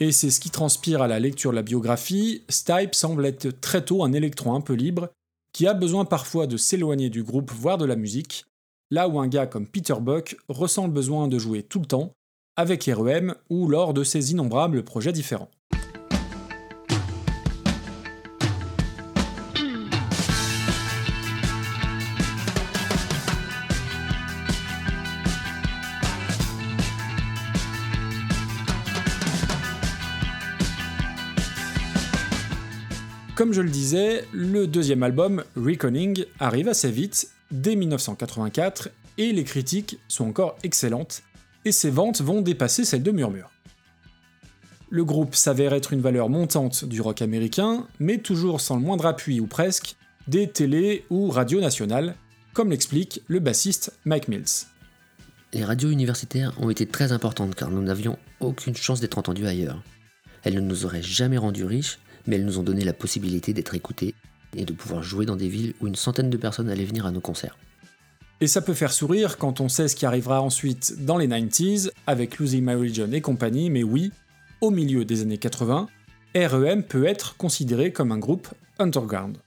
Et 0.00 0.12
c'est 0.12 0.30
ce 0.30 0.40
qui 0.40 0.50
transpire 0.50 1.02
à 1.02 1.08
la 1.08 1.20
lecture 1.20 1.50
de 1.50 1.56
la 1.56 1.62
biographie, 1.62 2.42
Stipe 2.48 2.94
semble 2.94 3.26
être 3.26 3.48
très 3.60 3.84
tôt 3.84 4.02
un 4.02 4.12
électron 4.12 4.54
un 4.54 4.60
peu 4.60 4.72
libre, 4.72 5.10
qui 5.52 5.66
a 5.66 5.74
besoin 5.74 6.04
parfois 6.04 6.46
de 6.46 6.56
s'éloigner 6.56 7.10
du 7.10 7.22
groupe, 7.22 7.50
voire 7.52 7.78
de 7.78 7.84
la 7.84 7.96
musique, 7.96 8.46
là 8.90 9.08
où 9.08 9.20
un 9.20 9.28
gars 9.28 9.46
comme 9.46 9.66
Peter 9.66 9.94
Buck 10.00 10.36
ressent 10.48 10.86
le 10.86 10.92
besoin 10.92 11.28
de 11.28 11.38
jouer 11.38 11.62
tout 11.62 11.80
le 11.80 11.86
temps, 11.86 12.12
avec 12.56 12.84
REM 12.84 13.34
ou 13.50 13.68
lors 13.68 13.94
de 13.94 14.04
ses 14.04 14.32
innombrables 14.32 14.84
projets 14.84 15.12
différents. 15.12 15.50
Comme 33.44 33.52
je 33.52 33.60
le 33.60 33.68
disais, 33.68 34.24
le 34.32 34.66
deuxième 34.66 35.02
album, 35.02 35.44
Reckoning, 35.54 36.24
arrive 36.40 36.66
assez 36.66 36.90
vite, 36.90 37.28
dès 37.50 37.76
1984, 37.76 38.88
et 39.18 39.34
les 39.34 39.44
critiques 39.44 39.98
sont 40.08 40.24
encore 40.24 40.56
excellentes, 40.62 41.22
et 41.66 41.70
ses 41.70 41.90
ventes 41.90 42.22
vont 42.22 42.40
dépasser 42.40 42.86
celles 42.86 43.02
de 43.02 43.10
Murmure. 43.10 43.50
Le 44.88 45.04
groupe 45.04 45.34
s'avère 45.34 45.74
être 45.74 45.92
une 45.92 46.00
valeur 46.00 46.30
montante 46.30 46.86
du 46.86 47.02
rock 47.02 47.20
américain, 47.20 47.86
mais 48.00 48.16
toujours 48.16 48.62
sans 48.62 48.76
le 48.76 48.82
moindre 48.82 49.04
appui 49.04 49.40
ou 49.40 49.46
presque 49.46 49.96
des 50.26 50.48
télés 50.48 51.04
ou 51.10 51.28
radios 51.28 51.60
nationales, 51.60 52.14
comme 52.54 52.70
l'explique 52.70 53.20
le 53.26 53.40
bassiste 53.40 53.92
Mike 54.06 54.28
Mills. 54.28 54.64
Les 55.52 55.66
radios 55.66 55.90
universitaires 55.90 56.54
ont 56.62 56.70
été 56.70 56.86
très 56.86 57.12
importantes 57.12 57.54
car 57.54 57.70
nous 57.70 57.82
n'avions 57.82 58.16
aucune 58.40 58.74
chance 58.74 59.00
d'être 59.00 59.18
entendus 59.18 59.46
ailleurs. 59.46 59.82
Elles 60.44 60.54
ne 60.54 60.60
nous 60.60 60.86
auraient 60.86 61.02
jamais 61.02 61.38
rendus 61.38 61.64
riches, 61.64 61.98
mais 62.26 62.36
elles 62.36 62.44
nous 62.44 62.58
ont 62.58 62.62
donné 62.62 62.84
la 62.84 62.92
possibilité 62.92 63.52
d'être 63.52 63.74
écoutés 63.74 64.14
et 64.56 64.64
de 64.64 64.72
pouvoir 64.72 65.02
jouer 65.02 65.26
dans 65.26 65.36
des 65.36 65.48
villes 65.48 65.74
où 65.80 65.86
une 65.86 65.96
centaine 65.96 66.30
de 66.30 66.36
personnes 66.36 66.70
allaient 66.70 66.84
venir 66.84 67.06
à 67.06 67.10
nos 67.10 67.20
concerts. 67.20 67.56
Et 68.40 68.46
ça 68.46 68.60
peut 68.60 68.74
faire 68.74 68.92
sourire 68.92 69.38
quand 69.38 69.60
on 69.60 69.68
sait 69.68 69.88
ce 69.88 69.96
qui 69.96 70.06
arrivera 70.06 70.40
ensuite 70.42 71.04
dans 71.04 71.16
les 71.16 71.28
90s 71.28 71.90
avec 72.06 72.38
Losing 72.38 72.64
My 72.64 72.74
Religion 72.74 73.10
et 73.12 73.20
compagnie, 73.20 73.70
mais 73.70 73.82
oui, 73.82 74.12
au 74.60 74.70
milieu 74.70 75.04
des 75.04 75.22
années 75.22 75.38
80, 75.38 75.88
REM 76.34 76.82
peut 76.82 77.06
être 77.06 77.36
considéré 77.36 77.92
comme 77.92 78.12
un 78.12 78.18
groupe 78.18 78.48
underground. 78.78 79.38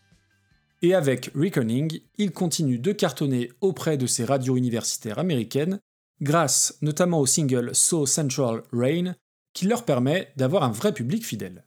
Et 0.82 0.94
avec 0.94 1.32
Reckoning, 1.36 2.00
il 2.18 2.32
continue 2.32 2.80
de 2.80 2.92
cartonner 2.92 3.52
auprès 3.62 3.98
de 3.98 4.06
ces 4.06 4.24
radios 4.24 4.56
universitaires 4.56 5.20
américaines, 5.20 5.80
grâce 6.22 6.78
notamment 6.82 7.20
au 7.20 7.26
single 7.26 7.72
So 7.74 8.06
Central 8.06 8.62
Rain, 8.72 9.16
qui 9.54 9.66
leur 9.66 9.86
permet 9.86 10.30
d'avoir 10.38 10.64
un 10.64 10.72
vrai 10.72 10.94
public 10.94 11.26
fidèle. 11.26 11.64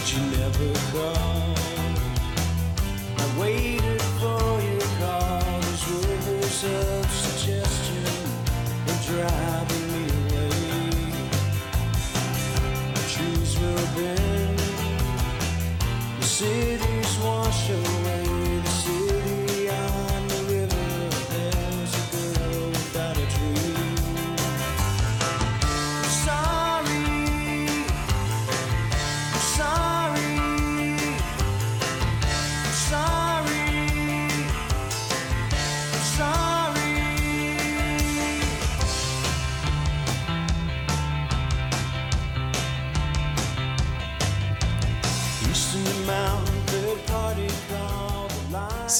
But 0.00 0.14
you 0.14 0.22
never 0.30 0.72
come. 0.92 1.59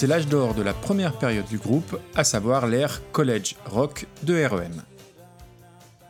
C'est 0.00 0.06
l'âge 0.06 0.28
d'or 0.28 0.54
de 0.54 0.62
la 0.62 0.72
première 0.72 1.12
période 1.18 1.44
du 1.44 1.58
groupe, 1.58 2.00
à 2.14 2.24
savoir 2.24 2.66
l'ère 2.66 3.02
college 3.12 3.56
rock 3.66 4.06
de 4.22 4.42
REM. 4.46 4.82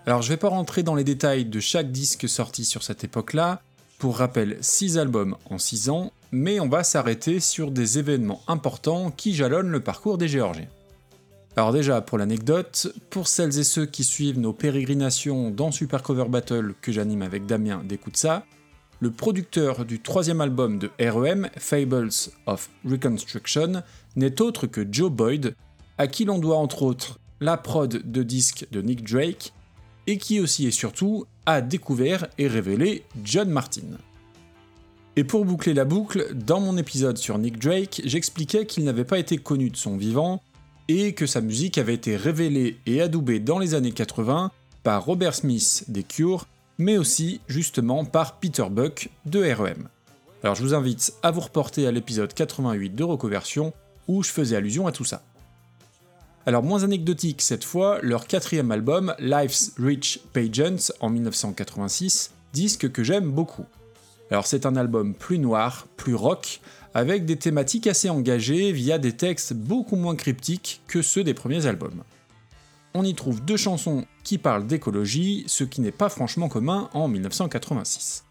Alors 0.07 0.23
je 0.23 0.29
vais 0.29 0.37
pas 0.37 0.49
rentrer 0.49 0.85
dans 0.85 0.95
les 0.95 1.03
détails 1.03 1.45
de 1.45 1.59
chaque 1.59 1.91
disque 1.91 2.29
sorti 2.29 2.65
sur 2.65 2.85
cette 2.85 3.03
époque-là, 3.03 3.61
pour 3.99 4.19
rappel 4.19 4.59
6 4.61 4.97
albums 4.97 5.37
en 5.51 5.59
6 5.59 5.91
ans, 5.91 6.13
mais 6.31 6.61
on 6.61 6.69
va 6.69 6.85
s'arrêter 6.85 7.41
sur 7.41 7.73
des 7.73 7.99
événements 7.99 8.43
importants 8.47 9.11
qui 9.11 9.35
jalonnent 9.35 9.73
le 9.73 9.81
parcours 9.81 10.19
des 10.19 10.29
Géorgiens. 10.29 10.69
Alors 11.57 11.73
déjà, 11.73 12.01
pour 12.01 12.17
l'anecdote, 12.17 12.95
pour 13.11 13.27
celles 13.27 13.59
et 13.59 13.65
ceux 13.65 13.87
qui 13.87 14.05
suivent 14.05 14.39
nos 14.39 14.53
pérégrinations 14.53 15.51
dans 15.51 15.73
Super 15.73 16.05
Cover 16.05 16.29
Battle 16.29 16.75
que 16.81 16.93
j'anime 16.93 17.23
avec 17.23 17.45
Damien 17.45 17.83
ça, 18.13 18.45
le 19.01 19.11
producteur 19.11 19.87
du 19.87 20.01
troisième 20.01 20.43
album 20.43 20.79
de 20.79 20.91
REM, 21.01 21.49
Fables 21.57 22.11
of 22.47 22.69
Reconstruction, 22.85 23.83
n'est 24.15 24.43
autre 24.43 24.67
que 24.67 24.87
Joe 24.91 25.11
Boyd, 25.11 25.55
à 25.97 26.07
qui 26.07 26.27
l'on 26.27 26.39
doit 26.39 26.59
entre 26.59 26.83
autres 26.83 27.19
la 27.41 27.57
prod 27.57 27.91
de 27.91 28.23
disques 28.23 28.67
de 28.71 28.83
Nick 28.83 29.03
Drake, 29.03 29.55
et 30.07 30.19
qui 30.19 30.41
aussi 30.41 30.67
et 30.67 30.71
surtout 30.71 31.25
a 31.47 31.63
découvert 31.63 32.27
et 32.37 32.47
révélé 32.47 33.05
John 33.25 33.49
Martin. 33.49 33.99
Et 35.17 35.25
pour 35.25 35.45
boucler 35.47 35.73
la 35.73 35.87
boucle, 35.87 36.35
dans 36.35 36.61
mon 36.61 36.77
épisode 36.77 37.17
sur 37.17 37.39
Nick 37.39 37.59
Drake, 37.59 38.03
j'expliquais 38.05 38.67
qu'il 38.67 38.85
n'avait 38.85 39.05
pas 39.05 39.19
été 39.19 39.39
connu 39.39 39.71
de 39.71 39.77
son 39.77 39.97
vivant, 39.97 40.43
et 40.89 41.15
que 41.15 41.27
sa 41.27 41.41
musique 41.41 41.79
avait 41.79 41.95
été 41.95 42.17
révélée 42.17 42.77
et 42.85 43.01
adoubée 43.01 43.41
dans 43.41 43.59
les 43.59 43.75
années 43.75 43.93
80 43.93 44.51
par 44.83 45.05
Robert 45.05 45.35
Smith 45.35 45.85
des 45.89 46.03
Cure 46.03 46.47
mais 46.81 46.97
aussi 46.97 47.43
justement 47.47 48.07
par 48.07 48.41
Peter 48.41 48.65
Buck 48.71 49.11
de 49.27 49.53
REM. 49.53 49.89
Alors 50.43 50.55
je 50.55 50.63
vous 50.63 50.75
invite 50.75 51.13
à 51.23 51.31
vous 51.31 51.43
reporter 51.43 51.87
à 51.87 51.93
l'épisode 51.93 52.33
88 52.33 52.95
de 52.95 53.05
Recoversion 53.05 53.75
où 54.09 54.23
je 54.23 54.31
faisais 54.31 54.57
allusion 54.57 54.87
à 54.87 54.93
tout 54.93 55.05
ça. 55.05 55.23
Alors 56.47 56.63
moins 56.63 56.83
anecdotique 56.83 57.43
cette 57.43 57.65
fois, 57.65 57.99
leur 58.01 58.27
quatrième 58.27 58.73
album, 58.73 59.15
Life's 59.19 59.73
Rich 59.79 60.21
Pageants 60.33 60.91
en 61.01 61.11
1986, 61.11 62.33
disque 62.55 62.91
que 62.91 63.05
j'aime 63.05 63.31
beaucoup. 63.31 63.67
Alors 64.31 64.47
c'est 64.47 64.65
un 64.65 64.75
album 64.77 65.15
plus 65.15 65.39
noir, 65.39 65.87
plus 65.99 66.15
rock, 66.15 66.63
avec 66.95 67.27
des 67.27 67.37
thématiques 67.37 67.89
assez 67.89 68.09
engagées 68.09 68.73
via 68.73 68.97
des 68.97 69.13
textes 69.13 69.53
beaucoup 69.53 69.97
moins 69.97 70.17
cryptiques 70.17 70.81
que 70.89 71.03
ceux 71.03 71.25
des 71.25 71.35
premiers 71.35 71.67
albums 71.67 72.03
on 72.95 73.05
y 73.05 73.15
trouve 73.15 73.45
deux 73.45 73.57
chansons 73.57 74.05
qui 74.25 74.39
parlent 74.39 74.67
d'écologie, 74.67 75.45
ce 75.47 75.65
qui 75.65 75.81
n'est 75.81 75.93
pas 75.93 76.09
franchement 76.09 76.49
commun 76.49 76.89
en 76.93 77.09
1986. 77.09 78.25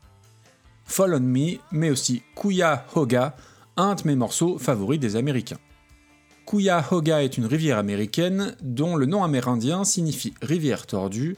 Fall 0.85 1.13
on 1.13 1.19
Me, 1.19 1.57
mais 1.71 1.89
aussi 1.89 2.23
Kuya 2.35 2.85
Hoga, 2.95 3.35
un 3.77 3.95
de 3.95 4.01
mes 4.05 4.15
morceaux 4.15 4.57
favoris 4.57 4.99
des 4.99 5.15
Américains. 5.15 5.59
Kuya 6.45 6.83
Hoga 6.91 7.23
est 7.23 7.37
une 7.37 7.45
rivière 7.45 7.77
américaine 7.77 8.55
dont 8.61 8.95
le 8.95 9.05
nom 9.05 9.23
amérindien 9.23 9.83
signifie 9.83 10.33
rivière 10.41 10.87
tordue, 10.87 11.37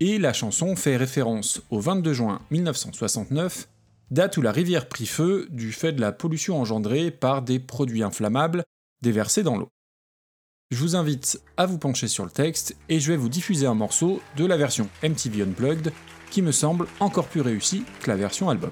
et 0.00 0.18
la 0.18 0.32
chanson 0.32 0.76
fait 0.76 0.96
référence 0.96 1.62
au 1.70 1.80
22 1.80 2.12
juin 2.12 2.40
1969, 2.50 3.68
date 4.10 4.36
où 4.36 4.42
la 4.42 4.52
rivière 4.52 4.88
prit 4.88 5.06
feu 5.06 5.48
du 5.50 5.72
fait 5.72 5.92
de 5.92 6.00
la 6.00 6.12
pollution 6.12 6.60
engendrée 6.60 7.10
par 7.10 7.42
des 7.42 7.58
produits 7.58 8.02
inflammables 8.02 8.64
déversés 9.02 9.42
dans 9.42 9.56
l'eau. 9.56 9.70
Je 10.70 10.76
vous 10.80 10.96
invite 10.96 11.40
à 11.56 11.64
vous 11.64 11.78
pencher 11.78 12.08
sur 12.08 12.24
le 12.24 12.30
texte 12.30 12.76
et 12.90 13.00
je 13.00 13.10
vais 13.10 13.16
vous 13.16 13.30
diffuser 13.30 13.66
un 13.66 13.72
morceau 13.72 14.20
de 14.36 14.44
la 14.44 14.58
version 14.58 14.90
MTV 15.02 15.40
Unplugged 15.42 15.94
qui 16.30 16.42
me 16.42 16.52
semble 16.52 16.88
encore 17.00 17.26
plus 17.26 17.40
réussi 17.40 17.84
que 18.02 18.10
la 18.10 18.16
version 18.16 18.50
album. 18.50 18.68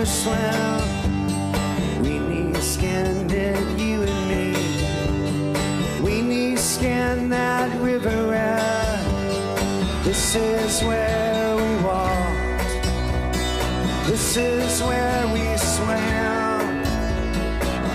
River 0.00 0.10
swim. 0.10 2.02
We 2.02 2.18
need 2.18 2.56
skin 2.56 3.30
it, 3.30 3.78
you 3.78 4.02
and 4.02 4.28
me. 4.30 4.54
We 6.02 6.22
need 6.22 6.58
skin 6.58 7.28
that 7.28 7.70
river 7.80 8.28
red. 8.28 9.04
This 10.02 10.34
is 10.34 10.82
where 10.84 11.56
we 11.56 11.84
walked. 11.84 12.72
This 14.06 14.36
is 14.36 14.82
where 14.82 15.26
we 15.34 15.56
swam. 15.58 16.82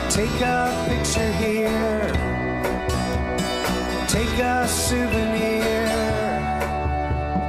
Take 0.10 0.42
a 0.42 0.86
picture 0.88 1.32
here. 1.44 2.12
Take 4.08 4.40
a 4.40 4.68
souvenir. 4.68 5.88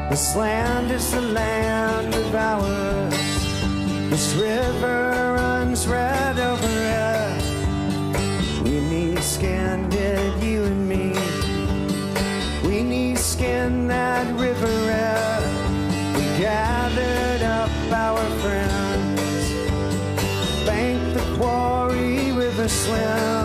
This 0.09 0.35
land 0.35 0.91
is 0.91 1.11
the 1.13 1.21
land 1.21 2.15
of 2.15 2.35
ours. 2.35 3.16
This 4.17 4.33
river 4.37 5.35
runs 5.37 5.87
red 5.87 6.39
over 6.39 6.67
red. 6.67 7.43
We 8.65 8.81
need 8.81 9.19
skinned 9.19 9.93
it, 9.93 10.43
you 10.43 10.65
and 10.65 10.89
me. 10.89 11.13
We 12.67 12.83
need 12.83 13.19
skin 13.19 13.89
that 13.89 14.27
river 14.41 14.75
red. 14.89 15.43
We 16.17 16.23
gathered 16.41 17.43
up 17.43 17.71
our 17.93 18.25
friends. 18.41 19.51
banked 20.65 21.13
the 21.13 21.37
quarry 21.37 22.33
river 22.33 22.69
slim. 22.69 23.36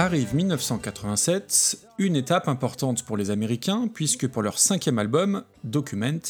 Arrive 0.00 0.34
1987, 0.34 1.78
une 1.98 2.16
étape 2.16 2.48
importante 2.48 3.02
pour 3.02 3.16
les 3.18 3.30
Américains, 3.30 3.88
puisque 3.92 4.26
pour 4.26 4.42
leur 4.42 4.58
cinquième 4.58 4.98
album, 4.98 5.44
Document, 5.64 6.20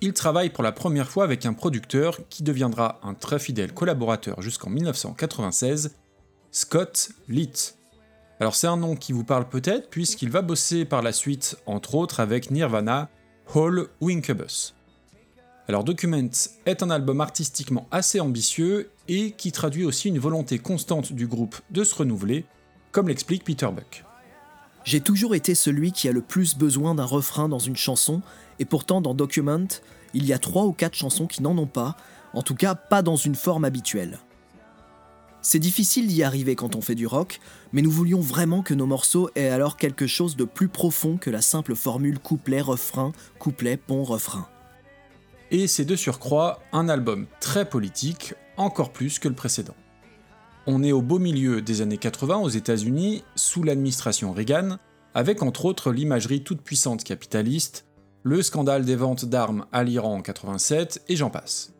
ils 0.00 0.12
travaillent 0.12 0.50
pour 0.50 0.62
la 0.62 0.72
première 0.72 1.08
fois 1.08 1.24
avec 1.24 1.46
un 1.46 1.52
producteur 1.52 2.18
qui 2.28 2.42
deviendra 2.42 3.00
un 3.02 3.14
très 3.14 3.38
fidèle 3.38 3.72
collaborateur 3.72 4.42
jusqu'en 4.42 4.70
1996, 4.70 5.96
Scott 6.50 7.10
Litt. 7.28 7.76
Alors 8.38 8.54
c'est 8.54 8.66
un 8.66 8.76
nom 8.76 8.96
qui 8.96 9.12
vous 9.12 9.24
parle 9.24 9.48
peut-être, 9.48 9.88
puisqu'il 9.88 10.30
va 10.30 10.42
bosser 10.42 10.84
par 10.84 11.02
la 11.02 11.12
suite, 11.12 11.56
entre 11.64 11.94
autres, 11.94 12.20
avec 12.20 12.50
Nirvana, 12.50 13.08
Hall 13.54 13.88
ou 14.00 14.10
Incubus. 14.10 14.74
Alors 15.68 15.82
Document 15.82 16.30
est 16.66 16.82
un 16.82 16.90
album 16.90 17.20
artistiquement 17.20 17.88
assez 17.90 18.20
ambitieux 18.20 18.90
et 19.08 19.32
qui 19.32 19.50
traduit 19.52 19.84
aussi 19.84 20.08
une 20.08 20.18
volonté 20.18 20.58
constante 20.58 21.12
du 21.12 21.26
groupe 21.26 21.56
de 21.70 21.82
se 21.82 21.94
renouveler, 21.94 22.44
comme 22.92 23.08
l'explique 23.08 23.44
Peter 23.44 23.68
Buck. 23.74 24.04
J'ai 24.84 25.00
toujours 25.00 25.34
été 25.34 25.56
celui 25.56 25.90
qui 25.90 26.08
a 26.08 26.12
le 26.12 26.20
plus 26.20 26.56
besoin 26.56 26.94
d'un 26.94 27.04
refrain 27.04 27.48
dans 27.48 27.58
une 27.58 27.74
chanson, 27.74 28.22
et 28.58 28.64
pourtant 28.64 29.00
dans 29.00 29.14
Document, 29.14 29.66
il 30.14 30.24
y 30.26 30.32
a 30.32 30.38
trois 30.38 30.64
ou 30.64 30.72
quatre 30.72 30.94
chansons 30.94 31.26
qui 31.26 31.42
n'en 31.42 31.56
ont 31.58 31.66
pas, 31.66 31.96
en 32.34 32.42
tout 32.42 32.54
cas 32.54 32.74
pas 32.74 33.02
dans 33.02 33.16
une 33.16 33.34
forme 33.34 33.64
habituelle. 33.64 34.18
C'est 35.42 35.58
difficile 35.60 36.08
d'y 36.08 36.24
arriver 36.24 36.56
quand 36.56 36.74
on 36.74 36.80
fait 36.80 36.96
du 36.96 37.06
rock, 37.06 37.40
mais 37.72 37.80
nous 37.80 37.90
voulions 37.90 38.20
vraiment 38.20 38.62
que 38.62 38.74
nos 38.74 38.86
morceaux 38.86 39.30
aient 39.36 39.48
alors 39.48 39.76
quelque 39.76 40.08
chose 40.08 40.34
de 40.34 40.44
plus 40.44 40.68
profond 40.68 41.18
que 41.18 41.30
la 41.30 41.40
simple 41.40 41.76
formule 41.76 42.18
couplet-refrain, 42.18 43.12
couplet-pont-refrain. 43.38 44.48
Et 45.52 45.68
c'est 45.68 45.84
de 45.84 45.94
surcroît 45.94 46.60
un 46.72 46.88
album 46.88 47.26
très 47.38 47.68
politique, 47.68 48.34
encore 48.56 48.92
plus 48.92 49.20
que 49.20 49.28
le 49.28 49.36
précédent. 49.36 49.76
On 50.66 50.82
est 50.82 50.90
au 50.90 51.00
beau 51.00 51.20
milieu 51.20 51.62
des 51.62 51.80
années 51.80 51.96
80 51.96 52.38
aux 52.38 52.48
États-Unis, 52.48 53.22
sous 53.36 53.62
l'administration 53.62 54.32
Reagan, 54.32 54.78
avec 55.14 55.44
entre 55.44 55.64
autres 55.64 55.92
l'imagerie 55.92 56.42
toute 56.42 56.60
puissante 56.60 57.04
capitaliste, 57.04 57.86
le 58.26 58.42
scandale 58.42 58.84
des 58.84 58.96
ventes 58.96 59.24
d'armes 59.24 59.66
à 59.70 59.84
l'Iran 59.84 60.16
en 60.16 60.20
87, 60.20 61.04
et 61.08 61.14
j'en 61.14 61.30
passe. 61.30 61.72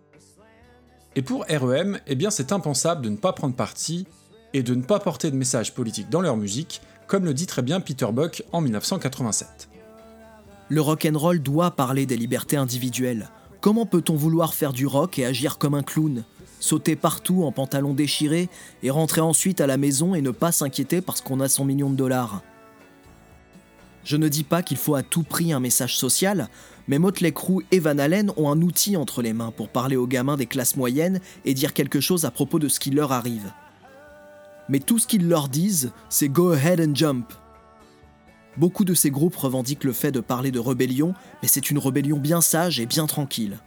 Et 1.16 1.22
pour 1.22 1.44
REM, 1.48 1.98
eh 2.06 2.14
bien 2.14 2.30
c'est 2.30 2.52
impensable 2.52 3.02
de 3.02 3.08
ne 3.08 3.16
pas 3.16 3.32
prendre 3.32 3.56
parti 3.56 4.06
et 4.54 4.62
de 4.62 4.76
ne 4.76 4.82
pas 4.82 5.00
porter 5.00 5.32
de 5.32 5.36
message 5.36 5.74
politique 5.74 6.08
dans 6.08 6.20
leur 6.20 6.36
musique, 6.36 6.82
comme 7.08 7.24
le 7.24 7.34
dit 7.34 7.46
très 7.46 7.62
bien 7.62 7.80
Peter 7.80 8.06
Buck 8.12 8.44
en 8.52 8.60
1987. 8.60 9.68
Le 10.68 10.80
rock'n'roll 10.80 11.40
doit 11.40 11.72
parler 11.72 12.06
des 12.06 12.16
libertés 12.16 12.56
individuelles. 12.56 13.28
Comment 13.60 13.84
peut-on 13.84 14.14
vouloir 14.14 14.54
faire 14.54 14.72
du 14.72 14.86
rock 14.86 15.18
et 15.18 15.26
agir 15.26 15.58
comme 15.58 15.74
un 15.74 15.82
clown? 15.82 16.22
Sauter 16.60 16.94
partout 16.94 17.42
en 17.42 17.50
pantalon 17.50 17.92
déchiré 17.92 18.48
et 18.84 18.90
rentrer 18.90 19.20
ensuite 19.20 19.60
à 19.60 19.66
la 19.66 19.78
maison 19.78 20.14
et 20.14 20.22
ne 20.22 20.30
pas 20.30 20.52
s'inquiéter 20.52 21.00
parce 21.00 21.22
qu'on 21.22 21.40
a 21.40 21.48
son 21.48 21.64
million 21.64 21.90
de 21.90 21.96
dollars? 21.96 22.44
Je 24.06 24.16
ne 24.16 24.28
dis 24.28 24.44
pas 24.44 24.62
qu'il 24.62 24.76
faut 24.76 24.94
à 24.94 25.02
tout 25.02 25.24
prix 25.24 25.52
un 25.52 25.58
message 25.58 25.96
social, 25.98 26.48
mais 26.86 27.00
Motley 27.00 27.32
Crue 27.32 27.66
et 27.72 27.80
Van 27.80 27.98
Halen 27.98 28.30
ont 28.36 28.48
un 28.48 28.62
outil 28.62 28.96
entre 28.96 29.20
les 29.20 29.32
mains 29.32 29.50
pour 29.50 29.68
parler 29.68 29.96
aux 29.96 30.06
gamins 30.06 30.36
des 30.36 30.46
classes 30.46 30.76
moyennes 30.76 31.20
et 31.44 31.54
dire 31.54 31.74
quelque 31.74 31.98
chose 31.98 32.24
à 32.24 32.30
propos 32.30 32.60
de 32.60 32.68
ce 32.68 32.78
qui 32.78 32.92
leur 32.92 33.10
arrive. 33.10 33.50
Mais 34.68 34.78
tout 34.78 35.00
ce 35.00 35.08
qu'ils 35.08 35.26
leur 35.26 35.48
disent, 35.48 35.90
c'est 36.08 36.28
Go 36.28 36.52
ahead 36.52 36.80
and 36.80 36.94
jump. 36.94 37.32
Beaucoup 38.56 38.84
de 38.84 38.94
ces 38.94 39.10
groupes 39.10 39.34
revendiquent 39.34 39.82
le 39.82 39.92
fait 39.92 40.12
de 40.12 40.20
parler 40.20 40.52
de 40.52 40.60
rébellion, 40.60 41.12
mais 41.42 41.48
c'est 41.48 41.72
une 41.72 41.78
rébellion 41.78 42.18
bien 42.18 42.40
sage 42.40 42.78
et 42.78 42.86
bien 42.86 43.06
tranquille. 43.08 43.58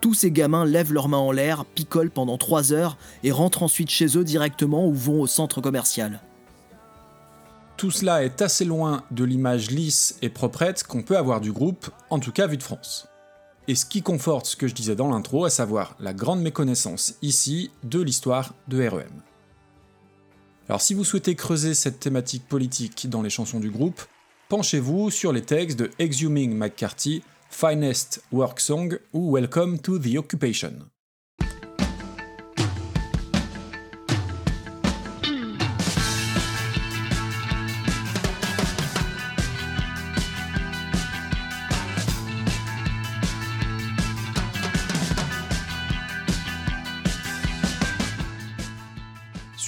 Tous 0.00 0.14
ces 0.14 0.30
gamins 0.30 0.64
lèvent 0.64 0.94
leurs 0.94 1.10
mains 1.10 1.18
en 1.18 1.30
l'air, 1.30 1.66
picolent 1.66 2.10
pendant 2.10 2.38
3 2.38 2.72
heures 2.72 2.96
et 3.22 3.32
rentrent 3.32 3.62
ensuite 3.62 3.90
chez 3.90 4.16
eux 4.16 4.24
directement 4.24 4.86
ou 4.86 4.94
vont 4.94 5.20
au 5.20 5.26
centre 5.26 5.60
commercial. 5.60 6.22
Tout 7.80 7.90
cela 7.90 8.22
est 8.24 8.42
assez 8.42 8.66
loin 8.66 9.04
de 9.10 9.24
l'image 9.24 9.70
lisse 9.70 10.18
et 10.20 10.28
proprette 10.28 10.82
qu'on 10.82 11.02
peut 11.02 11.16
avoir 11.16 11.40
du 11.40 11.50
groupe, 11.50 11.88
en 12.10 12.18
tout 12.18 12.30
cas 12.30 12.46
vu 12.46 12.58
de 12.58 12.62
France. 12.62 13.08
Et 13.68 13.74
ce 13.74 13.86
qui 13.86 14.02
conforte 14.02 14.44
ce 14.44 14.54
que 14.54 14.68
je 14.68 14.74
disais 14.74 14.94
dans 14.94 15.08
l'intro, 15.08 15.46
à 15.46 15.50
savoir 15.50 15.96
la 15.98 16.12
grande 16.12 16.42
méconnaissance 16.42 17.14
ici 17.22 17.70
de 17.82 18.02
l'histoire 18.02 18.52
de 18.68 18.86
REM. 18.86 19.22
Alors 20.68 20.82
si 20.82 20.92
vous 20.92 21.04
souhaitez 21.04 21.34
creuser 21.34 21.72
cette 21.72 22.00
thématique 22.00 22.46
politique 22.46 23.08
dans 23.08 23.22
les 23.22 23.30
chansons 23.30 23.60
du 23.60 23.70
groupe, 23.70 24.02
penchez-vous 24.50 25.10
sur 25.10 25.32
les 25.32 25.40
textes 25.40 25.78
de 25.78 25.90
Exhuming 25.98 26.54
McCarthy, 26.54 27.22
Finest 27.48 28.22
Work 28.30 28.60
Song 28.60 28.98
ou 29.14 29.34
Welcome 29.34 29.78
to 29.78 29.98
the 29.98 30.18
Occupation. 30.18 30.90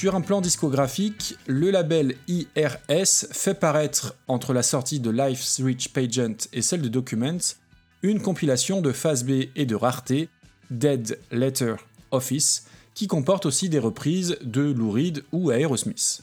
Sur 0.03 0.17
un 0.17 0.21
plan 0.21 0.41
discographique, 0.41 1.37
le 1.47 1.71
label 1.71 2.17
IRS 2.27 3.29
fait 3.31 3.55
paraître, 3.55 4.17
entre 4.27 4.53
la 4.53 4.65
sortie 4.65 4.99
de 4.99 5.11
Life's 5.11 5.61
Rich 5.61 5.91
Pageant 5.93 6.49
et 6.53 6.61
celle 6.61 6.83
de 6.83 6.89
Documents, 6.89 7.55
une 8.03 8.21
compilation 8.21 8.81
de 8.81 8.91
phase 8.91 9.23
B 9.23 9.45
et 9.55 9.65
de 9.65 9.77
rareté, 9.77 10.29
Dead 10.73 11.21
Letter 11.31 11.77
Office, 12.11 12.67
qui 12.95 13.07
comporte 13.07 13.47
aussi 13.47 13.69
des 13.69 13.79
reprises 13.79 14.39
de 14.43 14.73
Lou 14.73 14.91
Reed 14.91 15.23
ou 15.31 15.53
Aerosmith. 15.53 16.23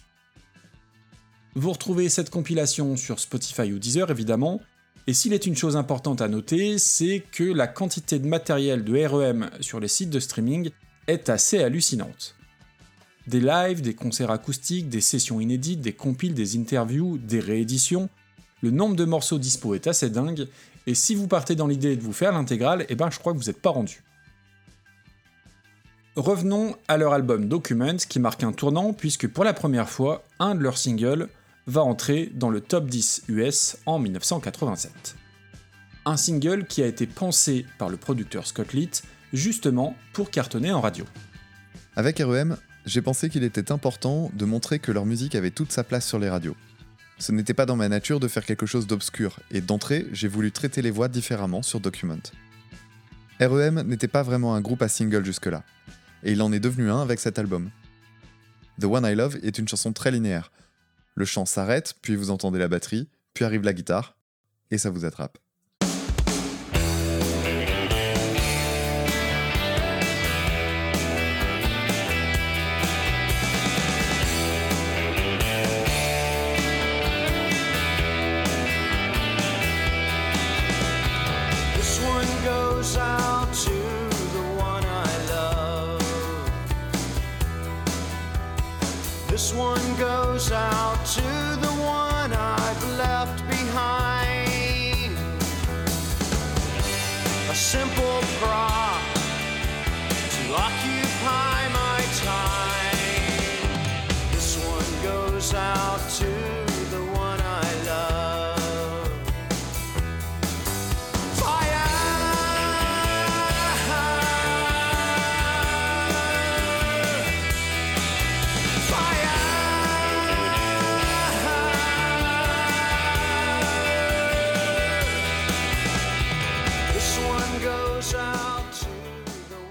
Vous 1.56 1.72
retrouvez 1.72 2.10
cette 2.10 2.32
compilation 2.32 2.98
sur 2.98 3.18
Spotify 3.22 3.72
ou 3.72 3.80
Deezer 3.80 4.12
évidemment, 4.12 4.60
et 5.08 5.14
s'il 5.14 5.32
est 5.32 5.46
une 5.46 5.56
chose 5.56 5.78
importante 5.78 6.20
à 6.22 6.28
noter, 6.28 6.80
c'est 6.80 7.24
que 7.32 7.46
la 7.46 7.68
quantité 7.68 8.20
de 8.20 8.28
matériel 8.28 8.84
de 8.84 9.06
REM 9.06 9.50
sur 9.62 9.80
les 9.80 9.88
sites 9.88 10.10
de 10.10 10.20
streaming 10.20 10.70
est 11.08 11.30
assez 11.30 11.64
hallucinante. 11.64 12.36
Des 13.30 13.42
lives, 13.42 13.82
des 13.82 13.94
concerts 13.94 14.32
acoustiques, 14.32 14.90
des 14.90 15.02
sessions 15.02 15.40
inédites, 15.40 15.82
des 15.82 15.94
compiles, 15.94 16.34
des 16.34 16.58
interviews, 16.58 17.20
des 17.20 17.40
rééditions, 17.40 18.10
le 18.64 18.72
nombre 18.72 18.96
de 18.96 19.06
morceaux 19.06 19.38
dispo 19.38 19.76
est 19.76 19.86
assez 19.86 20.10
dingue, 20.10 20.48
et 20.88 20.96
si 20.96 21.14
vous 21.14 21.28
partez 21.28 21.54
dans 21.54 21.68
l'idée 21.68 21.96
de 21.96 22.02
vous 22.02 22.12
faire 22.12 22.32
l'intégrale, 22.32 22.88
eh 22.90 22.96
ben 22.96 23.12
je 23.12 23.20
crois 23.20 23.34
que 23.34 23.38
vous 23.38 23.44
n'êtes 23.44 23.62
pas 23.62 23.70
rendu. 23.70 24.02
Revenons 26.16 26.76
à 26.88 26.98
leur 26.98 27.14
album 27.14 27.48
Document 27.48 27.98
qui 27.98 28.20
marque 28.20 28.44
un 28.44 28.52
tournant 28.52 28.94
puisque 28.94 29.28
pour 29.28 29.44
la 29.44 29.54
première 29.54 29.90
fois, 29.90 30.24
un 30.40 30.56
de 30.56 30.62
leurs 30.62 30.80
singles 30.80 31.30
va 31.68 31.84
entrer 31.84 32.32
dans 32.34 32.50
le 32.50 32.62
top 32.62 32.88
10 32.88 33.26
US 33.28 33.78
en 33.86 34.00
1987. 34.00 35.16
Un 36.06 36.18
single 36.18 36.66
qui 36.66 36.82
a 36.82 36.88
été 36.88 37.06
pensé 37.06 37.68
par 37.78 37.90
le 37.90 37.98
producteur 37.98 38.48
Scott 38.48 38.74
Litt 38.74 39.04
justement 39.34 39.96
pour 40.14 40.32
cartonner 40.32 40.72
en 40.72 40.82
radio. 40.82 41.06
Avec 41.96 42.18
REM, 42.18 42.58
j'ai 42.90 43.04
pensé 43.04 43.30
qu'il 43.30 43.44
était 43.44 43.72
important 43.72 44.32
de 44.34 44.46
montrer 44.46 44.80
que 44.80 44.92
leur 44.92 45.06
musique 45.06 45.36
avait 45.36 45.52
toute 45.52 45.72
sa 45.72 45.84
place 45.84 46.08
sur 46.08 46.18
les 46.18 46.28
radios. 46.28 46.56
Ce 47.20 47.32
n'était 47.32 47.54
pas 47.54 47.68
dans 47.68 47.76
ma 47.76 47.88
nature 47.88 48.20
de 48.20 48.28
faire 48.28 48.44
quelque 48.44 48.66
chose 48.66 48.88
d'obscur, 48.88 49.40
et 49.52 49.62
d'entrée, 49.62 50.08
j'ai 50.12 50.28
voulu 50.28 50.52
traiter 50.52 50.82
les 50.82 50.90
voix 50.90 51.08
différemment 51.08 51.62
sur 51.62 51.80
Document. 51.80 52.18
REM 53.40 53.84
n'était 53.84 54.08
pas 54.08 54.24
vraiment 54.24 54.56
un 54.56 54.62
groupe 54.62 54.82
à 54.82 54.88
single 54.88 55.24
jusque-là, 55.24 55.64
et 56.24 56.32
il 56.32 56.42
en 56.42 56.52
est 56.52 56.60
devenu 56.60 56.90
un 56.90 57.00
avec 57.00 57.20
cet 57.20 57.38
album. 57.38 57.70
The 58.82 58.86
One 58.86 59.06
I 59.06 59.14
Love 59.14 59.38
est 59.44 59.60
une 59.60 59.68
chanson 59.68 59.94
très 59.94 60.10
linéaire. 60.10 60.52
Le 61.14 61.26
chant 61.26 61.46
s'arrête, 61.46 61.94
puis 62.02 62.16
vous 62.16 62.32
entendez 62.32 62.58
la 62.58 62.70
batterie, 62.70 63.08
puis 63.36 63.46
arrive 63.46 63.62
la 63.62 63.74
guitare, 63.74 64.18
et 64.72 64.80
ça 64.80 64.90
vous 64.90 65.06
attrape. 65.06 65.38
One 89.76 89.96
goes 89.98 90.52
out 90.52 91.00
to 91.06 91.22
the 91.66 91.74
one 92.08 92.32
I've 92.34 92.84
left 92.98 93.38
behind. 93.48 95.14
A 97.50 97.56
simple 97.56 98.20
prop 98.40 98.69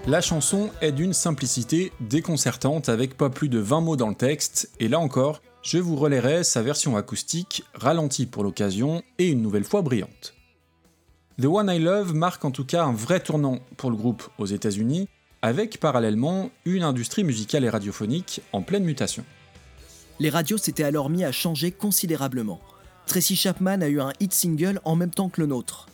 La 0.09 0.21
chanson 0.21 0.71
est 0.81 0.91
d'une 0.91 1.13
simplicité 1.13 1.91
déconcertante 1.99 2.89
avec 2.89 3.15
pas 3.15 3.29
plus 3.29 3.47
de 3.47 3.59
20 3.59 3.81
mots 3.81 3.95
dans 3.95 4.09
le 4.09 4.15
texte, 4.15 4.71
et 4.79 4.87
là 4.87 4.97
encore, 4.97 5.39
je 5.61 5.77
vous 5.77 5.95
relayerai 5.95 6.43
sa 6.43 6.63
version 6.63 6.97
acoustique, 6.97 7.63
ralentie 7.75 8.25
pour 8.25 8.43
l'occasion 8.43 9.03
et 9.19 9.27
une 9.27 9.43
nouvelle 9.43 9.65
fois 9.65 9.83
brillante. 9.83 10.33
The 11.39 11.45
One 11.45 11.69
I 11.69 11.77
Love 11.77 12.15
marque 12.15 12.43
en 12.43 12.49
tout 12.49 12.65
cas 12.65 12.85
un 12.85 12.91
vrai 12.91 13.19
tournant 13.19 13.59
pour 13.77 13.91
le 13.91 13.97
groupe 13.97 14.27
aux 14.39 14.47
États-Unis, 14.47 15.07
avec 15.43 15.79
parallèlement 15.79 16.49
une 16.65 16.81
industrie 16.81 17.23
musicale 17.23 17.63
et 17.63 17.69
radiophonique 17.69 18.41
en 18.51 18.63
pleine 18.63 18.85
mutation. 18.85 19.23
Les 20.19 20.31
radios 20.31 20.57
s'étaient 20.57 20.85
alors 20.85 21.11
mis 21.11 21.23
à 21.23 21.31
changer 21.31 21.71
considérablement. 21.71 22.59
Tracy 23.05 23.35
Chapman 23.35 23.81
a 23.81 23.87
eu 23.87 24.01
un 24.01 24.13
hit 24.19 24.33
single 24.33 24.81
en 24.85 24.95
même 24.95 25.11
temps 25.11 25.29
que 25.29 25.41
le 25.41 25.45
nôtre. 25.45 25.85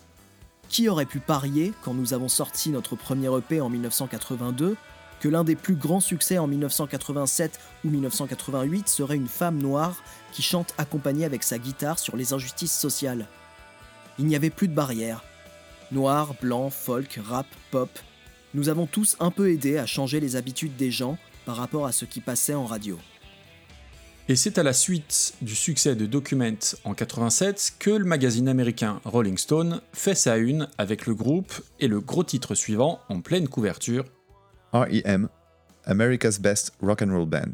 Qui 0.69 0.89
aurait 0.89 1.05
pu 1.05 1.19
parier, 1.19 1.73
quand 1.83 1.93
nous 1.93 2.13
avons 2.13 2.27
sorti 2.27 2.69
notre 2.69 2.95
premier 2.95 3.29
EP 3.37 3.61
en 3.61 3.69
1982, 3.69 4.75
que 5.19 5.29
l'un 5.29 5.43
des 5.43 5.55
plus 5.55 5.75
grands 5.75 5.99
succès 5.99 6.37
en 6.37 6.47
1987 6.47 7.59
ou 7.83 7.89
1988 7.89 8.89
serait 8.89 9.15
une 9.15 9.27
femme 9.27 9.57
noire 9.57 10.03
qui 10.31 10.41
chante 10.41 10.73
accompagnée 10.77 11.25
avec 11.25 11.43
sa 11.43 11.57
guitare 11.57 11.99
sur 11.99 12.17
les 12.17 12.33
injustices 12.33 12.77
sociales? 12.77 13.27
Il 14.19 14.25
n'y 14.25 14.35
avait 14.35 14.49
plus 14.49 14.67
de 14.67 14.75
barrières. 14.75 15.23
Noir, 15.91 16.33
blanc, 16.41 16.69
folk, 16.69 17.19
rap, 17.23 17.47
pop, 17.71 17.89
nous 18.55 18.69
avons 18.69 18.87
tous 18.87 19.17
un 19.19 19.31
peu 19.31 19.51
aidé 19.51 19.77
à 19.77 19.85
changer 19.85 20.21
les 20.21 20.37
habitudes 20.37 20.77
des 20.77 20.89
gens 20.89 21.17
par 21.45 21.57
rapport 21.57 21.85
à 21.85 21.91
ce 21.91 22.05
qui 22.05 22.21
passait 22.21 22.53
en 22.53 22.65
radio. 22.65 22.97
Et 24.27 24.35
c'est 24.35 24.57
à 24.57 24.63
la 24.63 24.73
suite 24.73 25.35
du 25.41 25.55
succès 25.55 25.95
de 25.95 26.07
Document 26.07 26.57
en 26.83 26.95
87 26.95 27.75
que 27.77 27.91
le 27.91 28.05
magazine 28.05 28.47
américain 28.47 28.99
Rolling 29.05 29.37
Stone 29.37 29.81
fait 29.93 30.15
sa 30.15 30.37
une 30.37 30.67
avec 30.79 31.05
le 31.05 31.13
groupe 31.13 31.53
et 31.79 31.87
le 31.87 31.99
gros 32.01 32.23
titre 32.23 32.55
suivant 32.55 32.99
en 33.07 33.21
pleine 33.21 33.47
couverture, 33.47 34.03
REM, 34.73 35.29
America's 35.85 36.39
Best 36.39 36.73
Rock 36.81 37.03
and 37.03 37.15
Roll 37.15 37.29
Band. 37.29 37.53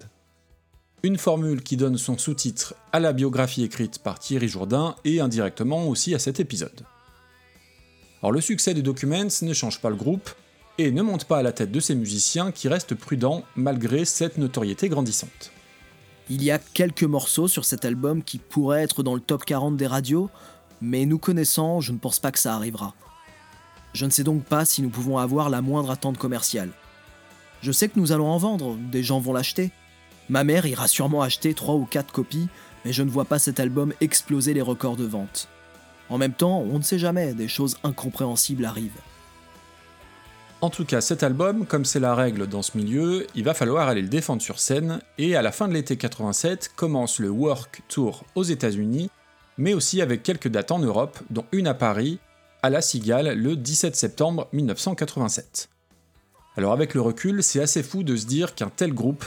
une 1.03 1.17
formule 1.17 1.61
qui 1.61 1.75
donne 1.75 1.97
son 1.97 2.17
sous-titre 2.17 2.73
à 2.93 3.01
la 3.01 3.11
biographie 3.11 3.63
écrite 3.63 3.99
par 3.99 4.19
Thierry 4.19 4.47
Jourdain 4.47 4.95
et 5.03 5.19
indirectement 5.19 5.89
aussi 5.89 6.15
à 6.15 6.19
cet 6.19 6.39
épisode. 6.39 6.85
Alors 8.21 8.31
le 8.31 8.39
succès 8.39 8.73
de 8.73 8.79
Documents 8.79 9.41
ne 9.41 9.53
change 9.53 9.81
pas 9.81 9.89
le 9.89 9.97
groupe 9.97 10.29
et 10.77 10.91
ne 10.91 11.01
monte 11.01 11.25
pas 11.25 11.39
à 11.39 11.43
la 11.43 11.51
tête 11.51 11.71
de 11.73 11.79
ses 11.81 11.95
musiciens 11.95 12.53
qui 12.53 12.69
restent 12.69 12.95
prudents 12.95 13.43
malgré 13.57 14.05
cette 14.05 14.37
notoriété 14.37 14.87
grandissante. 14.87 15.51
Il 16.33 16.41
y 16.43 16.49
a 16.49 16.59
quelques 16.59 17.03
morceaux 17.03 17.49
sur 17.49 17.65
cet 17.65 17.83
album 17.83 18.23
qui 18.23 18.37
pourraient 18.37 18.83
être 18.83 19.03
dans 19.03 19.15
le 19.15 19.19
top 19.19 19.43
40 19.43 19.75
des 19.75 19.85
radios, 19.85 20.29
mais 20.79 21.05
nous 21.05 21.17
connaissant, 21.17 21.81
je 21.81 21.91
ne 21.91 21.97
pense 21.97 22.19
pas 22.19 22.31
que 22.31 22.39
ça 22.39 22.55
arrivera. 22.55 22.95
Je 23.91 24.05
ne 24.05 24.11
sais 24.11 24.23
donc 24.23 24.45
pas 24.45 24.63
si 24.63 24.81
nous 24.81 24.87
pouvons 24.87 25.17
avoir 25.17 25.49
la 25.49 25.61
moindre 25.61 25.91
attente 25.91 26.17
commerciale. 26.17 26.69
Je 27.61 27.73
sais 27.73 27.89
que 27.89 27.99
nous 27.99 28.13
allons 28.13 28.29
en 28.29 28.37
vendre, 28.37 28.77
des 28.77 29.03
gens 29.03 29.19
vont 29.19 29.33
l'acheter. 29.33 29.71
Ma 30.29 30.45
mère 30.45 30.65
ira 30.65 30.87
sûrement 30.87 31.21
acheter 31.21 31.53
3 31.53 31.75
ou 31.75 31.83
4 31.83 32.13
copies, 32.13 32.47
mais 32.85 32.93
je 32.93 33.03
ne 33.03 33.09
vois 33.09 33.25
pas 33.25 33.37
cet 33.37 33.59
album 33.59 33.91
exploser 33.99 34.53
les 34.53 34.61
records 34.61 34.95
de 34.95 35.03
vente. 35.03 35.49
En 36.07 36.17
même 36.17 36.31
temps, 36.31 36.59
on 36.61 36.77
ne 36.77 36.83
sait 36.83 36.97
jamais, 36.97 37.33
des 37.33 37.49
choses 37.49 37.75
incompréhensibles 37.83 38.63
arrivent. 38.63 39.01
En 40.61 40.69
tout 40.69 40.85
cas, 40.85 41.01
cet 41.01 41.23
album, 41.23 41.65
comme 41.65 41.85
c'est 41.85 41.99
la 41.99 42.13
règle 42.13 42.45
dans 42.45 42.61
ce 42.61 42.77
milieu, 42.77 43.25
il 43.33 43.43
va 43.43 43.55
falloir 43.55 43.87
aller 43.87 44.03
le 44.03 44.07
défendre 44.07 44.43
sur 44.43 44.59
scène, 44.59 45.01
et 45.17 45.35
à 45.35 45.41
la 45.41 45.51
fin 45.51 45.67
de 45.67 45.73
l'été 45.73 45.97
87 45.97 46.73
commence 46.75 47.17
le 47.17 47.29
Work 47.29 47.81
Tour 47.87 48.25
aux 48.35 48.43
États-Unis, 48.43 49.09
mais 49.57 49.73
aussi 49.73 50.03
avec 50.03 50.21
quelques 50.21 50.49
dates 50.49 50.69
en 50.69 50.77
Europe, 50.77 51.17
dont 51.31 51.45
une 51.51 51.65
à 51.65 51.73
Paris, 51.73 52.19
à 52.61 52.69
la 52.69 52.83
Cigale, 52.83 53.33
le 53.39 53.55
17 53.55 53.95
septembre 53.95 54.49
1987. 54.53 55.69
Alors 56.57 56.73
avec 56.73 56.93
le 56.93 57.01
recul, 57.01 57.41
c'est 57.41 57.61
assez 57.61 57.81
fou 57.81 58.03
de 58.03 58.15
se 58.15 58.27
dire 58.27 58.53
qu'un 58.53 58.69
tel 58.69 58.93
groupe 58.93 59.25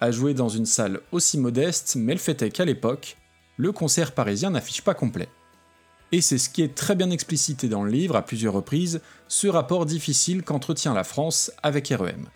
a 0.00 0.10
joué 0.10 0.32
dans 0.32 0.48
une 0.48 0.64
salle 0.64 1.00
aussi 1.12 1.36
modeste, 1.36 1.96
mais 1.96 2.14
le 2.14 2.18
fait 2.18 2.40
est 2.40 2.50
qu'à 2.50 2.64
l'époque, 2.64 3.18
le 3.58 3.70
concert 3.70 4.12
parisien 4.12 4.48
n'affiche 4.48 4.80
pas 4.80 4.94
complet. 4.94 5.28
Et 6.12 6.20
c'est 6.20 6.38
ce 6.38 6.48
qui 6.48 6.62
est 6.62 6.74
très 6.74 6.96
bien 6.96 7.10
explicité 7.10 7.68
dans 7.68 7.84
le 7.84 7.90
livre 7.90 8.16
à 8.16 8.22
plusieurs 8.22 8.54
reprises, 8.54 9.00
ce 9.28 9.46
rapport 9.46 9.86
difficile 9.86 10.42
qu'entretient 10.42 10.92
la 10.92 11.04
France 11.04 11.52
avec 11.62 11.88
REM. 11.88 12.26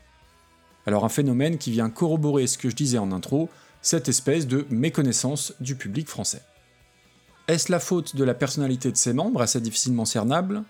Alors 0.87 1.05
un 1.05 1.09
phénomène 1.09 1.59
qui 1.59 1.71
vient 1.71 1.91
corroborer 1.91 2.47
ce 2.47 2.59
que 2.59 2.71
je 2.71 2.77
disais 2.77 2.99
en 2.99 3.11
intro, 3.11 3.49
cette 3.83 4.09
espèce 4.09 4.47
de 4.47 4.67
méconnaissance 4.71 5.55
du 5.61 5.77
public 5.77 6.09
français. 6.09 6.43
Est-ce 7.49 7.71
la 7.71 7.81
faute 7.81 8.17
de 8.17 8.25
la 8.25 8.35
personnalité 8.35 8.91
de 8.91 8.97
ses 8.97 9.13
membres, 9.13 9.43
assez 9.43 9.61
difficilement 9.61 10.05
cernable? 10.05 10.63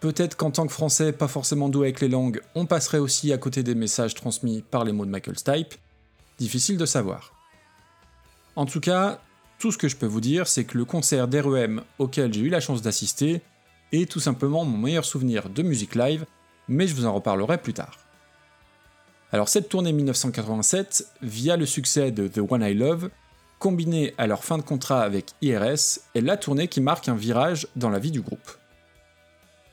Peut-être 0.00 0.36
qu'en 0.36 0.50
tant 0.50 0.66
que 0.66 0.72
Français 0.72 1.12
pas 1.12 1.28
forcément 1.28 1.70
doué 1.70 1.86
avec 1.86 2.00
les 2.00 2.10
langues, 2.10 2.42
on 2.54 2.66
passerait 2.66 2.98
aussi 2.98 3.32
à 3.32 3.38
côté 3.38 3.62
des 3.62 3.74
messages 3.74 4.14
transmis 4.14 4.60
par 4.60 4.84
les 4.84 4.92
mots 4.92 5.06
de 5.06 5.10
Michael 5.10 5.38
Stipe? 5.38 5.74
Difficile 6.38 6.76
de 6.76 6.84
savoir. 6.84 7.32
En 8.56 8.66
tout 8.66 8.80
cas, 8.80 9.20
tout 9.64 9.72
ce 9.72 9.78
que 9.78 9.88
je 9.88 9.96
peux 9.96 10.04
vous 10.04 10.20
dire, 10.20 10.46
c'est 10.46 10.64
que 10.64 10.76
le 10.76 10.84
concert 10.84 11.26
d'REM 11.26 11.80
auquel 11.98 12.30
j'ai 12.34 12.42
eu 12.42 12.50
la 12.50 12.60
chance 12.60 12.82
d'assister 12.82 13.40
est 13.92 14.10
tout 14.10 14.20
simplement 14.20 14.62
mon 14.66 14.76
meilleur 14.76 15.06
souvenir 15.06 15.48
de 15.48 15.62
musique 15.62 15.94
live, 15.94 16.26
mais 16.68 16.86
je 16.86 16.94
vous 16.94 17.06
en 17.06 17.14
reparlerai 17.14 17.56
plus 17.56 17.72
tard. 17.72 17.96
Alors 19.32 19.48
cette 19.48 19.70
tournée 19.70 19.94
1987, 19.94 21.06
via 21.22 21.56
le 21.56 21.64
succès 21.64 22.10
de 22.10 22.28
The 22.28 22.40
One 22.46 22.60
I 22.60 22.74
Love, 22.74 23.08
combinée 23.58 24.12
à 24.18 24.26
leur 24.26 24.44
fin 24.44 24.58
de 24.58 24.62
contrat 24.62 25.00
avec 25.00 25.30
IRS, 25.40 26.00
est 26.14 26.20
la 26.20 26.36
tournée 26.36 26.68
qui 26.68 26.82
marque 26.82 27.08
un 27.08 27.14
virage 27.14 27.66
dans 27.74 27.88
la 27.88 27.98
vie 27.98 28.10
du 28.10 28.20
groupe. 28.20 28.50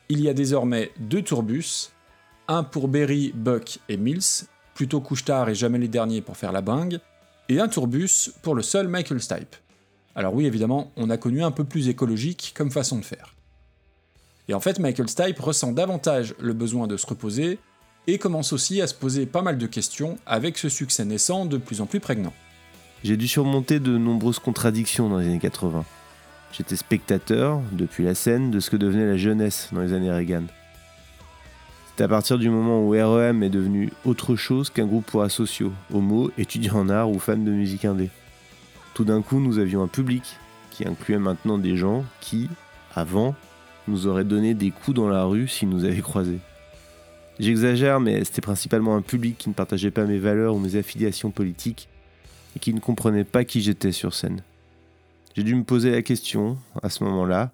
Il 0.08 0.22
y 0.22 0.28
a 0.30 0.32
désormais 0.32 0.90
deux 1.00 1.20
tourbus, 1.20 1.90
un 2.48 2.64
pour 2.64 2.88
Berry, 2.88 3.32
Buck 3.34 3.78
et 3.90 3.98
Mills, 3.98 4.46
plutôt 4.72 5.02
couche-tard 5.02 5.50
et 5.50 5.54
jamais 5.54 5.76
les 5.76 5.88
derniers 5.88 6.22
pour 6.22 6.38
faire 6.38 6.52
la 6.52 6.62
bingue, 6.62 6.98
et 7.50 7.60
un 7.60 7.68
tourbus 7.68 8.30
pour 8.40 8.54
le 8.54 8.62
seul 8.62 8.88
Michael 8.88 9.20
Stipe. 9.20 9.54
Alors 10.14 10.34
oui, 10.34 10.46
évidemment, 10.46 10.92
on 10.96 11.10
a 11.10 11.16
connu 11.16 11.42
un 11.42 11.50
peu 11.50 11.64
plus 11.64 11.88
écologique 11.88 12.52
comme 12.56 12.70
façon 12.70 12.98
de 12.98 13.04
faire. 13.04 13.34
Et 14.48 14.54
en 14.54 14.60
fait, 14.60 14.78
Michael 14.78 15.08
Stipe 15.08 15.38
ressent 15.38 15.72
davantage 15.72 16.34
le 16.38 16.52
besoin 16.52 16.86
de 16.86 16.96
se 16.96 17.06
reposer, 17.06 17.58
et 18.06 18.18
commence 18.18 18.52
aussi 18.52 18.80
à 18.80 18.86
se 18.86 18.94
poser 18.94 19.26
pas 19.26 19.42
mal 19.42 19.58
de 19.58 19.66
questions 19.66 20.18
avec 20.26 20.58
ce 20.58 20.68
succès 20.68 21.04
naissant 21.04 21.46
de 21.46 21.56
plus 21.56 21.80
en 21.80 21.86
plus 21.86 22.00
prégnant. 22.00 22.32
J'ai 23.04 23.16
dû 23.16 23.28
surmonter 23.28 23.80
de 23.80 23.96
nombreuses 23.96 24.38
contradictions 24.38 25.08
dans 25.08 25.18
les 25.18 25.26
années 25.26 25.38
80. 25.38 25.84
J'étais 26.52 26.76
spectateur, 26.76 27.60
depuis 27.72 28.04
la 28.04 28.14
scène, 28.14 28.50
de 28.50 28.60
ce 28.60 28.70
que 28.70 28.76
devenait 28.76 29.06
la 29.06 29.16
jeunesse 29.16 29.68
dans 29.72 29.80
les 29.80 29.92
années 29.92 30.10
Reagan. 30.10 30.44
C'est 31.96 32.04
à 32.04 32.08
partir 32.08 32.38
du 32.38 32.48
moment 32.48 32.80
où 32.80 32.90
REM 32.90 33.42
est 33.42 33.50
devenu 33.50 33.92
autre 34.04 34.34
chose 34.36 34.70
qu'un 34.70 34.86
groupe 34.86 35.06
pour 35.06 35.22
asociaux, 35.22 35.72
homo, 35.92 36.30
étudiants 36.38 36.76
en 36.76 36.88
art 36.88 37.10
ou 37.10 37.18
fans 37.18 37.36
de 37.36 37.50
musique 37.50 37.84
indé. 37.84 38.10
Tout 38.94 39.04
d'un 39.04 39.22
coup, 39.22 39.40
nous 39.40 39.58
avions 39.58 39.82
un 39.82 39.88
public 39.88 40.36
qui 40.70 40.86
incluait 40.86 41.18
maintenant 41.18 41.58
des 41.58 41.76
gens 41.76 42.04
qui, 42.20 42.48
avant, 42.94 43.34
nous 43.88 44.06
auraient 44.06 44.24
donné 44.24 44.54
des 44.54 44.70
coups 44.70 44.96
dans 44.96 45.08
la 45.08 45.24
rue 45.24 45.48
s'ils 45.48 45.68
nous 45.68 45.84
avaient 45.84 46.02
croisés. 46.02 46.40
J'exagère, 47.38 48.00
mais 48.00 48.24
c'était 48.24 48.42
principalement 48.42 48.94
un 48.94 49.02
public 49.02 49.38
qui 49.38 49.48
ne 49.48 49.54
partageait 49.54 49.90
pas 49.90 50.04
mes 50.04 50.18
valeurs 50.18 50.54
ou 50.54 50.58
mes 50.58 50.76
affiliations 50.76 51.30
politiques 51.30 51.88
et 52.54 52.58
qui 52.58 52.74
ne 52.74 52.80
comprenait 52.80 53.24
pas 53.24 53.44
qui 53.44 53.62
j'étais 53.62 53.92
sur 53.92 54.14
scène. 54.14 54.42
J'ai 55.34 55.42
dû 55.42 55.54
me 55.54 55.64
poser 55.64 55.90
la 55.90 56.02
question, 56.02 56.58
à 56.82 56.90
ce 56.90 57.02
moment-là, 57.04 57.52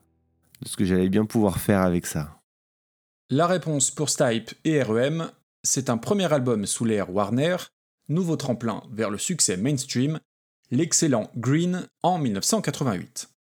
de 0.62 0.68
ce 0.68 0.76
que 0.76 0.84
j'allais 0.84 1.09
bien 1.09 1.24
pouvoir 1.24 1.59
faire 1.61 1.80
avec 1.80 2.07
ça. 2.07 2.41
La 3.30 3.47
réponse 3.47 3.91
pour 3.91 4.11
Stipe 4.11 4.51
et 4.64 4.82
REM, 4.82 5.30
c'est 5.62 5.91
un 5.91 5.99
premier 5.99 6.32
album 6.32 6.66
sous 6.66 6.84
l'ère 6.84 7.14
Warner, 7.14 7.57
nouveau 8.09 8.36
tremplin 8.36 8.82
vers 8.91 9.11
le 9.11 9.18
succès 9.18 9.57
mainstream, 9.57 10.18
l'excellent 10.70 11.30
Green 11.36 11.86
en 12.02 12.18
1988. 12.18 13.38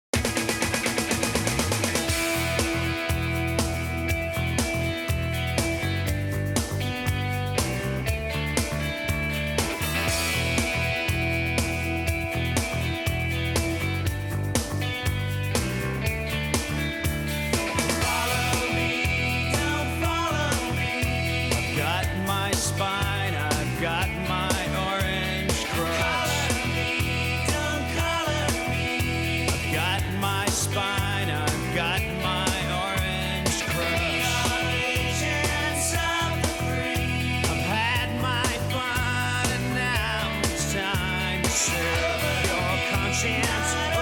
chance. 43.27 43.96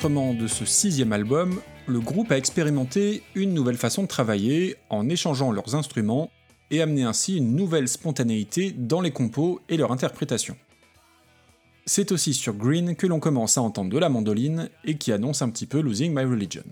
De 0.00 0.46
ce 0.46 0.64
sixième 0.64 1.12
album, 1.12 1.60
le 1.88 1.98
groupe 1.98 2.30
a 2.30 2.38
expérimenté 2.38 3.24
une 3.34 3.52
nouvelle 3.52 3.76
façon 3.76 4.02
de 4.02 4.06
travailler 4.06 4.76
en 4.90 5.08
échangeant 5.08 5.50
leurs 5.50 5.74
instruments 5.74 6.30
et 6.70 6.80
amené 6.80 7.02
ainsi 7.02 7.36
une 7.36 7.56
nouvelle 7.56 7.88
spontanéité 7.88 8.70
dans 8.70 9.00
les 9.00 9.10
compos 9.10 9.60
et 9.68 9.76
leur 9.76 9.90
interprétation. 9.90 10.56
C'est 11.84 12.12
aussi 12.12 12.32
sur 12.32 12.54
Green 12.54 12.94
que 12.94 13.08
l'on 13.08 13.18
commence 13.18 13.58
à 13.58 13.62
entendre 13.62 13.90
de 13.90 13.98
la 13.98 14.08
mandoline 14.08 14.70
et 14.84 14.98
qui 14.98 15.10
annonce 15.10 15.42
un 15.42 15.50
petit 15.50 15.66
peu 15.66 15.80
Losing 15.80 16.14
My 16.14 16.24
Religion. 16.24 16.64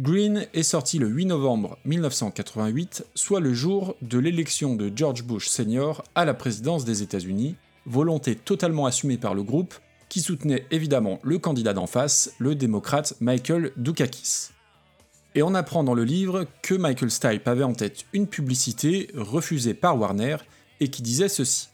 Green 0.00 0.46
est 0.54 0.62
sorti 0.62 0.98
le 0.98 1.08
8 1.08 1.26
novembre 1.26 1.76
1988, 1.84 3.04
soit 3.14 3.40
le 3.40 3.52
jour 3.52 3.96
de 4.00 4.18
l'élection 4.18 4.76
de 4.76 4.90
George 4.94 5.24
Bush 5.24 5.48
Sr. 5.48 6.02
à 6.14 6.24
la 6.24 6.32
présidence 6.32 6.86
des 6.86 7.02
États-Unis, 7.02 7.56
volonté 7.84 8.34
totalement 8.34 8.86
assumée 8.86 9.18
par 9.18 9.34
le 9.34 9.42
groupe 9.42 9.74
qui 10.10 10.20
soutenait 10.20 10.66
évidemment 10.70 11.20
le 11.22 11.38
candidat 11.38 11.72
d'en 11.72 11.86
face, 11.86 12.34
le 12.38 12.54
démocrate 12.54 13.14
Michael 13.20 13.72
Dukakis. 13.78 14.50
Et 15.34 15.42
on 15.42 15.54
apprend 15.54 15.84
dans 15.84 15.94
le 15.94 16.04
livre 16.04 16.46
que 16.62 16.74
Michael 16.74 17.10
Stipe 17.10 17.46
avait 17.48 17.64
en 17.64 17.72
tête 17.72 18.04
une 18.12 18.26
publicité 18.26 19.08
refusée 19.14 19.72
par 19.72 19.98
Warner 19.98 20.36
et 20.80 20.88
qui 20.88 21.00
disait 21.00 21.28
ceci, 21.28 21.68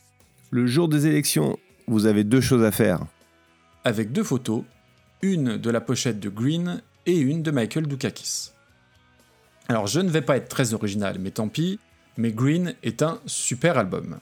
Le 0.50 0.66
jour 0.66 0.88
des 0.88 1.06
élections, 1.06 1.58
vous 1.88 2.06
avez 2.06 2.22
deux 2.22 2.40
choses 2.42 2.62
à 2.62 2.70
faire. 2.70 3.00
avec 3.84 4.12
deux 4.12 4.24
photos, 4.24 4.62
une 5.22 5.56
de 5.56 5.70
la 5.70 5.80
pochette 5.80 6.20
de 6.20 6.28
Green 6.28 6.82
et 7.06 7.16
une 7.16 7.42
de 7.42 7.50
Michael 7.50 7.86
Dukakis. 7.86 8.50
Alors 9.68 9.86
je 9.86 10.00
ne 10.00 10.10
vais 10.10 10.22
pas 10.22 10.36
être 10.36 10.48
très 10.48 10.74
original, 10.74 11.18
mais 11.18 11.30
tant 11.30 11.48
pis, 11.48 11.78
mais 12.16 12.32
Green 12.32 12.74
est 12.82 13.02
un 13.02 13.20
super 13.26 13.78
album. 13.78 14.18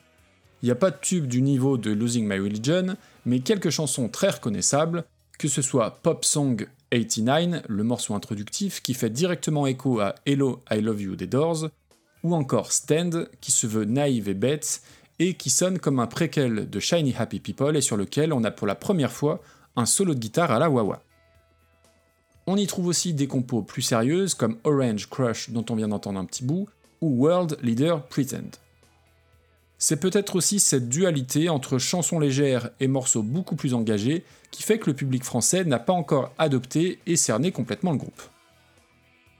Il 0.64 0.68
n'y 0.68 0.72
a 0.72 0.76
pas 0.76 0.90
de 0.90 0.96
tube 0.98 1.26
du 1.26 1.42
niveau 1.42 1.76
de 1.76 1.90
Losing 1.90 2.26
My 2.26 2.38
Religion, 2.38 2.96
mais 3.26 3.40
quelques 3.40 3.68
chansons 3.68 4.08
très 4.08 4.30
reconnaissables, 4.30 5.04
que 5.38 5.46
ce 5.46 5.60
soit 5.60 5.98
Pop 6.02 6.24
Song 6.24 6.66
89, 6.90 7.64
le 7.68 7.82
morceau 7.82 8.14
introductif 8.14 8.80
qui 8.80 8.94
fait 8.94 9.10
directement 9.10 9.66
écho 9.66 10.00
à 10.00 10.14
Hello 10.24 10.62
I 10.70 10.80
Love 10.80 11.02
You 11.02 11.16
des 11.16 11.26
Doors, 11.26 11.68
ou 12.22 12.34
encore 12.34 12.72
Stand 12.72 13.28
qui 13.42 13.52
se 13.52 13.66
veut 13.66 13.84
naïve 13.84 14.30
et 14.30 14.32
bête 14.32 14.80
et 15.18 15.34
qui 15.34 15.50
sonne 15.50 15.78
comme 15.78 16.00
un 16.00 16.06
préquel 16.06 16.70
de 16.70 16.80
Shiny 16.80 17.14
Happy 17.14 17.40
People 17.40 17.76
et 17.76 17.82
sur 17.82 17.98
lequel 17.98 18.32
on 18.32 18.42
a 18.42 18.50
pour 18.50 18.66
la 18.66 18.74
première 18.74 19.12
fois 19.12 19.42
un 19.76 19.84
solo 19.84 20.14
de 20.14 20.18
guitare 20.18 20.50
à 20.50 20.58
la 20.58 20.70
wah-wah. 20.70 21.02
On 22.46 22.56
y 22.56 22.66
trouve 22.66 22.86
aussi 22.86 23.12
des 23.12 23.26
compos 23.26 23.60
plus 23.60 23.82
sérieuses 23.82 24.32
comme 24.32 24.56
Orange 24.64 25.10
Crush 25.10 25.50
dont 25.50 25.66
on 25.68 25.76
vient 25.76 25.88
d'entendre 25.88 26.18
un 26.18 26.24
petit 26.24 26.42
bout, 26.42 26.70
ou 27.02 27.22
World 27.22 27.58
Leader 27.62 28.06
Pretend. 28.06 28.63
C'est 29.78 30.00
peut-être 30.00 30.36
aussi 30.36 30.60
cette 30.60 30.88
dualité 30.88 31.48
entre 31.48 31.78
chansons 31.78 32.18
légères 32.18 32.70
et 32.80 32.88
morceaux 32.88 33.22
beaucoup 33.22 33.56
plus 33.56 33.74
engagés 33.74 34.24
qui 34.50 34.62
fait 34.62 34.78
que 34.78 34.88
le 34.88 34.96
public 34.96 35.24
français 35.24 35.64
n'a 35.64 35.78
pas 35.78 35.92
encore 35.92 36.32
adopté 36.38 37.00
et 37.06 37.16
cerné 37.16 37.50
complètement 37.50 37.92
le 37.92 37.98
groupe. 37.98 38.22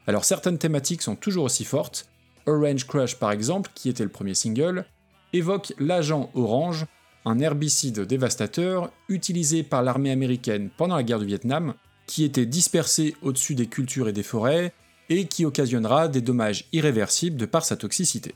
Alors 0.07 0.25
certaines 0.25 0.59
thématiques 0.59 1.03
sont 1.03 1.17
toujours 1.17 1.45
aussi 1.45 1.65
fortes, 1.65 2.09
Orange 2.47 2.87
Crush 2.87 3.17
par 3.17 3.33
exemple, 3.33 3.71
qui 3.75 3.89
était 3.89 4.03
le 4.03 4.11
premier 4.11 4.35
single, 4.35 4.85
évoque 5.33 5.73
l'agent 5.79 6.31
orange, 6.35 6.87
un 7.25 7.39
herbicide 7.39 8.01
dévastateur 8.01 8.91
utilisé 9.09 9.63
par 9.63 9.83
l'armée 9.83 10.11
américaine 10.11 10.69
pendant 10.77 10.97
la 10.97 11.03
guerre 11.03 11.21
du 11.21 11.27
Vietnam, 11.27 11.75
qui 12.07 12.25
était 12.25 12.45
dispersé 12.45 13.17
au-dessus 13.23 13.55
des 13.55 13.67
cultures 13.67 14.09
et 14.09 14.13
des 14.13 14.23
forêts, 14.23 14.75
et 15.09 15.27
qui 15.27 15.45
occasionnera 15.45 16.09
des 16.09 16.21
dommages 16.21 16.67
irréversibles 16.73 17.37
de 17.37 17.47
par 17.47 17.65
sa 17.65 17.77
toxicité. 17.77 18.35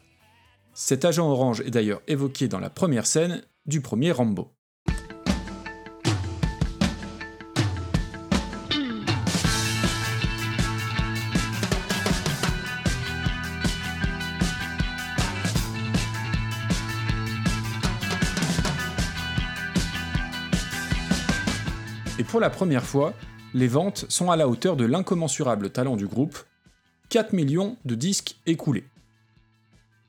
Cet 0.81 1.05
agent 1.05 1.29
orange 1.29 1.61
est 1.63 1.73
d'ailleurs 1.73 2.03
évoqué 2.07 2.47
dans 2.47 2.61
la 2.61 2.71
première 2.71 3.05
scène 3.05 3.43
du 3.67 3.81
premier 3.81 4.13
Rambo. 4.13 4.53
Et 22.21 22.23
pour 22.23 22.39
la 22.39 22.51
première 22.51 22.85
fois, 22.85 23.15
les 23.53 23.67
ventes 23.67 24.07
sont 24.09 24.31
à 24.31 24.37
la 24.37 24.47
hauteur 24.47 24.77
de 24.77 24.85
l'incommensurable 24.85 25.71
talent 25.71 25.97
du 25.97 26.07
groupe, 26.07 26.39
4 27.09 27.33
millions 27.33 27.77
de 27.85 27.97
disques 27.97 28.37
écoulés. 28.47 28.85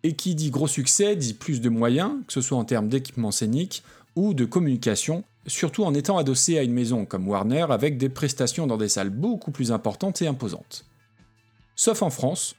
Et 0.03 0.13
qui 0.13 0.35
dit 0.35 0.49
gros 0.49 0.67
succès 0.67 1.15
dit 1.15 1.33
plus 1.33 1.61
de 1.61 1.69
moyens, 1.69 2.13
que 2.27 2.33
ce 2.33 2.41
soit 2.41 2.57
en 2.57 2.63
termes 2.63 2.87
d'équipement 2.87 3.31
scénique 3.31 3.83
ou 4.15 4.33
de 4.33 4.45
communication, 4.45 5.23
surtout 5.47 5.83
en 5.83 5.93
étant 5.93 6.17
adossé 6.17 6.57
à 6.57 6.63
une 6.63 6.73
maison 6.73 7.05
comme 7.05 7.27
Warner 7.27 7.65
avec 7.69 7.97
des 7.97 8.09
prestations 8.09 8.67
dans 8.67 8.77
des 8.77 8.89
salles 8.89 9.09
beaucoup 9.09 9.51
plus 9.51 9.71
importantes 9.71 10.21
et 10.21 10.27
imposantes. 10.27 10.85
Sauf 11.75 12.01
en 12.01 12.09
France, 12.09 12.55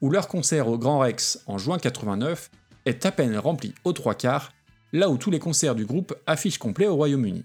où 0.00 0.10
leur 0.10 0.28
concert 0.28 0.68
au 0.68 0.78
Grand 0.78 0.98
Rex 0.98 1.40
en 1.46 1.58
juin 1.58 1.78
89 1.78 2.50
est 2.86 3.06
à 3.06 3.12
peine 3.12 3.36
rempli 3.36 3.74
aux 3.84 3.92
trois 3.92 4.14
quarts, 4.14 4.52
là 4.92 5.08
où 5.08 5.16
tous 5.16 5.30
les 5.30 5.38
concerts 5.38 5.74
du 5.74 5.86
groupe 5.86 6.14
affichent 6.26 6.58
complet 6.58 6.86
au 6.86 6.96
Royaume-Uni. 6.96 7.44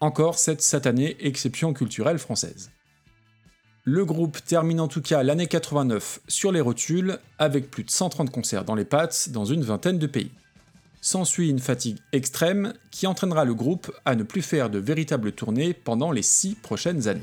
Encore 0.00 0.38
cette 0.38 0.62
satanée 0.62 1.16
exception 1.20 1.72
culturelle 1.72 2.18
française. 2.18 2.70
Le 3.88 4.04
groupe 4.04 4.44
termine 4.44 4.80
en 4.80 4.88
tout 4.88 5.00
cas 5.00 5.22
l'année 5.22 5.46
89 5.46 6.18
sur 6.26 6.50
les 6.50 6.60
rotules, 6.60 7.20
avec 7.38 7.70
plus 7.70 7.84
de 7.84 7.90
130 7.92 8.32
concerts 8.32 8.64
dans 8.64 8.74
les 8.74 8.84
pattes 8.84 9.28
dans 9.30 9.44
une 9.44 9.62
vingtaine 9.62 10.00
de 10.00 10.08
pays. 10.08 10.32
S'ensuit 11.00 11.48
une 11.48 11.60
fatigue 11.60 11.98
extrême 12.12 12.72
qui 12.90 13.06
entraînera 13.06 13.44
le 13.44 13.54
groupe 13.54 13.92
à 14.04 14.16
ne 14.16 14.24
plus 14.24 14.42
faire 14.42 14.70
de 14.70 14.80
véritables 14.80 15.30
tournées 15.30 15.72
pendant 15.72 16.10
les 16.10 16.22
six 16.22 16.56
prochaines 16.56 17.06
années. 17.06 17.20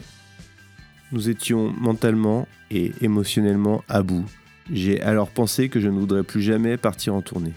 Nous 1.11 1.28
étions 1.28 1.70
mentalement 1.70 2.47
et 2.72 2.93
émotionnellement 3.01 3.84
à 3.89 4.01
bout. 4.01 4.24
J'ai 4.72 5.01
alors 5.01 5.32
pensé 5.32 5.68
que 5.68 5.82
je 5.82 5.89
ne 5.89 5.99
voudrais 5.99 6.24
plus 6.24 6.41
jamais 6.41 6.78
partir 6.78 7.14
en 7.14 7.22
tournée. 7.22 7.53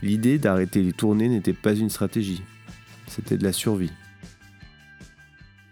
L'idée 0.00 0.38
d'arrêter 0.38 0.80
les 0.80 0.94
tournées 0.94 1.28
n'était 1.28 1.52
pas 1.52 1.74
une 1.74 1.90
stratégie, 1.90 2.40
c'était 3.06 3.36
de 3.36 3.44
la 3.44 3.52
survie. 3.52 3.92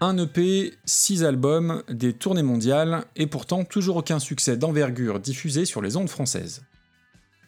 Un 0.03 0.19
EP, 0.19 0.75
6 0.85 1.25
albums, 1.25 1.83
des 1.89 2.13
tournées 2.13 2.43
mondiales, 2.43 3.05
et 3.17 3.27
pourtant 3.27 3.65
toujours 3.65 3.97
aucun 3.97 4.19
succès 4.19 4.59
d'envergure 4.59 5.21
diffusé 5.21 5.65
sur 5.65 5.81
les 5.81 5.97
ondes 5.97 6.11
françaises. 6.11 6.65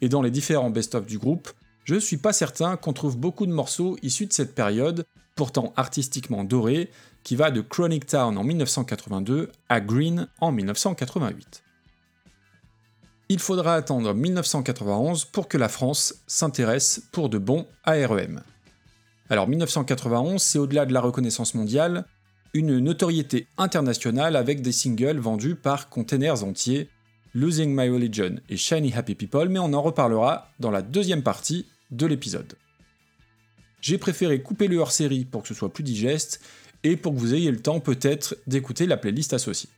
Et 0.00 0.08
dans 0.08 0.22
les 0.22 0.30
différents 0.30 0.70
best-of 0.70 1.04
du 1.04 1.18
groupe, 1.18 1.50
je 1.84 1.96
suis 1.96 2.16
pas 2.16 2.32
certain 2.32 2.78
qu'on 2.78 2.94
trouve 2.94 3.18
beaucoup 3.18 3.44
de 3.44 3.52
morceaux 3.52 3.98
issus 4.02 4.24
de 4.24 4.32
cette 4.32 4.54
période, 4.54 5.04
pourtant 5.34 5.74
artistiquement 5.76 6.42
dorée, 6.42 6.90
qui 7.22 7.36
va 7.36 7.50
de 7.50 7.60
Chronic 7.60 8.06
Town 8.06 8.38
en 8.38 8.44
1982 8.44 9.52
à 9.68 9.80
Green 9.82 10.26
en 10.40 10.50
1988. 10.50 11.62
Il 13.28 13.40
faudra 13.40 13.74
attendre 13.74 14.14
1991 14.14 15.26
pour 15.26 15.48
que 15.48 15.58
la 15.58 15.68
France 15.68 16.14
s'intéresse 16.26 17.02
pour 17.12 17.28
de 17.28 17.36
bon 17.36 17.66
à 17.84 17.92
REM. 17.92 18.40
Alors 19.28 19.48
1991, 19.48 20.40
c'est 20.40 20.58
au-delà 20.58 20.86
de 20.86 20.94
la 20.94 21.02
reconnaissance 21.02 21.54
mondiale, 21.54 22.06
une 22.54 22.78
notoriété 22.78 23.46
internationale 23.56 24.36
avec 24.36 24.62
des 24.62 24.72
singles 24.72 25.18
vendus 25.18 25.54
par 25.54 25.88
containers 25.88 26.44
entiers, 26.44 26.88
Losing 27.34 27.74
My 27.74 27.88
Religion 27.88 28.36
et 28.48 28.56
Shiny 28.56 28.92
Happy 28.94 29.14
People, 29.14 29.48
mais 29.48 29.58
on 29.58 29.72
en 29.72 29.82
reparlera 29.82 30.50
dans 30.58 30.70
la 30.70 30.82
deuxième 30.82 31.22
partie 31.22 31.66
de 31.90 32.06
l'épisode. 32.06 32.54
J'ai 33.80 33.98
préféré 33.98 34.42
couper 34.42 34.66
le 34.68 34.78
hors-série 34.78 35.24
pour 35.24 35.42
que 35.42 35.48
ce 35.48 35.54
soit 35.54 35.72
plus 35.72 35.84
digeste 35.84 36.40
et 36.84 36.96
pour 36.96 37.14
que 37.14 37.18
vous 37.18 37.34
ayez 37.34 37.50
le 37.50 37.60
temps 37.60 37.80
peut-être 37.80 38.36
d'écouter 38.46 38.86
la 38.86 38.96
playlist 38.96 39.32
associée. 39.32 39.70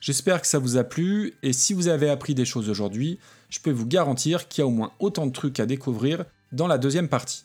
J'espère 0.00 0.40
que 0.40 0.46
ça 0.46 0.58
vous 0.58 0.76
a 0.76 0.84
plu 0.84 1.34
et 1.42 1.52
si 1.52 1.72
vous 1.72 1.88
avez 1.88 2.10
appris 2.10 2.34
des 2.34 2.44
choses 2.44 2.68
aujourd'hui, 2.68 3.18
je 3.48 3.58
peux 3.60 3.70
vous 3.70 3.86
garantir 3.86 4.48
qu'il 4.48 4.60
y 4.60 4.64
a 4.64 4.66
au 4.66 4.70
moins 4.70 4.92
autant 4.98 5.26
de 5.26 5.32
trucs 5.32 5.60
à 5.60 5.66
découvrir 5.66 6.24
dans 6.52 6.66
la 6.66 6.78
deuxième 6.78 7.08
partie. 7.08 7.44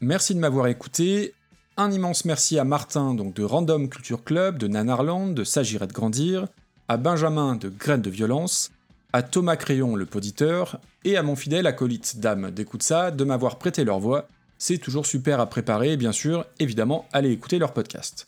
Merci 0.00 0.34
de 0.34 0.40
m'avoir 0.40 0.66
écouté. 0.66 1.34
Un 1.78 1.92
immense 1.92 2.24
merci 2.24 2.58
à 2.58 2.64
Martin 2.64 3.12
donc 3.12 3.34
de 3.34 3.44
Random 3.44 3.90
Culture 3.90 4.24
Club, 4.24 4.56
de 4.56 4.66
Nanarland, 4.66 5.34
de 5.34 5.44
S'agirait 5.44 5.86
de 5.86 5.92
grandir, 5.92 6.46
à 6.88 6.96
Benjamin 6.96 7.54
de 7.54 7.68
Graines 7.68 8.00
de 8.00 8.08
violence, 8.08 8.70
à 9.12 9.22
Thomas 9.22 9.56
Crayon 9.56 9.94
le 9.94 10.06
poditeur, 10.06 10.80
et 11.04 11.18
à 11.18 11.22
mon 11.22 11.36
fidèle 11.36 11.66
acolyte 11.66 12.18
Dame 12.18 12.50
d'écoute 12.50 12.82
ça 12.82 13.10
de 13.10 13.24
m'avoir 13.24 13.58
prêté 13.58 13.84
leur 13.84 14.00
voix. 14.00 14.26
C'est 14.56 14.78
toujours 14.78 15.04
super 15.04 15.38
à 15.38 15.50
préparer 15.50 15.98
bien 15.98 16.12
sûr, 16.12 16.46
évidemment, 16.60 17.04
allez 17.12 17.30
écouter 17.30 17.58
leur 17.58 17.74
podcast. 17.74 18.26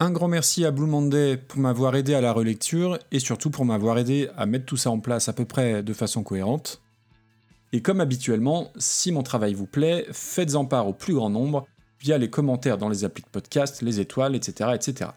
Un 0.00 0.10
grand 0.10 0.26
merci 0.26 0.64
à 0.64 0.72
Blue 0.72 0.88
Monday 0.88 1.36
pour 1.36 1.60
m'avoir 1.60 1.94
aidé 1.94 2.14
à 2.14 2.20
la 2.20 2.32
relecture 2.32 2.98
et 3.12 3.20
surtout 3.20 3.50
pour 3.50 3.64
m'avoir 3.64 3.96
aidé 3.96 4.28
à 4.36 4.44
mettre 4.44 4.66
tout 4.66 4.76
ça 4.76 4.90
en 4.90 4.98
place 4.98 5.28
à 5.28 5.32
peu 5.32 5.44
près 5.44 5.84
de 5.84 5.92
façon 5.92 6.24
cohérente. 6.24 6.82
Et 7.72 7.80
comme 7.80 8.00
habituellement, 8.00 8.72
si 8.76 9.12
mon 9.12 9.22
travail 9.22 9.54
vous 9.54 9.66
plaît, 9.66 10.04
faites-en 10.10 10.64
part 10.64 10.88
au 10.88 10.92
plus 10.92 11.14
grand 11.14 11.30
nombre 11.30 11.68
via 12.00 12.18
les 12.18 12.30
commentaires 12.30 12.78
dans 12.78 12.88
les 12.88 13.04
applis 13.04 13.22
de 13.22 13.28
podcast, 13.28 13.82
les 13.82 14.00
étoiles, 14.00 14.34
etc. 14.36 14.70
etc. 14.74 15.10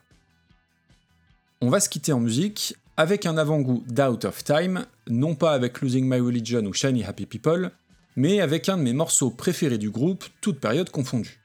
On 1.62 1.70
va 1.70 1.80
se 1.80 1.90
quitter 1.90 2.12
en 2.12 2.20
musique 2.20 2.76
avec 2.98 3.26
un 3.26 3.38
avant-goût 3.38 3.84
d'Out 3.88 4.26
of 4.26 4.44
Time, 4.44 4.86
non 5.08 5.36
pas 5.36 5.54
avec 5.54 5.82
Losing 5.82 6.08
My 6.08 6.20
Religion 6.20 6.66
ou 6.66 6.74
Shiny 6.74 7.04
Happy 7.04 7.26
People, 7.26 7.72
mais 8.16 8.42
avec 8.42 8.68
un 8.70 8.78
de 8.78 8.84
mes 8.84 8.94
morceaux 8.94 9.30
préférés 9.30 9.78
du 9.78 9.90
groupe, 9.90 10.26
toute 10.42 10.60
période 10.60 10.90
confondue. 10.90 11.40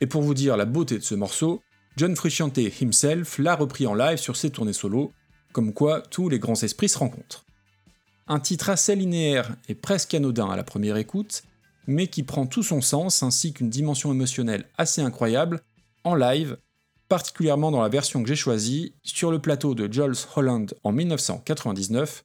Et 0.00 0.06
pour 0.06 0.22
vous 0.22 0.34
dire 0.34 0.56
la 0.56 0.64
beauté 0.64 0.98
de 0.98 1.02
ce 1.02 1.14
morceau, 1.14 1.62
John 1.96 2.14
Frusciante 2.14 2.58
himself 2.58 3.38
l'a 3.38 3.56
repris 3.56 3.86
en 3.86 3.94
live 3.94 4.18
sur 4.18 4.36
ses 4.36 4.50
tournées 4.50 4.72
solo, 4.72 5.12
comme 5.52 5.72
quoi 5.72 6.00
tous 6.00 6.28
les 6.28 6.38
grands 6.38 6.62
esprits 6.62 6.88
se 6.88 6.98
rencontrent. 6.98 7.44
Un 8.28 8.40
titre 8.40 8.70
assez 8.70 8.94
linéaire 8.94 9.56
et 9.68 9.74
presque 9.74 10.14
anodin 10.14 10.48
à 10.48 10.56
la 10.56 10.64
première 10.64 10.96
écoute, 10.96 11.42
mais 11.88 12.06
qui 12.06 12.22
prend 12.22 12.46
tout 12.46 12.62
son 12.62 12.80
sens 12.80 13.22
ainsi 13.22 13.52
qu'une 13.52 13.70
dimension 13.70 14.12
émotionnelle 14.12 14.66
assez 14.76 15.00
incroyable 15.00 15.62
en 16.04 16.14
live, 16.14 16.58
particulièrement 17.08 17.70
dans 17.70 17.82
la 17.82 17.88
version 17.88 18.22
que 18.22 18.28
j'ai 18.28 18.36
choisie 18.36 18.92
sur 19.02 19.32
le 19.32 19.40
plateau 19.40 19.74
de 19.74 19.90
Jules 19.90 20.12
Holland 20.36 20.72
en 20.84 20.92
1999, 20.92 22.24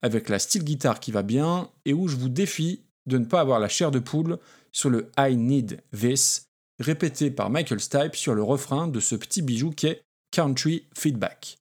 avec 0.00 0.30
la 0.30 0.38
style 0.38 0.64
guitare 0.64 0.98
qui 0.98 1.12
va 1.12 1.22
bien 1.22 1.68
et 1.84 1.92
où 1.92 2.08
je 2.08 2.16
vous 2.16 2.30
défie 2.30 2.80
de 3.06 3.18
ne 3.18 3.26
pas 3.26 3.40
avoir 3.40 3.60
la 3.60 3.68
chair 3.68 3.90
de 3.90 3.98
poule 3.98 4.38
sur 4.72 4.88
le 4.88 5.10
I 5.18 5.36
Need 5.36 5.82
This, 5.96 6.46
répété 6.80 7.30
par 7.30 7.50
Michael 7.50 7.80
Stipe 7.80 8.16
sur 8.16 8.34
le 8.34 8.42
refrain 8.42 8.88
de 8.88 8.98
ce 8.98 9.14
petit 9.14 9.42
bijou 9.42 9.70
qui 9.70 9.88
est 9.88 10.02
Country 10.30 10.86
Feedback. 10.96 11.58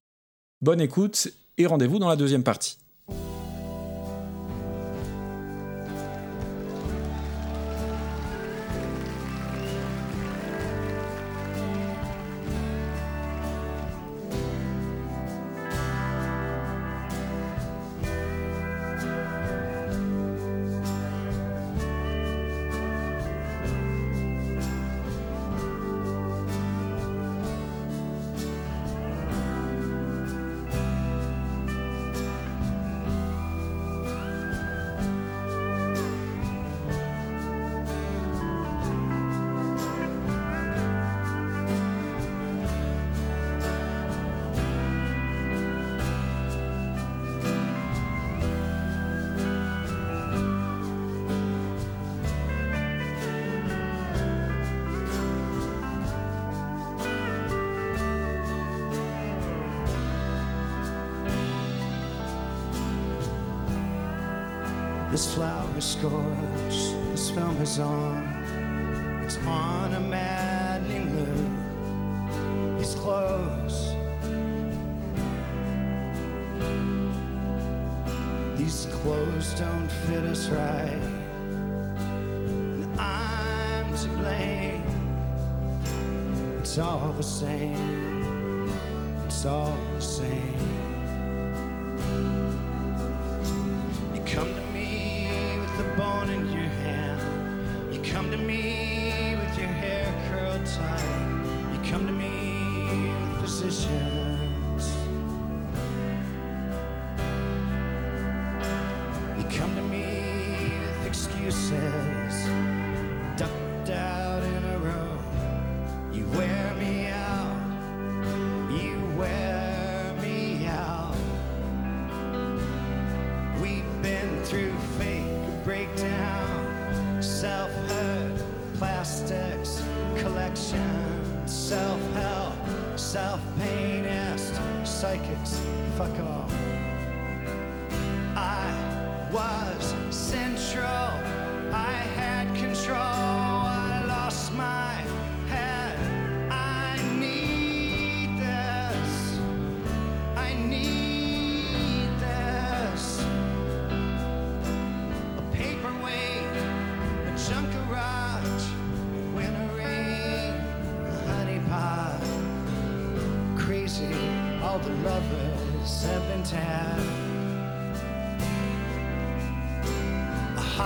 Bonne 0.62 0.80
écoute 0.80 1.28
et 1.58 1.66
rendez-vous 1.66 2.00
dans 2.00 2.08
la 2.08 2.16
deuxième 2.16 2.44
partie. 2.44 2.78
Clothes 79.32 79.54
don't 79.54 79.90
fit 80.08 80.24
us 80.26 80.50
right. 80.50 81.02
And 81.96 83.00
I'm 83.00 83.98
to 83.98 84.08
blame. 84.10 84.84
It's 86.60 86.78
all 86.78 87.14
the 87.14 87.24
same. 87.24 88.70
It's 89.26 89.46
all 89.46 89.78
the 89.96 90.02
same. 90.02 90.91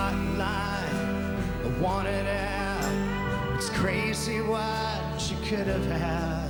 Hotline. 0.06 1.64
I 1.64 1.80
wanted 1.80 2.26
out. 2.26 3.56
It's 3.56 3.70
crazy 3.70 4.40
what 4.40 5.30
you 5.30 5.36
could 5.48 5.66
have 5.66 5.86
had. 5.86 6.46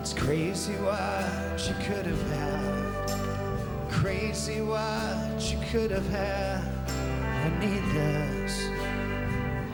It's 0.00 0.12
crazy 0.12 0.74
what 0.74 1.68
you 1.68 1.74
could 1.84 2.06
have 2.06 2.30
had. 2.30 3.90
Crazy 3.90 4.60
what 4.60 5.40
you 5.50 5.58
could 5.70 5.90
have 5.90 6.08
had. 6.08 6.62
I 6.88 7.48
need 7.60 7.82
this. 7.92 8.68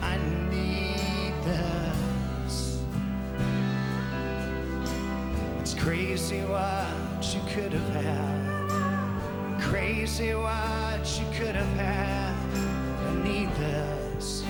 I 0.01 0.17
need 0.49 1.33
this. 1.45 2.02
Crazy 6.23 6.45
what 6.45 7.35
you 7.35 7.41
could 7.53 7.73
have 7.73 8.01
had. 8.01 9.61
Crazy 9.61 10.33
what 10.33 11.19
you 11.19 11.25
could 11.37 11.53
have 11.53 11.75
had. 11.75 12.33
I 13.09 13.13
need 13.23 13.49
this. 13.55 14.45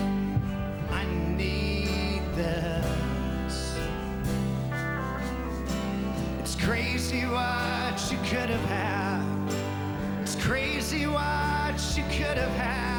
I 0.92 1.04
need 1.36 2.22
this. 2.36 3.76
It's 6.42 6.56
crazy 6.64 7.22
what 7.22 8.12
you 8.12 8.18
could 8.18 8.52
have 8.52 8.66
had. 8.70 10.22
It's 10.22 10.36
crazy 10.36 11.08
what 11.08 11.98
you 11.98 12.04
could 12.04 12.38
have 12.38 12.56
had. 12.56 12.93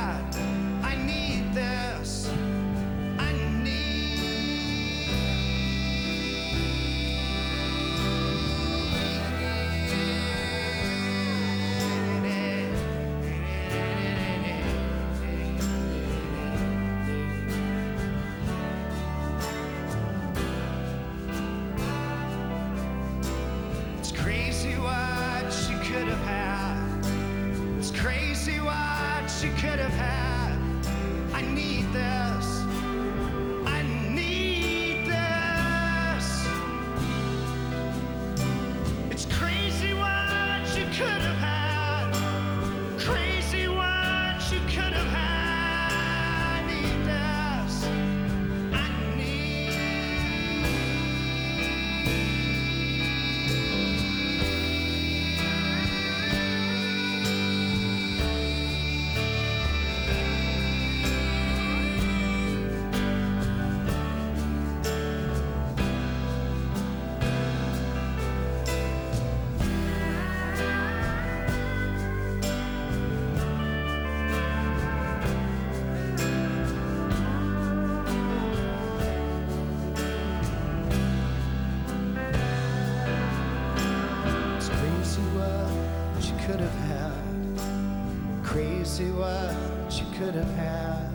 Crazy 88.94 89.10
what 89.10 89.56
you 89.90 90.06
could 90.16 90.34
have 90.36 90.54
had. 90.54 91.10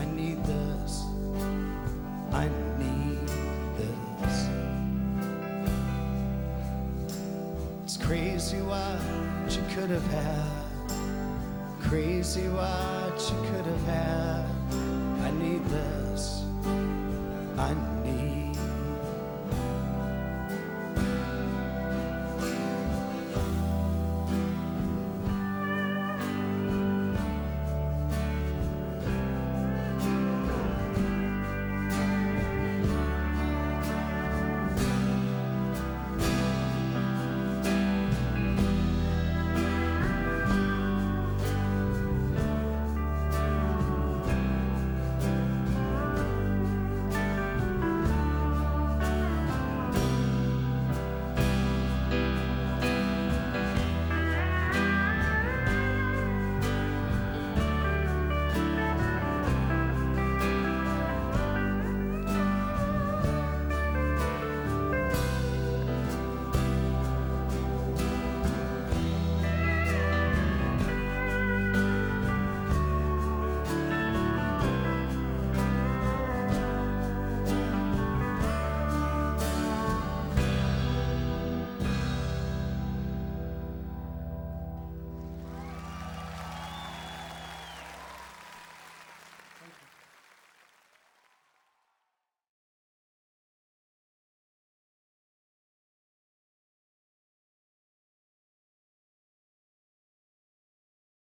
I 0.00 0.04
need 0.06 0.42
this. 0.42 1.04
I 2.32 2.48
need 2.78 3.28
this. 3.76 4.48
It's 7.84 7.98
crazy 7.98 8.56
what 8.62 9.02
you 9.50 9.62
could 9.74 9.90
have 9.90 10.06
had. 10.06 10.48
Crazy 11.82 12.48
what 12.48 13.20
you 13.20 13.50
could 13.50 13.66
have 13.66 13.84
had. 13.84 14.46
I 15.26 15.30
need 15.32 15.62
this. 15.66 15.93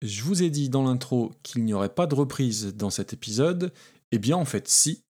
Je 0.02 0.24
vous 0.24 0.42
ai 0.42 0.50
dit 0.50 0.70
dans 0.70 0.84
l'intro 0.84 1.32
qu'il 1.44 1.64
n'y 1.64 1.74
aurait 1.74 1.94
pas 1.94 2.08
de 2.08 2.16
reprise 2.16 2.76
dans 2.76 2.90
cet 2.90 3.14
épisode, 3.14 3.72
eh 4.12 4.18
bien 4.18 4.36
en 4.36 4.46
fait 4.46 4.68
si, 4.68 5.04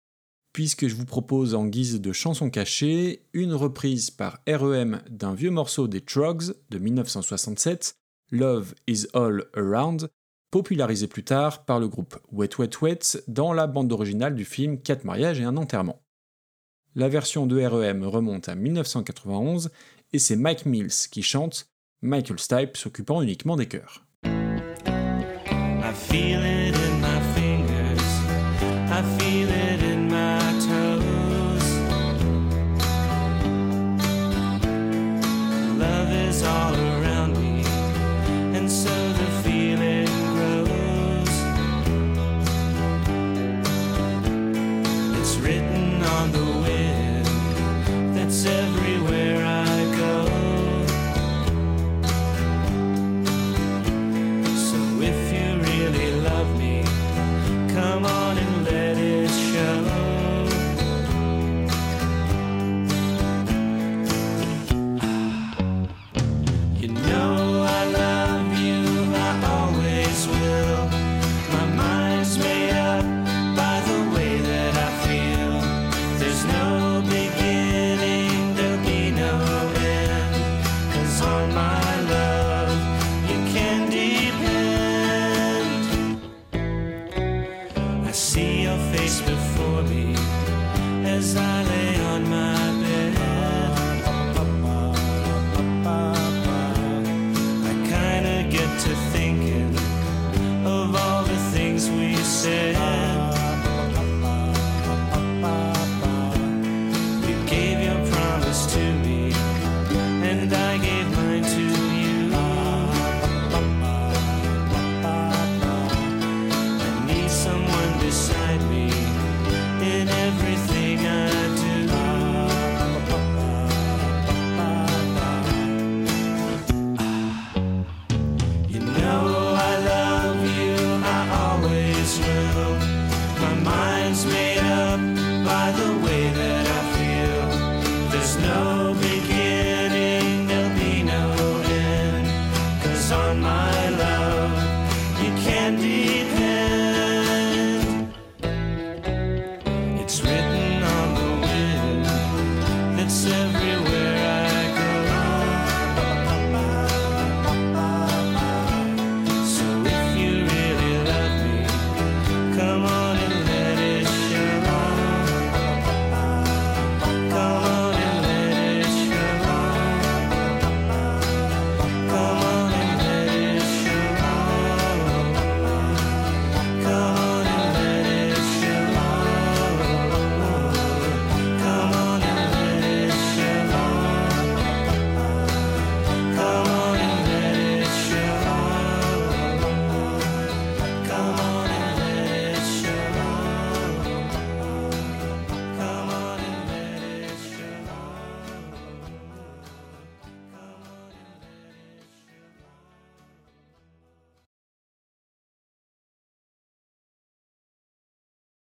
puisque 0.52 0.88
je 0.88 0.96
vous 0.96 1.06
propose 1.06 1.54
en 1.54 1.68
guise 1.68 2.02
de 2.02 2.12
chanson 2.12 2.50
cachée 2.50 3.28
une 3.34 3.54
reprise 3.54 4.10
par 4.10 4.40
REM 4.48 5.04
d'un 5.08 5.36
vieux 5.36 5.52
morceau 5.52 5.88
des 5.88 6.02
Trogs 6.02 6.56
de 6.72 6.80
1967, 6.80 7.98
Love 8.32 8.74
is 8.88 9.06
All 9.14 9.46
Around, 9.56 10.10
popularisé 10.50 11.06
plus 11.08 11.24
tard 11.24 11.66
par 11.66 11.80
le 11.80 11.88
groupe 11.88 12.18
Wet 12.32 12.58
Wet 12.58 12.82
Wet 12.82 13.24
dans 13.28 13.54
la 13.54 13.68
bande 13.68 13.92
originale 13.92 14.34
du 14.34 14.44
film 14.44 14.82
4 14.82 15.04
mariages 15.04 15.40
et 15.40 15.44
un 15.44 15.58
enterrement. 15.58 16.02
La 16.96 17.10
version 17.10 17.46
de 17.46 17.64
REM 17.64 18.04
remonte 18.04 18.50
à 18.50 18.56
1991 18.56 19.70
et 20.14 20.20
c'est 20.20 20.36
Mike 20.36 20.66
Mills 20.66 21.08
qui 21.12 21.22
chante, 21.22 21.70
Michael 22.02 22.40
Stipe 22.40 22.76
s'occupant 22.76 23.22
uniquement 23.22 23.56
des 23.56 23.68
chœurs. 23.68 24.09
I 25.90 25.92
feel 25.92 26.40
it 26.44 26.76
in 26.76 27.02
my 27.02 27.20
fingers. 27.34 28.04
I 28.92 29.02
feel 29.18 29.50
it 29.50 29.59